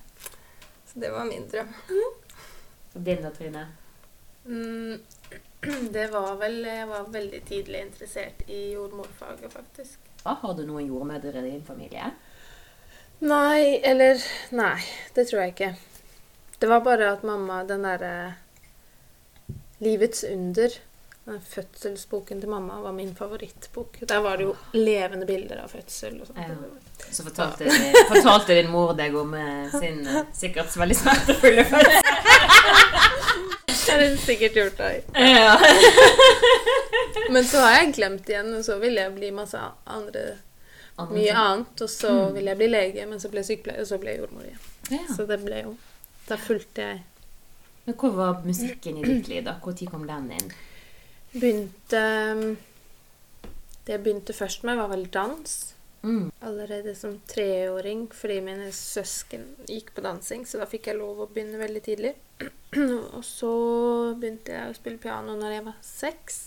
Så 0.91 1.01
det 1.01 1.11
var 1.13 1.25
min 1.25 1.47
drøm. 1.49 1.73
Din 2.93 3.21
da, 3.25 3.33
Trine? 3.33 3.65
Mm, 4.47 4.99
det 5.91 6.07
var 6.11 6.35
vel 6.39 6.61
Jeg 6.63 6.87
var 6.87 7.09
veldig 7.11 7.41
tidlig 7.47 7.81
interessert 7.81 8.43
i 8.47 8.71
jordmorfaget, 8.73 9.51
faktisk. 9.53 9.99
Har 10.23 10.53
du 10.55 10.63
noen 10.67 10.87
jordmødre 10.87 11.43
i 11.43 11.51
din 11.51 11.63
familie? 11.67 12.11
Nei, 13.19 13.79
eller 13.83 14.21
Nei, 14.55 14.79
det 15.15 15.27
tror 15.29 15.41
jeg 15.43 15.55
ikke. 15.55 15.71
Det 16.59 16.69
var 16.69 16.83
bare 16.85 17.11
at 17.13 17.23
mamma 17.25 17.63
Den 17.69 17.85
derre 17.85 18.35
Livets 19.77 20.23
under, 20.25 20.73
den 21.25 21.41
fødselsboken 21.41 22.39
til 22.41 22.49
mamma, 22.49 22.79
var 22.81 22.95
min 22.97 23.11
favorittbok. 23.15 23.99
Der 24.09 24.23
var 24.25 24.39
det 24.39 24.47
jo 24.47 24.55
levende 24.73 25.27
bilder 25.29 25.59
av 25.61 25.69
fødsel 25.69 26.15
og 26.23 26.31
sånt. 26.31 26.39
Ja. 26.41 26.86
Så 27.11 27.23
fortalte, 27.23 27.69
fortalte 28.09 28.55
din 28.57 28.69
mor 28.71 28.93
deg 28.97 29.15
om 29.15 29.33
eh, 29.37 29.69
sin 29.79 30.01
eh, 30.07 30.23
sikkert 30.35 30.73
veldig 30.77 30.95
smertefulle 30.97 31.63
fødsel. 31.69 32.01
Det 33.87 33.93
har 33.93 34.01
hun 34.03 34.17
sikkert 34.19 34.57
gjort 34.59 34.77
da. 34.81 34.89
Ja. 35.15 35.53
Men 37.31 37.45
så 37.47 37.61
har 37.63 37.77
jeg 37.79 37.93
glemt 37.95 38.27
igjen, 38.29 38.49
og 38.57 38.65
så 38.67 38.75
ville 38.81 39.01
jeg 39.05 39.13
bli 39.15 39.29
masse 39.35 39.61
andre 39.85 40.25
Mye 41.13 41.33
annet. 41.37 41.81
Og 41.85 41.89
så 41.93 42.09
Mm. 42.11 42.33
ville 42.33 42.49
jeg 42.51 42.57
bli 42.57 42.67
lege, 42.67 43.05
men 43.05 43.19
så 43.21 43.29
ble 43.29 43.43
jeg 43.43 43.49
sykepleier, 43.51 43.81
og 43.83 43.87
så 43.87 43.99
ble 44.01 44.09
jeg 44.15 44.19
jordmor 44.23 44.43
igjen. 44.47 44.63
Ja. 44.89 45.03
Så 45.15 45.25
det 45.29 45.37
ble 45.45 45.59
jo 45.61 45.75
Da 46.29 46.35
fulgte 46.39 46.81
jeg 46.81 47.01
Men 47.85 47.95
hvor 48.01 48.11
var 48.15 48.41
musikken 48.45 48.97
i 48.97 49.03
ditt 49.05 49.27
liv, 49.29 49.43
da? 49.45 49.53
Når 49.63 49.85
kom 49.91 50.07
den 50.09 50.31
inn? 50.31 50.51
Begynte 51.37 52.01
Det 53.85 53.93
jeg 53.93 54.03
begynte 54.03 54.33
først 54.35 54.63
med, 54.67 54.75
var 54.81 54.87
vel 54.91 55.05
dans. 55.13 55.57
Mm. 56.07 56.31
Allerede 56.47 56.93
som 56.95 57.17
treåring 57.27 58.05
fordi 58.15 58.37
mine 58.45 58.69
søsken 58.71 59.43
gikk 59.67 59.91
på 59.95 60.03
dansing, 60.05 60.45
så 60.47 60.61
da 60.61 60.67
fikk 60.69 60.87
jeg 60.87 60.99
lov 61.01 61.19
å 61.19 61.27
begynne 61.27 61.59
veldig 61.59 61.81
tidlig. 61.83 62.13
og 63.15 63.23
så 63.27 63.51
begynte 64.15 64.55
jeg 64.55 64.71
å 64.71 64.77
spille 64.77 65.01
piano 65.03 65.35
når 65.35 65.57
jeg 65.57 65.65
var 65.65 65.81
seks. 65.83 66.39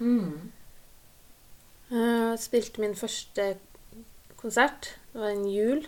Mm. 0.00 0.48
Uh, 1.92 2.32
spilte 2.40 2.80
min 2.80 2.96
første 2.96 3.50
konsert. 4.40 4.94
Det 5.12 5.20
var 5.20 5.34
en 5.34 5.46
jul. 5.52 5.84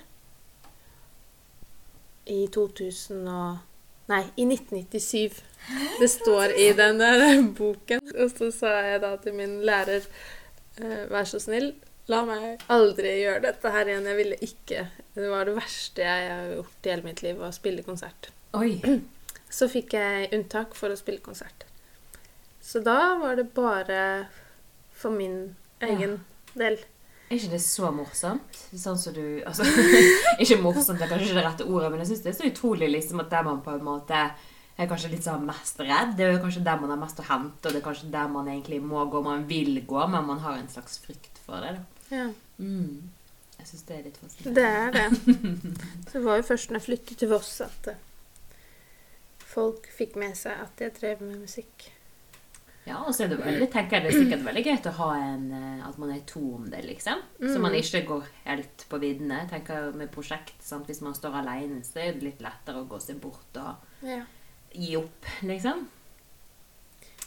I 2.31 2.45
2000 2.53 3.27
og 3.33 3.67
Nei, 4.11 4.25
i 4.43 4.43
1997. 4.43 5.37
Det 6.01 6.09
står 6.11 6.55
i 6.59 6.73
den 6.75 6.99
der 6.99 7.21
boken. 7.59 8.03
Og 8.19 8.33
så 8.35 8.51
sa 8.55 8.73
jeg 8.89 9.03
da 9.05 9.13
til 9.23 9.37
min 9.39 9.61
lærer 9.67 10.03
eh, 10.83 11.05
Vær 11.13 11.29
så 11.31 11.39
snill, 11.39 11.69
la 12.11 12.21
meg 12.27 12.65
aldri 12.73 13.15
gjøre 13.21 13.45
dette 13.47 13.73
her 13.73 13.89
igjen. 13.89 14.09
Jeg 14.11 14.19
ville 14.19 14.39
ikke 14.45 14.85
Det 15.15 15.31
var 15.31 15.49
det 15.49 15.57
verste 15.59 16.05
jeg 16.07 16.29
har 16.31 16.53
gjort 16.57 16.87
i 16.87 16.93
hele 16.93 17.07
mitt 17.07 17.25
liv, 17.25 17.41
å 17.41 17.51
spille 17.55 17.87
konsert. 17.87 18.31
Oi. 18.59 18.77
Så 19.51 19.67
fikk 19.71 19.97
jeg 19.99 20.31
unntak 20.37 20.77
for 20.79 20.93
å 20.93 20.99
spille 20.99 21.23
konsert. 21.25 21.67
Så 22.63 22.83
da 22.87 23.17
var 23.19 23.39
det 23.39 23.49
bare 23.57 24.29
for 24.95 25.11
min 25.15 25.57
egen 25.83 26.21
del. 26.55 26.79
Er 27.31 27.39
ikke 27.39 27.55
det 27.55 27.63
så 27.65 27.91
morsomt? 27.95 28.61
Sånn 28.75 28.99
som 28.99 29.15
du 29.15 29.41
altså, 29.47 29.67
Ikke 30.43 30.59
morsomt, 30.63 30.99
det 30.99 31.07
er 31.07 31.13
kanskje 31.13 31.31
ikke 31.31 31.39
det 31.39 31.47
rette 31.47 31.67
ordet, 31.67 31.91
men 31.91 32.03
jeg 32.03 32.13
syns 32.13 32.25
det 32.25 32.33
er 32.33 32.39
så 32.39 32.49
utrolig 32.51 32.91
liksom, 32.91 33.23
at 33.23 33.31
der 33.33 33.47
man 33.47 33.63
på 33.65 33.75
en 33.75 33.87
måte 33.87 34.23
er 34.81 34.89
kanskje 34.91 35.13
litt 35.13 35.27
sånn 35.27 35.47
mest 35.47 35.81
redd. 35.83 36.15
Det 36.19 36.27
er 36.27 36.39
kanskje 36.43 36.65
der 36.67 36.79
man 36.81 36.93
har 36.95 37.01
mest 37.01 37.21
å 37.23 37.27
hente, 37.27 37.63
og 37.65 37.75
det 37.75 37.81
er 37.81 37.87
kanskje 37.87 38.11
der 38.13 38.31
man 38.33 38.49
egentlig 38.51 38.81
må 38.83 39.03
gå. 39.13 39.23
Man 39.25 39.47
vil 39.51 39.79
gå, 39.87 40.03
men 40.11 40.27
man 40.27 40.43
har 40.45 40.59
en 40.59 40.71
slags 40.73 40.99
frykt 41.05 41.41
for 41.45 41.63
det. 41.65 41.75
da. 41.79 42.00
Ja, 42.11 42.31
Mm. 42.61 43.09
Jeg 43.61 43.67
syns 43.69 43.83
det 43.89 43.97
er 43.97 44.03
litt 44.05 44.17
fascinerende. 44.17 44.55
det 44.57 44.65
er 44.67 44.91
det. 44.93 46.11
Så 46.13 46.21
var 46.25 46.37
jo 46.37 46.43
først 46.49 46.71
når 46.71 46.79
jeg 46.81 46.87
flyttet 46.87 47.19
til 47.21 47.29
Voss 47.29 47.61
at 47.65 47.89
eh, 47.93 47.97
folk 49.51 49.89
fikk 49.97 50.17
med 50.21 50.37
seg 50.39 50.61
at 50.65 50.81
jeg 50.81 50.95
drev 50.99 51.23
med 51.25 51.41
musikk. 51.43 51.89
Ja, 52.87 53.03
og 53.05 53.13
så 53.15 53.25
er 53.27 53.29
det 53.35 53.39
veldig, 53.43 53.67
tenker 53.71 53.99
jeg 53.99 54.07
det 54.07 54.11
er 54.15 54.23
sikkert 54.25 54.45
veldig 54.47 54.63
greit 54.65 54.87
å 54.89 54.93
ha 54.97 55.09
en 55.21 55.43
eh, 55.53 55.83
At 55.87 55.99
man 56.01 56.11
er 56.15 56.23
to 56.27 56.41
om 56.57 56.65
det, 56.73 56.81
liksom. 56.89 57.21
Så 57.39 57.55
Mm. 57.59 57.63
man 57.67 57.75
ikke 57.77 58.01
går 58.09 58.25
helt 58.47 58.85
på 58.89 58.99
viddene. 59.03 59.43
Tenker 59.51 59.93
med 59.95 60.11
prosjekt, 60.11 60.57
sant? 60.65 60.87
Hvis 60.89 61.01
man 61.05 61.15
står 61.15 61.37
alene, 61.43 61.83
så 61.85 62.01
er 62.01 62.13
det 62.17 62.23
litt 62.25 62.41
lettere 62.41 62.81
å 62.83 62.89
gå 62.89 62.99
seg 63.01 63.21
bort 63.21 63.57
og 63.61 63.77
Ja. 64.09 64.23
gi 64.73 64.97
opp, 64.97 65.25
liksom. 65.43 65.87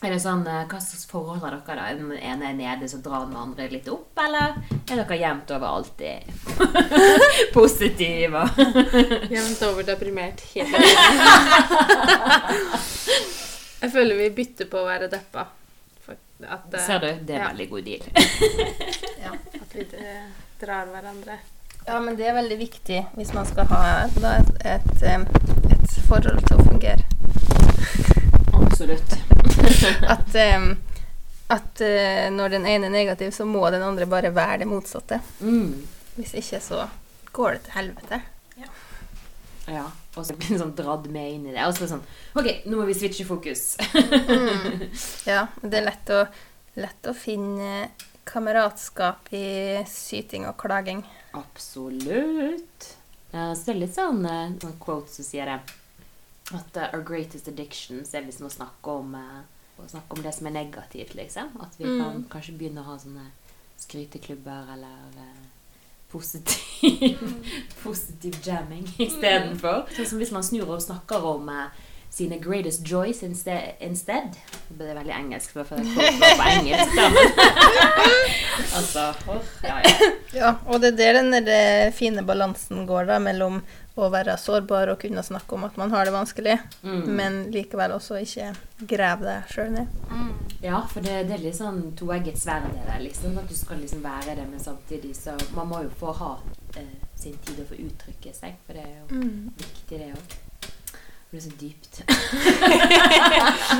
Er 0.02 0.10
det 0.12 0.20
sånn, 0.20 0.41
eh, 0.48 0.66
Hva 0.68 0.80
slags 0.84 1.06
forhold 1.08 1.39
har 1.46 1.52
dere 1.56 1.76
da? 1.78 1.86
Er 1.91 1.96
Den 1.96 2.12
ene 2.18 2.50
er 2.50 2.54
nede, 2.58 2.89
så 2.91 2.98
drar 3.04 3.26
den 3.30 3.38
andre 3.39 3.70
litt 3.72 3.88
opp, 3.88 4.12
eller 4.20 4.58
er 4.91 4.96
dere 5.00 5.18
jevnt 5.22 5.52
over 5.56 5.68
alltid 5.68 6.24
positive? 7.58 8.41
Jevnt 9.36 9.62
over 9.70 9.84
deprimert 9.88 10.41
hele 10.54 10.82
tiden. 10.84 11.04
jeg 13.84 13.91
føler 13.91 14.16
vi 14.20 14.30
bytter 14.41 14.66
på 14.72 14.82
å 14.82 14.88
være 14.89 15.08
deppa. 15.12 15.46
At, 16.44 16.74
eh, 16.74 16.80
Ser 16.84 17.00
du? 17.00 17.08
Det 17.24 17.36
er 17.36 17.39
Ja. 17.39 17.50
en 17.50 17.56
veldig 17.56 17.70
god 17.70 17.84
deal. 17.88 18.02
at 19.64 19.74
vi 19.76 19.82
eh, 19.96 20.26
drar 20.60 20.86
hverandre. 20.91 21.38
Ja, 21.88 22.00
men 22.00 22.16
det 22.20 22.28
er 22.28 22.34
veldig 22.36 22.58
viktig 22.60 23.00
hvis 23.16 23.32
man 23.36 23.46
skal 23.48 23.66
ha 23.72 24.08
da, 24.20 24.34
et, 24.39 24.50
et, 24.66 25.04
et 25.72 25.96
forhold 26.08 26.44
til 26.48 26.58
å 26.60 26.66
fungere. 26.68 27.04
Absolutt. 28.54 29.16
At, 30.14 30.36
em, 30.47 30.76
at 31.53 31.82
uh, 31.84 32.28
når 32.34 32.57
den 32.57 32.68
ene 32.70 32.89
er 32.89 32.93
negativ, 32.93 33.34
så 33.36 33.45
må 33.47 33.64
den 33.74 33.84
andre 33.86 34.07
bare 34.09 34.34
være 34.34 34.64
det 34.64 34.70
motsatte. 34.70 35.20
Mm. 35.41 35.84
Hvis 36.18 36.36
ikke, 36.39 36.61
så 36.64 36.86
går 37.34 37.57
det 37.57 37.66
til 37.66 37.78
helvete. 37.80 38.22
Ja, 39.64 39.86
og 40.20 40.26
så 40.28 40.36
blir 40.36 40.57
sånn 40.59 40.74
dratt 40.76 41.05
med 41.11 41.38
inn 41.38 41.45
i 41.47 41.53
det. 41.53 41.61
Og 41.64 41.76
så 41.78 41.88
sånn 41.88 42.01
Ok, 42.36 42.66
nå 42.68 42.80
må 42.82 42.88
vi 42.89 42.95
switche 42.97 43.24
fokus. 43.28 43.78
Mm. 43.95 44.89
Ja, 45.32 45.45
det 45.61 45.80
er 45.80 45.86
lett 45.88 46.11
å, 46.11 46.26
lett 46.84 47.07
å 47.07 47.14
finne 47.16 47.86
kameratskap 48.28 49.32
i 49.36 49.84
syting 49.88 50.49
og 50.49 50.57
klaging. 50.59 51.03
Absolutt. 51.39 52.89
Så 53.32 53.64
det 53.64 53.72
er 53.74 53.80
litt 53.80 53.95
sånn 53.95 54.20
noen 54.26 54.59
quotes 54.59 54.84
quote 54.84 55.16
som 55.16 55.28
sier 55.28 55.49
det. 55.49 55.61
At 56.51 56.76
uh, 56.78 56.89
our 56.91 57.01
greatest 57.01 57.47
addictions 57.47 58.14
er 58.14 58.26
liksom 58.28 58.49
å 58.49 58.53
snakke 58.53 58.93
om, 58.99 59.16
eh, 59.16 59.43
å 59.86 59.91
snakke 59.91 60.17
om 60.17 60.23
det 60.23 60.34
som 60.36 60.47
er 60.47 60.55
negativt, 60.57 61.15
liksom. 61.15 61.49
At 61.61 61.75
vi 61.79 61.86
kan 61.86 62.15
Mm. 62.23 62.25
kanskje 62.29 62.57
begynne 62.57 62.81
å 62.84 62.89
ha 62.91 62.97
sånne 62.97 63.25
skryteklubber 63.77 64.73
eller 64.73 64.99
eh, 65.17 65.47
positiv, 66.11 67.17
positiv 67.84 68.38
jamming 68.45 68.86
istedenfor. 68.97 69.88
Sånn 69.95 70.05
som 70.13 70.19
hvis 70.21 70.31
man 70.31 70.43
snur 70.45 70.69
og 70.75 70.81
snakker 70.81 71.25
om 71.25 71.49
eh, 71.49 71.81
sine 72.13 72.38
greatest 72.38 72.86
joys 72.86 73.23
inste- 73.25 73.73
instead. 73.81 74.36
Det 74.69 74.86
er 74.91 74.99
veldig 74.99 75.15
engelsk, 75.15 75.55
bare 75.55 75.65
for 75.65 75.81
jeg 75.81 76.19
på 76.21 76.49
engelsk. 76.51 76.93
Altså, 78.73 79.13
åh, 79.27 79.41
ja, 79.63 79.79
ja. 79.84 80.09
Ja, 80.34 80.49
og 80.69 80.81
det 80.81 80.93
er 80.93 80.97
der 80.97 81.17
den 81.21 81.47
eh, 81.49 81.91
fine 81.93 82.21
balansen 82.25 82.86
går, 82.89 83.05
da, 83.09 83.17
mellom 83.21 83.59
å 83.96 84.08
være 84.10 84.34
sårbar 84.41 84.89
og 84.89 85.00
kunne 85.04 85.22
snakke 85.24 85.54
om 85.54 85.64
at 85.68 85.76
man 85.78 85.91
har 85.94 86.06
det 86.06 86.14
vanskelig, 86.16 86.56
Mm. 86.84 87.04
men 87.16 87.52
likevel 87.54 87.91
også 87.94 88.18
ikke 88.24 88.56
grave 88.89 89.22
deg 89.28 89.44
sjøl 89.54 89.72
ned. 89.72 89.88
Ja, 90.64 90.80
for 90.88 91.02
det, 91.06 91.28
det 91.28 91.36
er 91.36 91.44
litt 91.44 91.56
sånn 91.60 91.91
toegget 92.00 92.38
sverd 92.41 92.64
det 92.74 92.86
der, 92.88 93.00
liksom. 93.04 93.38
At 93.38 93.48
du 93.50 93.54
skal 93.56 93.78
liksom 93.84 94.02
være 94.04 94.36
det, 94.36 94.48
men 94.50 94.60
samtidig 94.60 95.14
så 95.16 95.36
Man 95.56 95.68
må 95.68 95.84
jo 95.84 95.89
få 96.00 96.12
ha 96.18 96.38
eh, 96.76 96.88
sin 97.16 97.38
tid 97.46 97.60
å 97.62 97.68
få 97.70 97.76
uttrykke 97.76 98.34
seg, 98.34 98.56
for 98.66 98.74
det 98.74 98.84
er 98.88 98.96
jo 99.02 99.06
Mm. 99.16 99.52
viktig, 99.58 100.00
det 100.00 100.14
òg. 100.14 100.39
Det 100.64 101.30
blir 101.32 101.41
så 101.41 101.50
dypt. 101.60 102.04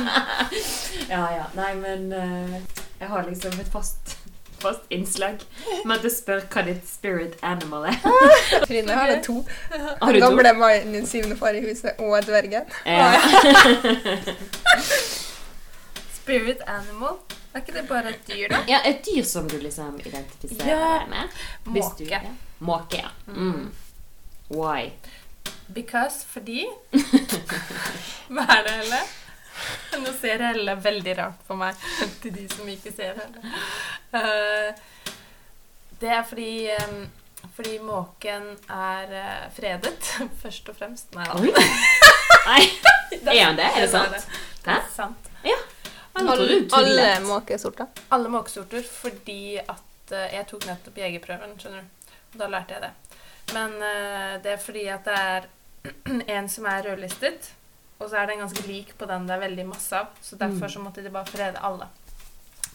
ja, 1.08 1.22
ja. 1.36 1.46
Nei, 1.56 1.74
men 1.74 2.12
eh, 2.12 2.60
jeg 3.00 3.08
har 3.10 3.26
liksom 3.28 3.58
et 3.60 3.70
fast, 3.72 4.13
fast 4.64 4.88
innslag 4.94 5.42
med 5.84 5.96
at 5.98 6.02
du 6.06 6.10
spør 6.12 6.42
hva 6.52 6.64
ditt 6.66 6.88
spirit 6.88 7.36
animal 7.44 7.86
er. 7.92 7.98
Trine 8.66 8.96
har 8.98 9.12
det 9.12 9.20
to. 9.28 9.36
Har 9.70 10.12
du 10.12 10.20
to? 10.20 10.24
Gamle 10.26 10.52
mannen, 10.58 10.90
min 10.96 11.06
syvende 11.10 11.36
far 11.40 11.54
i 11.56 11.62
huset, 11.66 12.00
og 12.00 12.16
dvergen. 12.26 12.64
Ja. 12.88 13.12
Spirit 16.24 16.60
animal. 16.66 17.18
Er 17.54 17.60
ikke 17.62 17.72
det 17.76 17.84
bare 17.88 18.10
et 18.10 18.22
dyr, 18.28 18.48
da? 18.50 18.62
ja, 18.68 18.80
et 18.88 19.04
dyr 19.06 19.22
som 19.28 19.46
du 19.50 19.58
liksom 19.62 19.98
identifiserer 20.00 20.70
Ja. 20.72 20.98
deg 20.98 21.08
med. 21.12 21.28
Hvis 21.70 21.90
du- 21.98 22.04
Måke. 22.04 22.10
ja. 22.10 22.20
Måke, 22.58 22.96
ja. 22.96 23.08
Mm. 23.26 23.68
Why? 24.50 24.90
Because 25.74 26.24
fordi 26.28 26.66
Hva 28.34 28.42
er 28.48 28.62
det, 28.66 28.72
Helle? 28.80 29.00
Nå 30.04 30.12
ser 30.20 30.42
Helle 30.42 30.74
veldig 30.80 31.16
rart 31.18 31.42
på 31.46 31.56
meg, 31.58 31.84
til 32.22 32.34
de 32.34 32.46
som 32.52 32.68
ikke 32.70 32.92
ser 32.94 33.18
Helle. 33.18 33.52
Eh, 34.14 34.80
det 36.00 36.10
er 36.10 36.24
fordi 36.28 36.54
eh, 36.74 36.96
fordi 37.54 37.76
måken 37.84 38.48
er 38.72 39.14
eh, 39.20 39.46
fredet, 39.54 40.10
først 40.42 40.68
og 40.72 40.78
fremst. 40.78 41.14
Nei 41.14 41.26
da. 41.28 41.64
Nei, 42.44 42.62
er 43.20 43.44
han 43.44 43.58
det? 43.60 43.70
Er 43.70 43.84
det 43.84 43.90
sant? 43.92 44.28
Det 44.64 44.74
er 44.74 44.86
sant. 44.92 45.32
Ja. 45.44 45.58
Alle, 46.14 46.60
alle 46.78 47.08
måkesorter. 47.24 47.88
Alle 48.14 48.30
måkesorter 48.30 48.84
fordi 48.86 49.56
at 49.58 50.12
jeg 50.30 50.46
tok 50.46 50.66
nettopp 50.68 50.98
jegerprøven, 51.00 51.56
skjønner 51.58 51.82
du. 51.82 52.12
Og 52.34 52.38
da 52.42 52.48
lærte 52.52 52.76
jeg 52.76 52.84
det. 52.84 52.90
Men 53.56 53.74
det 54.44 54.52
er 54.52 54.60
fordi 54.62 54.84
at 54.92 55.08
det 55.08 55.16
er 55.18 55.48
en 56.36 56.48
som 56.52 56.68
er 56.70 56.86
rødlistet, 56.86 57.50
og 58.00 58.10
så 58.10 58.16
er 58.16 58.26
det 58.26 58.34
en 58.36 58.46
ganske 58.48 58.66
lik 58.68 58.94
på 58.98 59.06
den 59.06 59.26
det 59.26 59.34
er 59.36 59.40
veldig 59.48 59.66
masse 59.66 59.92
av. 59.92 60.06
Så 60.22 60.36
derfor 60.36 60.66
Mm. 60.66 60.70
så 60.74 60.80
måtte 60.84 61.02
de 61.02 61.10
bare 61.10 61.24
frede 61.26 61.58
alle. 61.62 61.86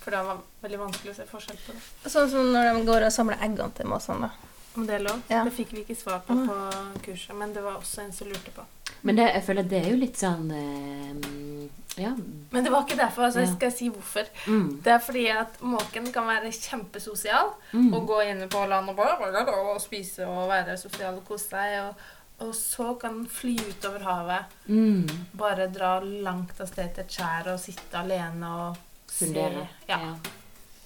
For 0.02 0.12
det 0.12 0.24
var 0.26 0.38
veldig 0.64 0.80
vanskelig 0.80 1.12
å 1.12 1.16
se 1.16 1.26
forskjell 1.26 1.58
på 1.66 1.74
det. 1.74 2.12
Sånn 2.12 2.30
som 2.30 2.52
når 2.54 2.74
de 2.74 2.86
går 2.86 3.06
og 3.06 3.12
samler 3.12 3.38
eggene 3.42 3.72
til 3.76 3.86
måsene. 3.86 4.22
da. 4.22 4.30
Om 4.78 4.86
det 4.88 4.96
er 4.96 5.00
lov? 5.04 5.22
Ja. 5.30 5.44
Det 5.44 5.54
fikk 5.54 5.72
vi 5.74 5.84
ikke 5.84 5.96
svar 5.98 6.20
på 6.28 6.34
på 6.48 6.56
kurset, 7.04 7.36
men 7.36 7.54
det 7.54 7.62
var 7.64 7.74
også 7.78 8.02
en 8.06 8.12
som 8.14 8.28
lurte 8.28 8.52
på. 8.56 8.64
Men 9.04 9.16
det, 9.16 9.34
jeg 9.34 9.44
føler 9.44 9.64
det 9.64 9.86
er 9.86 9.90
jo 9.92 9.98
litt 9.98 10.16
sånn 10.18 10.52
eh, 10.52 11.70
Ja. 12.02 12.16
Men 12.52 12.64
det 12.64 12.72
var 12.72 12.84
ikke 12.86 12.96
derfor. 12.98 13.24
altså 13.24 13.40
Ja. 13.42 13.46
jeg 13.46 13.56
skal 13.56 13.72
si 13.72 13.90
hvorfor. 13.90 14.26
Mm. 14.48 14.82
Det 14.84 14.88
er 14.94 15.00
fordi 15.00 15.28
at 15.38 15.60
måken 15.62 16.14
kan 16.14 16.26
være 16.28 16.52
kjempesosial 16.52 17.52
Mm. 17.74 17.94
og 17.94 18.08
gå 18.08 18.22
inne 18.32 18.48
på 18.48 18.68
land 18.70 18.90
og 18.90 18.96
bare 18.96 19.48
og 19.74 19.82
spise 19.82 20.26
og 20.28 20.48
være 20.50 20.78
sosial 20.78 21.16
og 21.16 21.26
kose 21.28 21.50
seg. 21.50 21.90
Og, 21.90 21.96
og 22.42 22.54
så 22.56 22.94
kan 23.02 23.18
den 23.22 23.28
fly 23.28 23.56
utover 23.70 24.00
havet, 24.06 24.46
Mm. 24.68 25.08
bare 25.34 25.68
dra 25.74 26.00
langt 26.04 26.60
av 26.62 26.68
sted 26.68 26.94
til 26.96 27.04
et 27.04 27.12
skjær 27.18 27.54
og 27.54 27.60
sitte 27.60 27.94
alene 28.00 28.48
og 28.48 28.78
se. 29.08 29.26
Fundere. 29.26 29.68
Ja, 29.90 30.16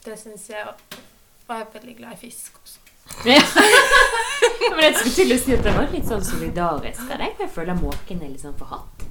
Det 0.06 0.18
syns 0.20 0.50
jeg. 0.50 0.66
Og 0.68 1.56
jeg 1.56 1.62
er 1.62 1.80
veldig 1.80 1.98
glad 1.98 2.14
i 2.14 2.16
fisk 2.26 2.58
også. 2.64 2.80
Ja. 3.28 3.40
Men 4.76 4.80
jeg 4.80 4.96
skulle 4.96 5.16
til 5.16 5.32
å 5.36 5.40
si 5.44 5.54
at 5.56 5.64
det 5.64 5.74
var 5.76 5.88
litt 5.92 6.06
sånn 6.08 6.24
solidarisk 6.24 7.02
av 7.12 7.18
deg. 7.20 7.40
Jeg 7.40 7.50
føler 7.52 7.76
måken 7.80 8.22
er 8.24 8.30
litt 8.34 8.42
sånn 8.44 8.56
forhatt. 8.60 9.04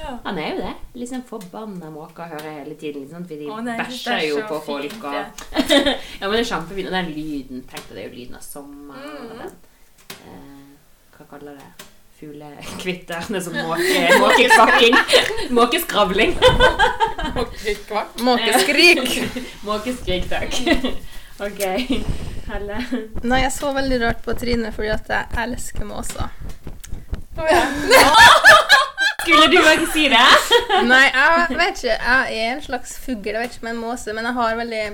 Ja. 0.00 0.14
Han 0.24 0.38
er 0.40 0.54
jo 0.54 0.60
det. 0.64 1.08
Sånn 1.10 1.24
forbanna 1.28 1.90
måker 1.92 2.30
hører 2.30 2.46
jeg 2.46 2.58
hele 2.64 2.74
tiden. 2.80 3.02
Liksom, 3.04 3.26
for 3.28 3.36
de 3.42 3.48
Å, 3.52 3.58
nei, 3.66 3.74
er 3.76 3.84
bæsjer 3.84 4.22
jo 4.28 4.38
på 4.48 4.60
fint, 4.64 4.94
folk. 4.94 5.04
Og... 5.04 5.42
ja, 6.20 6.28
men 6.28 6.32
det 6.32 6.40
er 6.40 6.48
kjempefint. 6.54 6.86
Og 6.88 6.94
den 6.96 7.10
lyden 7.18 7.60
Tenk 7.68 7.84
deg, 7.90 7.96
det 7.98 8.04
er 8.04 8.08
jo 8.08 8.14
lyden 8.16 8.38
av 8.40 8.46
sommer. 8.46 9.10
og 9.18 9.50
Mm. 10.10 10.49
Hva 11.20 11.28
kaller 11.36 11.56
det? 11.60 11.88
fuglekvitterne 12.20 13.40
som 13.40 13.54
er 13.56 13.64
måke, 13.64 14.00
måkekvakking. 14.20 14.96
Måkeskravling. 15.56 16.34
Måkeskrik! 18.20 19.22
Måkeskrik, 19.68 20.26
takk. 20.28 20.58
Ok. 21.40 21.62
Helle. 22.50 22.80
Nei, 23.24 23.40
jeg 23.40 23.52
så 23.54 23.72
veldig 23.72 24.00
rart 24.02 24.20
på 24.24 24.34
Trine 24.36 24.72
fordi 24.74 24.90
at 24.92 25.08
jeg 25.08 25.24
elsker 25.46 25.88
måser. 25.88 26.28
Skulle 29.20 29.46
du 29.48 29.56
ikke 29.60 29.88
si 29.94 30.04
det? 30.12 30.26
Nei, 30.88 31.06
jeg 31.14 31.56
vet 31.56 31.80
ikke. 31.84 31.96
Jeg 31.96 32.42
er 32.42 32.52
en 32.52 32.62
slags 32.64 32.98
fugl, 33.00 33.32
jeg 33.32 33.40
vet 33.40 33.56
ikke 33.56 33.64
om 33.68 33.72
en 33.72 33.82
måse, 33.86 34.12
men 34.12 34.28
jeg 34.28 34.36
har 34.36 34.60
veldig 34.60 34.84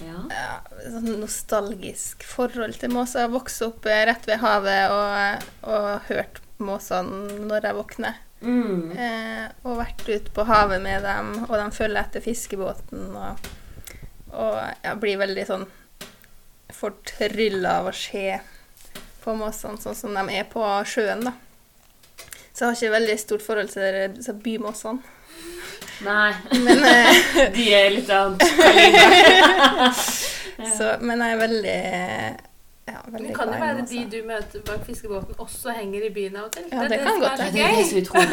Ja. 0.00 0.20
ja, 0.32 0.52
sånn 0.86 1.18
nostalgisk 1.20 2.24
forhold 2.24 2.78
til 2.80 2.92
måser. 2.94 3.26
Jeg 3.26 3.34
vokste 3.34 3.68
opp 3.68 3.88
eh, 3.90 4.04
rett 4.08 4.26
ved 4.28 4.40
havet 4.40 4.94
og, 4.94 5.48
og 5.68 5.88
hørt 6.08 6.40
måsene 6.62 7.40
når 7.48 7.68
jeg 7.68 7.78
våkner. 7.80 8.20
Mm. 8.40 8.92
Eh, 8.96 9.44
og 9.66 9.80
vært 9.82 10.06
ute 10.08 10.32
på 10.32 10.46
havet 10.48 10.80
med 10.84 11.04
dem, 11.04 11.34
og 11.48 11.52
de 11.58 11.66
følger 11.76 12.00
etter 12.00 12.24
fiskebåten. 12.24 13.10
Og, 13.18 13.50
og 14.32 14.56
jeg 14.62 14.96
blir 15.02 15.20
veldig 15.20 15.46
sånn 15.50 15.68
fortrylla 16.70 17.80
av 17.80 17.90
å 17.90 17.96
se 17.96 18.38
på 19.20 19.36
måsene 19.36 19.80
sånn 19.82 19.98
som 19.98 20.16
de 20.16 20.38
er 20.38 20.46
på 20.48 20.64
sjøen, 20.88 21.26
da. 21.28 21.34
Så 22.50 22.64
jeg 22.64 22.68
har 22.68 22.78
ikke 22.78 22.96
veldig 22.96 23.16
stort 23.20 23.44
forhold 23.44 23.72
til 23.74 24.38
bymåsene. 24.44 25.18
Nei. 26.04 26.32
Men, 26.50 26.84
eh, 26.84 27.50
De 27.56 27.66
er 27.76 27.90
litt 27.92 28.10
annet 28.10 28.42
så, 30.76 30.94
men 31.00 31.20
jeg 31.20 31.34
er 31.34 31.40
veldig 31.40 31.80
ja, 32.90 33.00
veldig 33.06 33.28
Det 33.28 33.36
kan 33.36 33.52
jo 33.52 33.60
være 33.60 33.86
de 33.90 34.00
du 34.12 34.18
møter 34.26 34.64
bak 34.66 34.84
fiskebåten, 34.86 35.34
også 35.38 35.74
henger 35.76 36.08
i 36.08 36.12
byen 36.14 36.36
av 36.40 36.48
og 36.48 36.52
til. 36.56 36.66
Ja, 36.72 36.82
det 36.82 36.90
det 36.90 37.00
kan 37.04 37.20
godt 37.20 37.38
være 37.38 37.46
så 37.46 37.52
Det 37.52 37.62
er 37.68 37.84
så 37.90 37.96
utrolig. 38.02 38.28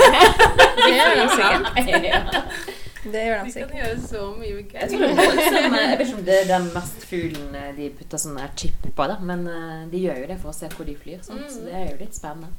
Det 0.84 0.94
gjør 0.98 1.14
de 1.20 1.28
sikkert. 1.36 2.78
Det 3.04 3.22
gjør 3.26 3.44
de 3.44 3.52
De 3.54 3.60
kan 3.60 3.78
gjøre 3.78 4.02
så 4.08 4.24
mye 4.40 4.54
gøy. 4.56 4.64
Jeg, 4.74 4.90
det 4.90 4.98
Jeg 4.98 6.00
vet 6.00 6.08
ikke 6.08 6.18
om 6.18 6.26
det 6.26 6.40
er 6.42 6.50
den 6.58 6.68
mest 6.74 7.08
fuglen 7.10 7.56
eh, 7.56 7.70
de 7.78 7.90
putter 8.00 8.24
sånn 8.24 8.42
her 8.42 8.52
chip 8.60 8.88
på, 8.88 9.08
da, 9.12 9.20
men 9.22 9.48
eh, 9.52 9.80
de 9.92 10.04
gjør 10.08 10.24
jo 10.24 10.30
det 10.32 10.40
for 10.42 10.52
å 10.52 10.58
se 10.58 10.70
hvor 10.74 10.88
de 10.90 10.98
flyr. 10.98 11.22
Mm. 11.22 11.46
Så 11.52 11.64
det 11.68 11.76
er 11.78 11.90
jo 11.92 12.00
litt 12.02 12.18
spennende. 12.18 12.52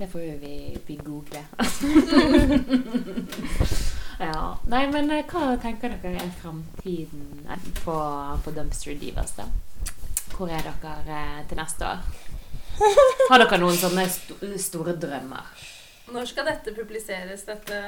Det 0.00 0.06
får 0.08 0.20
jo 0.20 0.36
vi, 0.40 0.78
vi 0.86 0.94
google. 0.96 1.44
ja. 4.18 4.58
Nei, 4.72 4.86
men 4.88 5.10
eh, 5.12 5.26
hva 5.28 5.58
tenker 5.60 5.92
dere 6.00 6.22
er 6.22 6.30
framtiden 6.40 7.42
eh, 7.44 7.66
på, 7.84 7.96
på 8.40 8.54
Dumpster 8.56 8.96
Divas, 8.96 9.34
da? 9.36 9.44
Hvor 10.32 10.48
er 10.48 10.64
dere 10.64 10.94
eh, 11.04 11.42
til 11.50 11.60
neste 11.60 11.84
år? 11.84 12.00
Har 13.28 13.42
dere 13.42 13.58
noen 13.60 13.76
sånne 13.76 14.06
st 14.08 14.38
store 14.64 14.96
drømmer? 15.02 15.52
Når 16.16 16.32
skal 16.32 16.48
dette 16.48 16.72
publiseres, 16.78 17.44
dette 17.50 17.82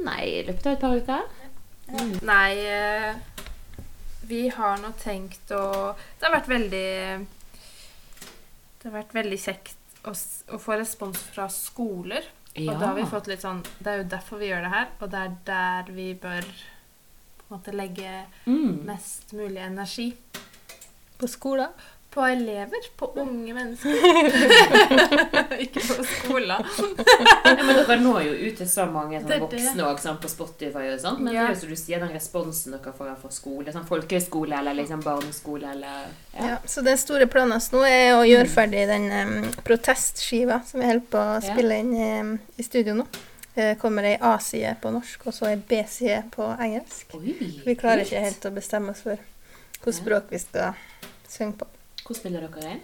Nei, 0.00 0.22
i 0.38 0.40
løpet 0.48 0.70
av 0.70 0.72
et 0.72 0.82
par 0.86 0.96
uker? 0.96 1.28
Mm. 1.92 2.16
Nei, 2.24 2.52
vi 4.24 4.46
har 4.56 4.80
nå 4.80 4.94
tenkt 5.02 5.52
å 5.52 5.92
Det 5.92 6.24
har 6.24 6.32
vært 6.38 6.48
veldig 6.48 6.88
Det 7.20 8.88
har 8.88 8.94
vært 9.02 9.12
veldig 9.20 9.40
kjekt 9.44 9.81
å, 10.04 10.12
å 10.12 10.60
få 10.60 10.78
respons 10.80 11.20
fra 11.32 11.48
skoler. 11.52 12.26
Og 12.52 12.68
da 12.68 12.90
har 12.90 12.98
vi 12.98 13.08
fått 13.08 13.30
litt 13.30 13.40
sånn 13.40 13.62
Det 13.80 13.88
er 13.88 14.02
jo 14.02 14.08
derfor 14.12 14.40
vi 14.42 14.50
gjør 14.50 14.66
det 14.66 14.72
her, 14.74 14.90
og 15.00 15.12
det 15.12 15.20
er 15.22 15.36
der 15.48 15.92
vi 15.96 16.08
bør 16.20 16.48
på 17.38 17.46
en 17.46 17.54
måte 17.54 17.72
legge 17.76 18.10
mm. 18.44 18.82
mest 18.88 19.32
mulig 19.36 19.62
energi. 19.64 20.10
På 21.20 21.28
skolen. 21.30 21.72
På 22.12 22.20
elever. 22.28 22.82
På 22.96 23.06
unge 23.16 23.54
mennesker. 23.54 23.88
Ikke 25.64 25.80
på 25.80 26.04
skolen. 26.04 26.64
Ja, 27.44 27.54
men 27.64 27.70
dere 27.78 27.96
når 28.02 28.26
jo 28.26 28.34
ut 28.50 28.58
til 28.60 28.68
så 28.68 28.84
mange 28.84 29.22
sånn 29.22 29.40
voksne 29.46 29.86
også, 29.86 30.02
sånn, 30.04 30.18
på 30.20 30.28
Spotify 30.28 30.90
og 30.92 31.00
sånt. 31.00 31.22
Men 31.24 31.32
Ja. 31.34 31.46
det 31.46 31.48
er 31.48 31.54
jo 31.54 31.60
som 31.62 31.72
du 31.72 31.78
sier, 31.80 32.04
den 32.04 32.12
responsen 32.12 32.76
dere 32.76 32.92
får 32.98 33.14
fra 33.22 33.32
skole, 33.32 33.72
sånn 33.72 33.88
folkehøyskole 33.88 34.58
eller 34.60 34.76
liksom 34.76 35.00
barneskole 35.06 35.72
eller 35.72 36.04
Ja. 36.36 36.46
ja. 36.50 36.58
så 36.66 36.84
den 36.84 37.00
store 37.00 37.26
planen 37.32 37.64
nå 37.72 37.82
er 37.88 38.12
å 38.18 38.22
gjøre 38.28 38.48
ferdig 38.48 38.86
den 38.92 39.08
um, 39.12 39.50
protestskiva 39.64 40.60
som 40.68 40.80
vi 40.84 40.86
holder 40.92 41.08
på 41.16 41.26
å 41.32 41.40
spille 41.48 41.80
inn 41.80 41.92
um, 41.96 42.38
i 42.56 42.62
studio 42.68 42.94
nå. 43.00 43.08
Det 43.54 43.74
kommer 43.80 44.04
ei 44.08 44.16
A-side 44.20 44.76
på 44.80 44.92
norsk 44.92 45.26
og 45.28 45.34
så 45.36 45.48
ei 45.50 45.56
B-side 45.56 46.22
på 46.32 46.44
engelsk. 46.60 47.12
Oi, 47.16 47.34
Vi 47.64 47.74
klarer 47.76 48.04
ikke 48.04 48.20
helt 48.24 48.48
å 48.48 48.52
bestemme 48.52 48.92
oss 48.92 49.04
for 49.04 49.16
hvilket 49.16 49.98
språk 50.00 50.32
vi 50.32 50.40
skal 50.40 50.76
synge 51.28 51.60
på. 51.60 51.68
Hvor 52.12 52.18
spiller 52.20 52.44
dere 52.44 52.74
inn? 52.76 52.80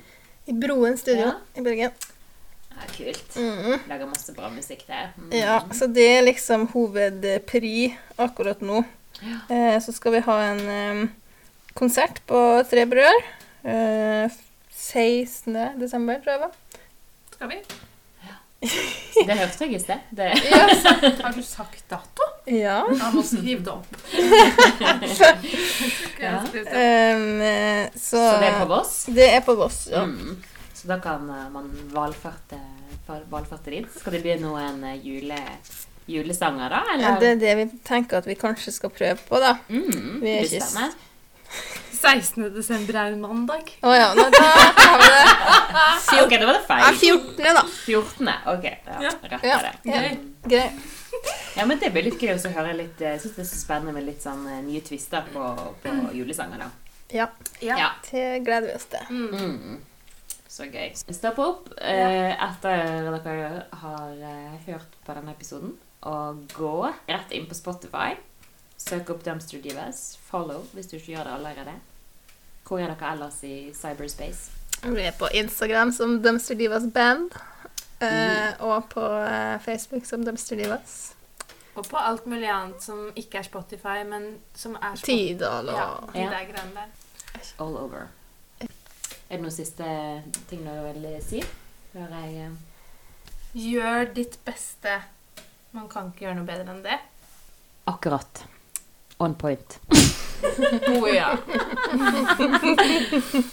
I 0.48 0.54
Broen 0.56 0.96
studio 0.96 1.26
Ja. 1.28 1.34
i 1.60 1.60
Bergen. 1.64 1.92
Ja, 2.72 2.86
kult. 2.96 3.36
Mhm. 3.36 3.80
Lager 3.90 4.06
masse 4.08 4.32
bra 4.32 4.48
musikk 4.48 4.86
der. 4.88 5.10
Mm. 5.18 5.32
Ja, 5.36 5.58
så 5.74 5.86
det 5.92 6.06
er 6.16 6.22
liksom 6.24 6.68
hovedpri 6.72 7.90
akkurat 8.18 8.60
nå. 8.64 8.84
Ja. 9.20 9.40
Eh, 9.50 9.78
så 9.82 9.92
skal 9.92 10.12
vi 10.14 10.20
ha 10.24 10.36
en 10.52 10.60
em, 10.68 11.02
konsert 11.74 12.22
på 12.26 12.40
Tre 12.70 12.86
brødre. 12.86 13.20
Eh, 13.64 14.30
16. 14.72 15.74
desember, 15.80 16.20
tror 16.22 16.32
jeg 16.32 16.40
det 16.40 16.46
var. 16.46 16.52
Skal 17.34 17.48
vi? 17.52 17.60
Det 19.26 19.36
hørte 19.38 19.64
jeg 19.66 19.74
i 19.74 19.78
sted. 19.82 20.00
Det. 20.14 20.30
Har 21.24 21.32
du 21.34 21.42
sagt 21.42 21.84
dato? 21.90 22.30
Ja. 22.48 22.78
Jeg 22.88 23.12
må 23.14 23.22
skrive 23.26 23.64
det 23.64 23.72
opp. 23.72 23.86
Ja. 26.18 26.40
Em, 26.74 27.40
eh, 27.40 27.90
så, 27.94 28.16
Så 28.18 28.38
det 28.40 28.48
er 28.48 28.56
på 28.58 28.66
Voss? 28.72 28.94
Det 29.14 29.26
er 29.36 29.42
på 29.46 29.54
Voss, 29.54 29.76
ja. 29.92 30.02
Mm. 30.02 30.40
Så 30.74 30.88
da 30.90 30.96
kan 31.02 31.28
eh, 31.30 31.44
man 31.54 31.68
valfarte, 31.94 32.58
valfarte 33.30 33.70
dit. 33.70 33.86
Skal 34.00 34.16
det 34.16 34.22
bli 34.24 34.34
noen 34.42 34.82
eh, 34.88 34.96
jule, 35.04 35.38
julesanger, 36.10 36.74
da? 36.74 36.82
ja. 36.98 37.14
Det 37.22 37.30
er 37.36 37.40
det 37.44 37.54
vi 37.60 37.68
tenker 37.86 38.18
at 38.18 38.26
vi 38.26 38.34
kanskje 38.38 38.74
skal 38.74 38.90
prøve 38.94 39.18
på, 39.28 39.38
da. 39.42 39.54
Mm, 39.70 40.18
Vi 40.24 40.34
er 40.40 40.48
ikke 40.48 40.90
16. 41.98 42.50
desember 42.54 42.94
er 42.98 43.14
en 43.14 43.22
mandag. 43.22 43.72
Å 43.82 43.94
ja, 43.94 44.10
nei, 44.14 44.28
da 44.34 44.44
har 44.50 45.00
vi 45.00 45.08
det. 45.14 46.20
Ok, 46.22 46.34
da 46.34 46.44
var 46.46 46.54
det 46.54 46.60
Ja, 46.60 46.68
feil. 46.68 47.00
14., 47.00 47.48
da. 47.56 47.64
14. 47.86 48.30
Ok, 48.54 48.68
ja, 48.68 49.00
Ja. 49.08 49.16
rett 49.32 49.84
Ja. 49.86 50.04
Greit. 50.46 50.97
Ja. 51.56 51.62
Mm. 51.64 51.68
Men 51.68 51.78
det 51.82 51.90
blir 51.90 52.04
litt 52.06 52.20
gøy 52.22 52.34
å 52.36 52.50
høre 52.54 52.74
litt 52.78 53.00
Jeg 53.02 53.20
syns 53.20 53.34
det 53.34 53.42
er 53.42 53.48
så 53.50 53.56
spennende 53.58 53.92
med 53.96 54.04
litt 54.06 54.22
sånn 54.22 54.44
eh, 54.46 54.60
nye 54.62 54.80
twister 54.86 55.24
på, 55.32 55.44
på 55.82 55.94
julesanger, 56.14 56.58
da. 56.62 56.68
Ja, 57.10 57.26
Ja. 57.64 57.90
det 58.10 58.44
gleder 58.44 58.68
vi 58.68 58.74
oss 58.76 58.84
til. 58.92 59.06
Mm. 59.10 59.58
Mm. 59.64 59.78
Så 60.48 60.66
gøy. 60.68 60.92
Stopp 61.14 61.38
opp 61.38 61.68
eh, 61.80 62.32
etter 62.34 63.10
dere 63.24 63.66
har 63.82 64.14
eh, 64.30 64.54
hørt 64.66 64.96
på 65.06 65.14
denne 65.16 65.34
episoden, 65.34 65.74
og 66.08 66.44
gå 66.54 66.72
rett 67.08 67.32
inn 67.36 67.46
på 67.50 67.54
Spotify. 67.58 68.14
Søk 68.78 69.10
opp 69.10 69.24
Dumpster 69.26 69.58
Divas. 69.62 70.16
Follow 70.30 70.62
hvis 70.74 70.86
du 70.90 70.96
ikke 70.98 71.16
gjør 71.16 71.26
det 71.28 71.34
allerede. 71.40 71.74
Hvor 72.68 72.78
er 72.82 72.92
dere 72.92 73.12
ellers 73.16 73.40
i 73.42 73.70
cyberspace? 73.74 74.52
Vi 74.84 75.02
er 75.02 75.14
på 75.18 75.26
Instagram 75.34 75.90
som 75.92 76.20
Dumpster 76.22 76.54
Divas 76.54 76.86
Band. 76.94 77.32
Eh, 78.00 78.52
og 78.64 78.88
på 78.92 79.04
eh, 79.22 79.56
Facebook 79.64 80.06
som 80.06 80.24
Dumpster 80.24 80.56
Divas. 80.56 81.14
Og 81.78 81.86
på 81.86 81.96
alt 82.00 82.26
mulig 82.26 82.48
annet 82.50 82.82
som 82.82 83.04
ikke 83.16 83.38
er 83.38 83.46
Spotify, 83.46 84.00
men 84.08 84.38
som 84.54 84.74
er 84.80 84.96
Spotify. 84.98 85.34
Tidal 85.34 85.68
og 85.68 86.14
Ja. 86.14 86.30
der. 86.74 86.88
All 87.58 87.76
over. 87.76 88.08
Er 89.30 89.36
det 89.36 89.40
noen 89.44 89.52
siste 89.54 89.84
ting 90.48 90.64
du 90.64 90.70
vil 90.72 91.06
si? 91.22 91.42
Før 91.92 92.08
jeg 92.20 92.34
eh, 92.46 92.56
Gjør 93.58 94.12
ditt 94.14 94.38
beste. 94.44 94.98
Man 95.72 95.88
kan 95.88 96.10
ikke 96.10 96.26
gjøre 96.26 96.34
noe 96.40 96.48
bedre 96.48 96.74
enn 96.74 96.82
det. 96.84 96.98
Akkurat. 97.88 98.42
On 99.18 99.34
point. 99.34 99.78
Å 99.88 100.98
ja. 101.20 101.30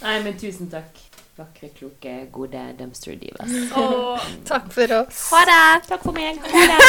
Nei, 0.02 0.16
men 0.22 0.36
tusen 0.38 0.68
takk. 0.70 1.00
Vakre, 1.36 1.68
kloke, 1.76 2.12
gode 2.32 2.60
dumpster 2.78 3.16
divas. 3.20 3.50
Oh, 3.76 4.16
Takk 4.48 4.70
for 4.72 4.92
oss. 5.02 5.18
ha 5.30 5.40
det! 5.44 5.82
Takk 5.88 6.02
for 6.02 6.12
meg. 6.16 6.38
Ha 6.40 6.62
det. 6.70 6.80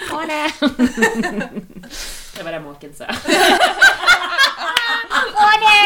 Ha 0.10 0.20
det. 0.26 0.46
Det 2.36 2.42
var 2.46 2.52
det 2.56 2.60
måken 2.64 2.94
sa. 2.96 3.04
Ha 5.34 5.50
det. 5.64 5.82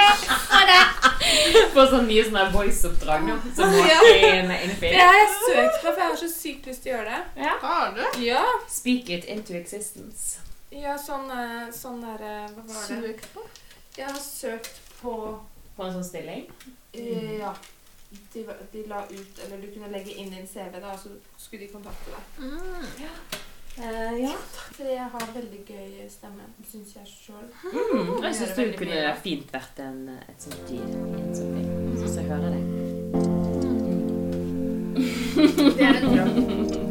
Ha 0.50 0.60
det. 0.70 0.84
Får 1.74 1.86
sånn 1.90 2.06
mye 2.06 2.22
sånne 2.28 2.44
voice-oppdrag 2.54 3.26
nå. 3.26 3.34
Som 3.56 3.74
måken 3.74 4.52
innfinn. 4.54 4.94
Det 4.94 5.02
har 5.02 5.18
jeg 5.18 5.32
søkt 5.40 5.80
på, 5.82 5.88
for 5.88 6.00
jeg 6.04 6.08
har 6.12 6.16
så 6.22 6.30
sykt 6.30 6.70
lyst 6.70 6.82
til 6.84 6.92
å 6.92 6.96
gjøre 6.96 7.10
det. 7.10 7.20
Ja. 7.48 7.54
Har 7.64 7.90
du? 7.96 8.02
Ja, 8.22 8.44
Speak 8.70 9.10
it 9.10 9.24
into 9.34 9.56
existence. 9.58 10.38
ja 10.74 10.94
sånn, 10.98 11.26
eh, 11.30 11.66
sånn 11.74 12.00
der 12.02 12.22
eh, 12.22 12.46
Hva 12.54 12.62
var 12.70 12.86
det? 12.86 12.86
Søkt 12.86 13.26
på? 13.34 13.44
Jeg 13.98 14.08
har 14.10 14.22
søkt 14.22 14.80
på 15.02 15.12
På 15.76 15.84
en 15.88 15.92
sånn 15.98 16.06
stilling. 16.06 16.46
Eh, 16.94 17.38
Ja. 17.38 17.54
De, 18.34 18.44
de 18.72 18.82
la 18.86 19.00
ut 19.10 19.38
Eller 19.42 19.58
du 19.58 19.66
kunne 19.74 19.88
legge 19.90 20.12
inn 20.14 20.28
din 20.30 20.46
CV, 20.46 20.76
da, 20.80 20.92
og 20.92 20.98
så 21.02 21.08
skulle 21.38 21.64
de 21.66 21.72
kontakte 21.72 22.10
deg. 22.14 22.22
Mm. 22.46 22.84
Eh, 23.74 24.20
ja. 24.22 24.34
For 24.76 24.84
jeg 24.86 25.08
har 25.10 25.32
veldig 25.34 25.64
gøy 25.66 26.08
stemme, 26.12 26.46
syns 26.70 26.94
jeg 26.94 27.06
sjøl. 27.10 27.48
Mm, 27.72 28.22
jeg 28.22 28.34
syns 28.38 28.54
du 28.54 28.62
kunne 28.78 29.00
mye. 29.00 29.16
fint 29.24 29.50
vært 29.52 29.82
en, 29.82 30.04
et 30.28 30.38
sånt 30.46 30.62
dyr 30.70 30.78
i 30.78 30.94
en 30.94 31.34
sånn 31.34 31.52
film. 31.58 31.74
Jeg 31.90 31.98
syns 32.04 32.16
jeg 32.20 32.26
hører 32.30 32.50
det. 32.54 32.62
Det 35.74 35.82
er 35.82 35.94
en 35.98 36.06
drøm. 36.14 36.80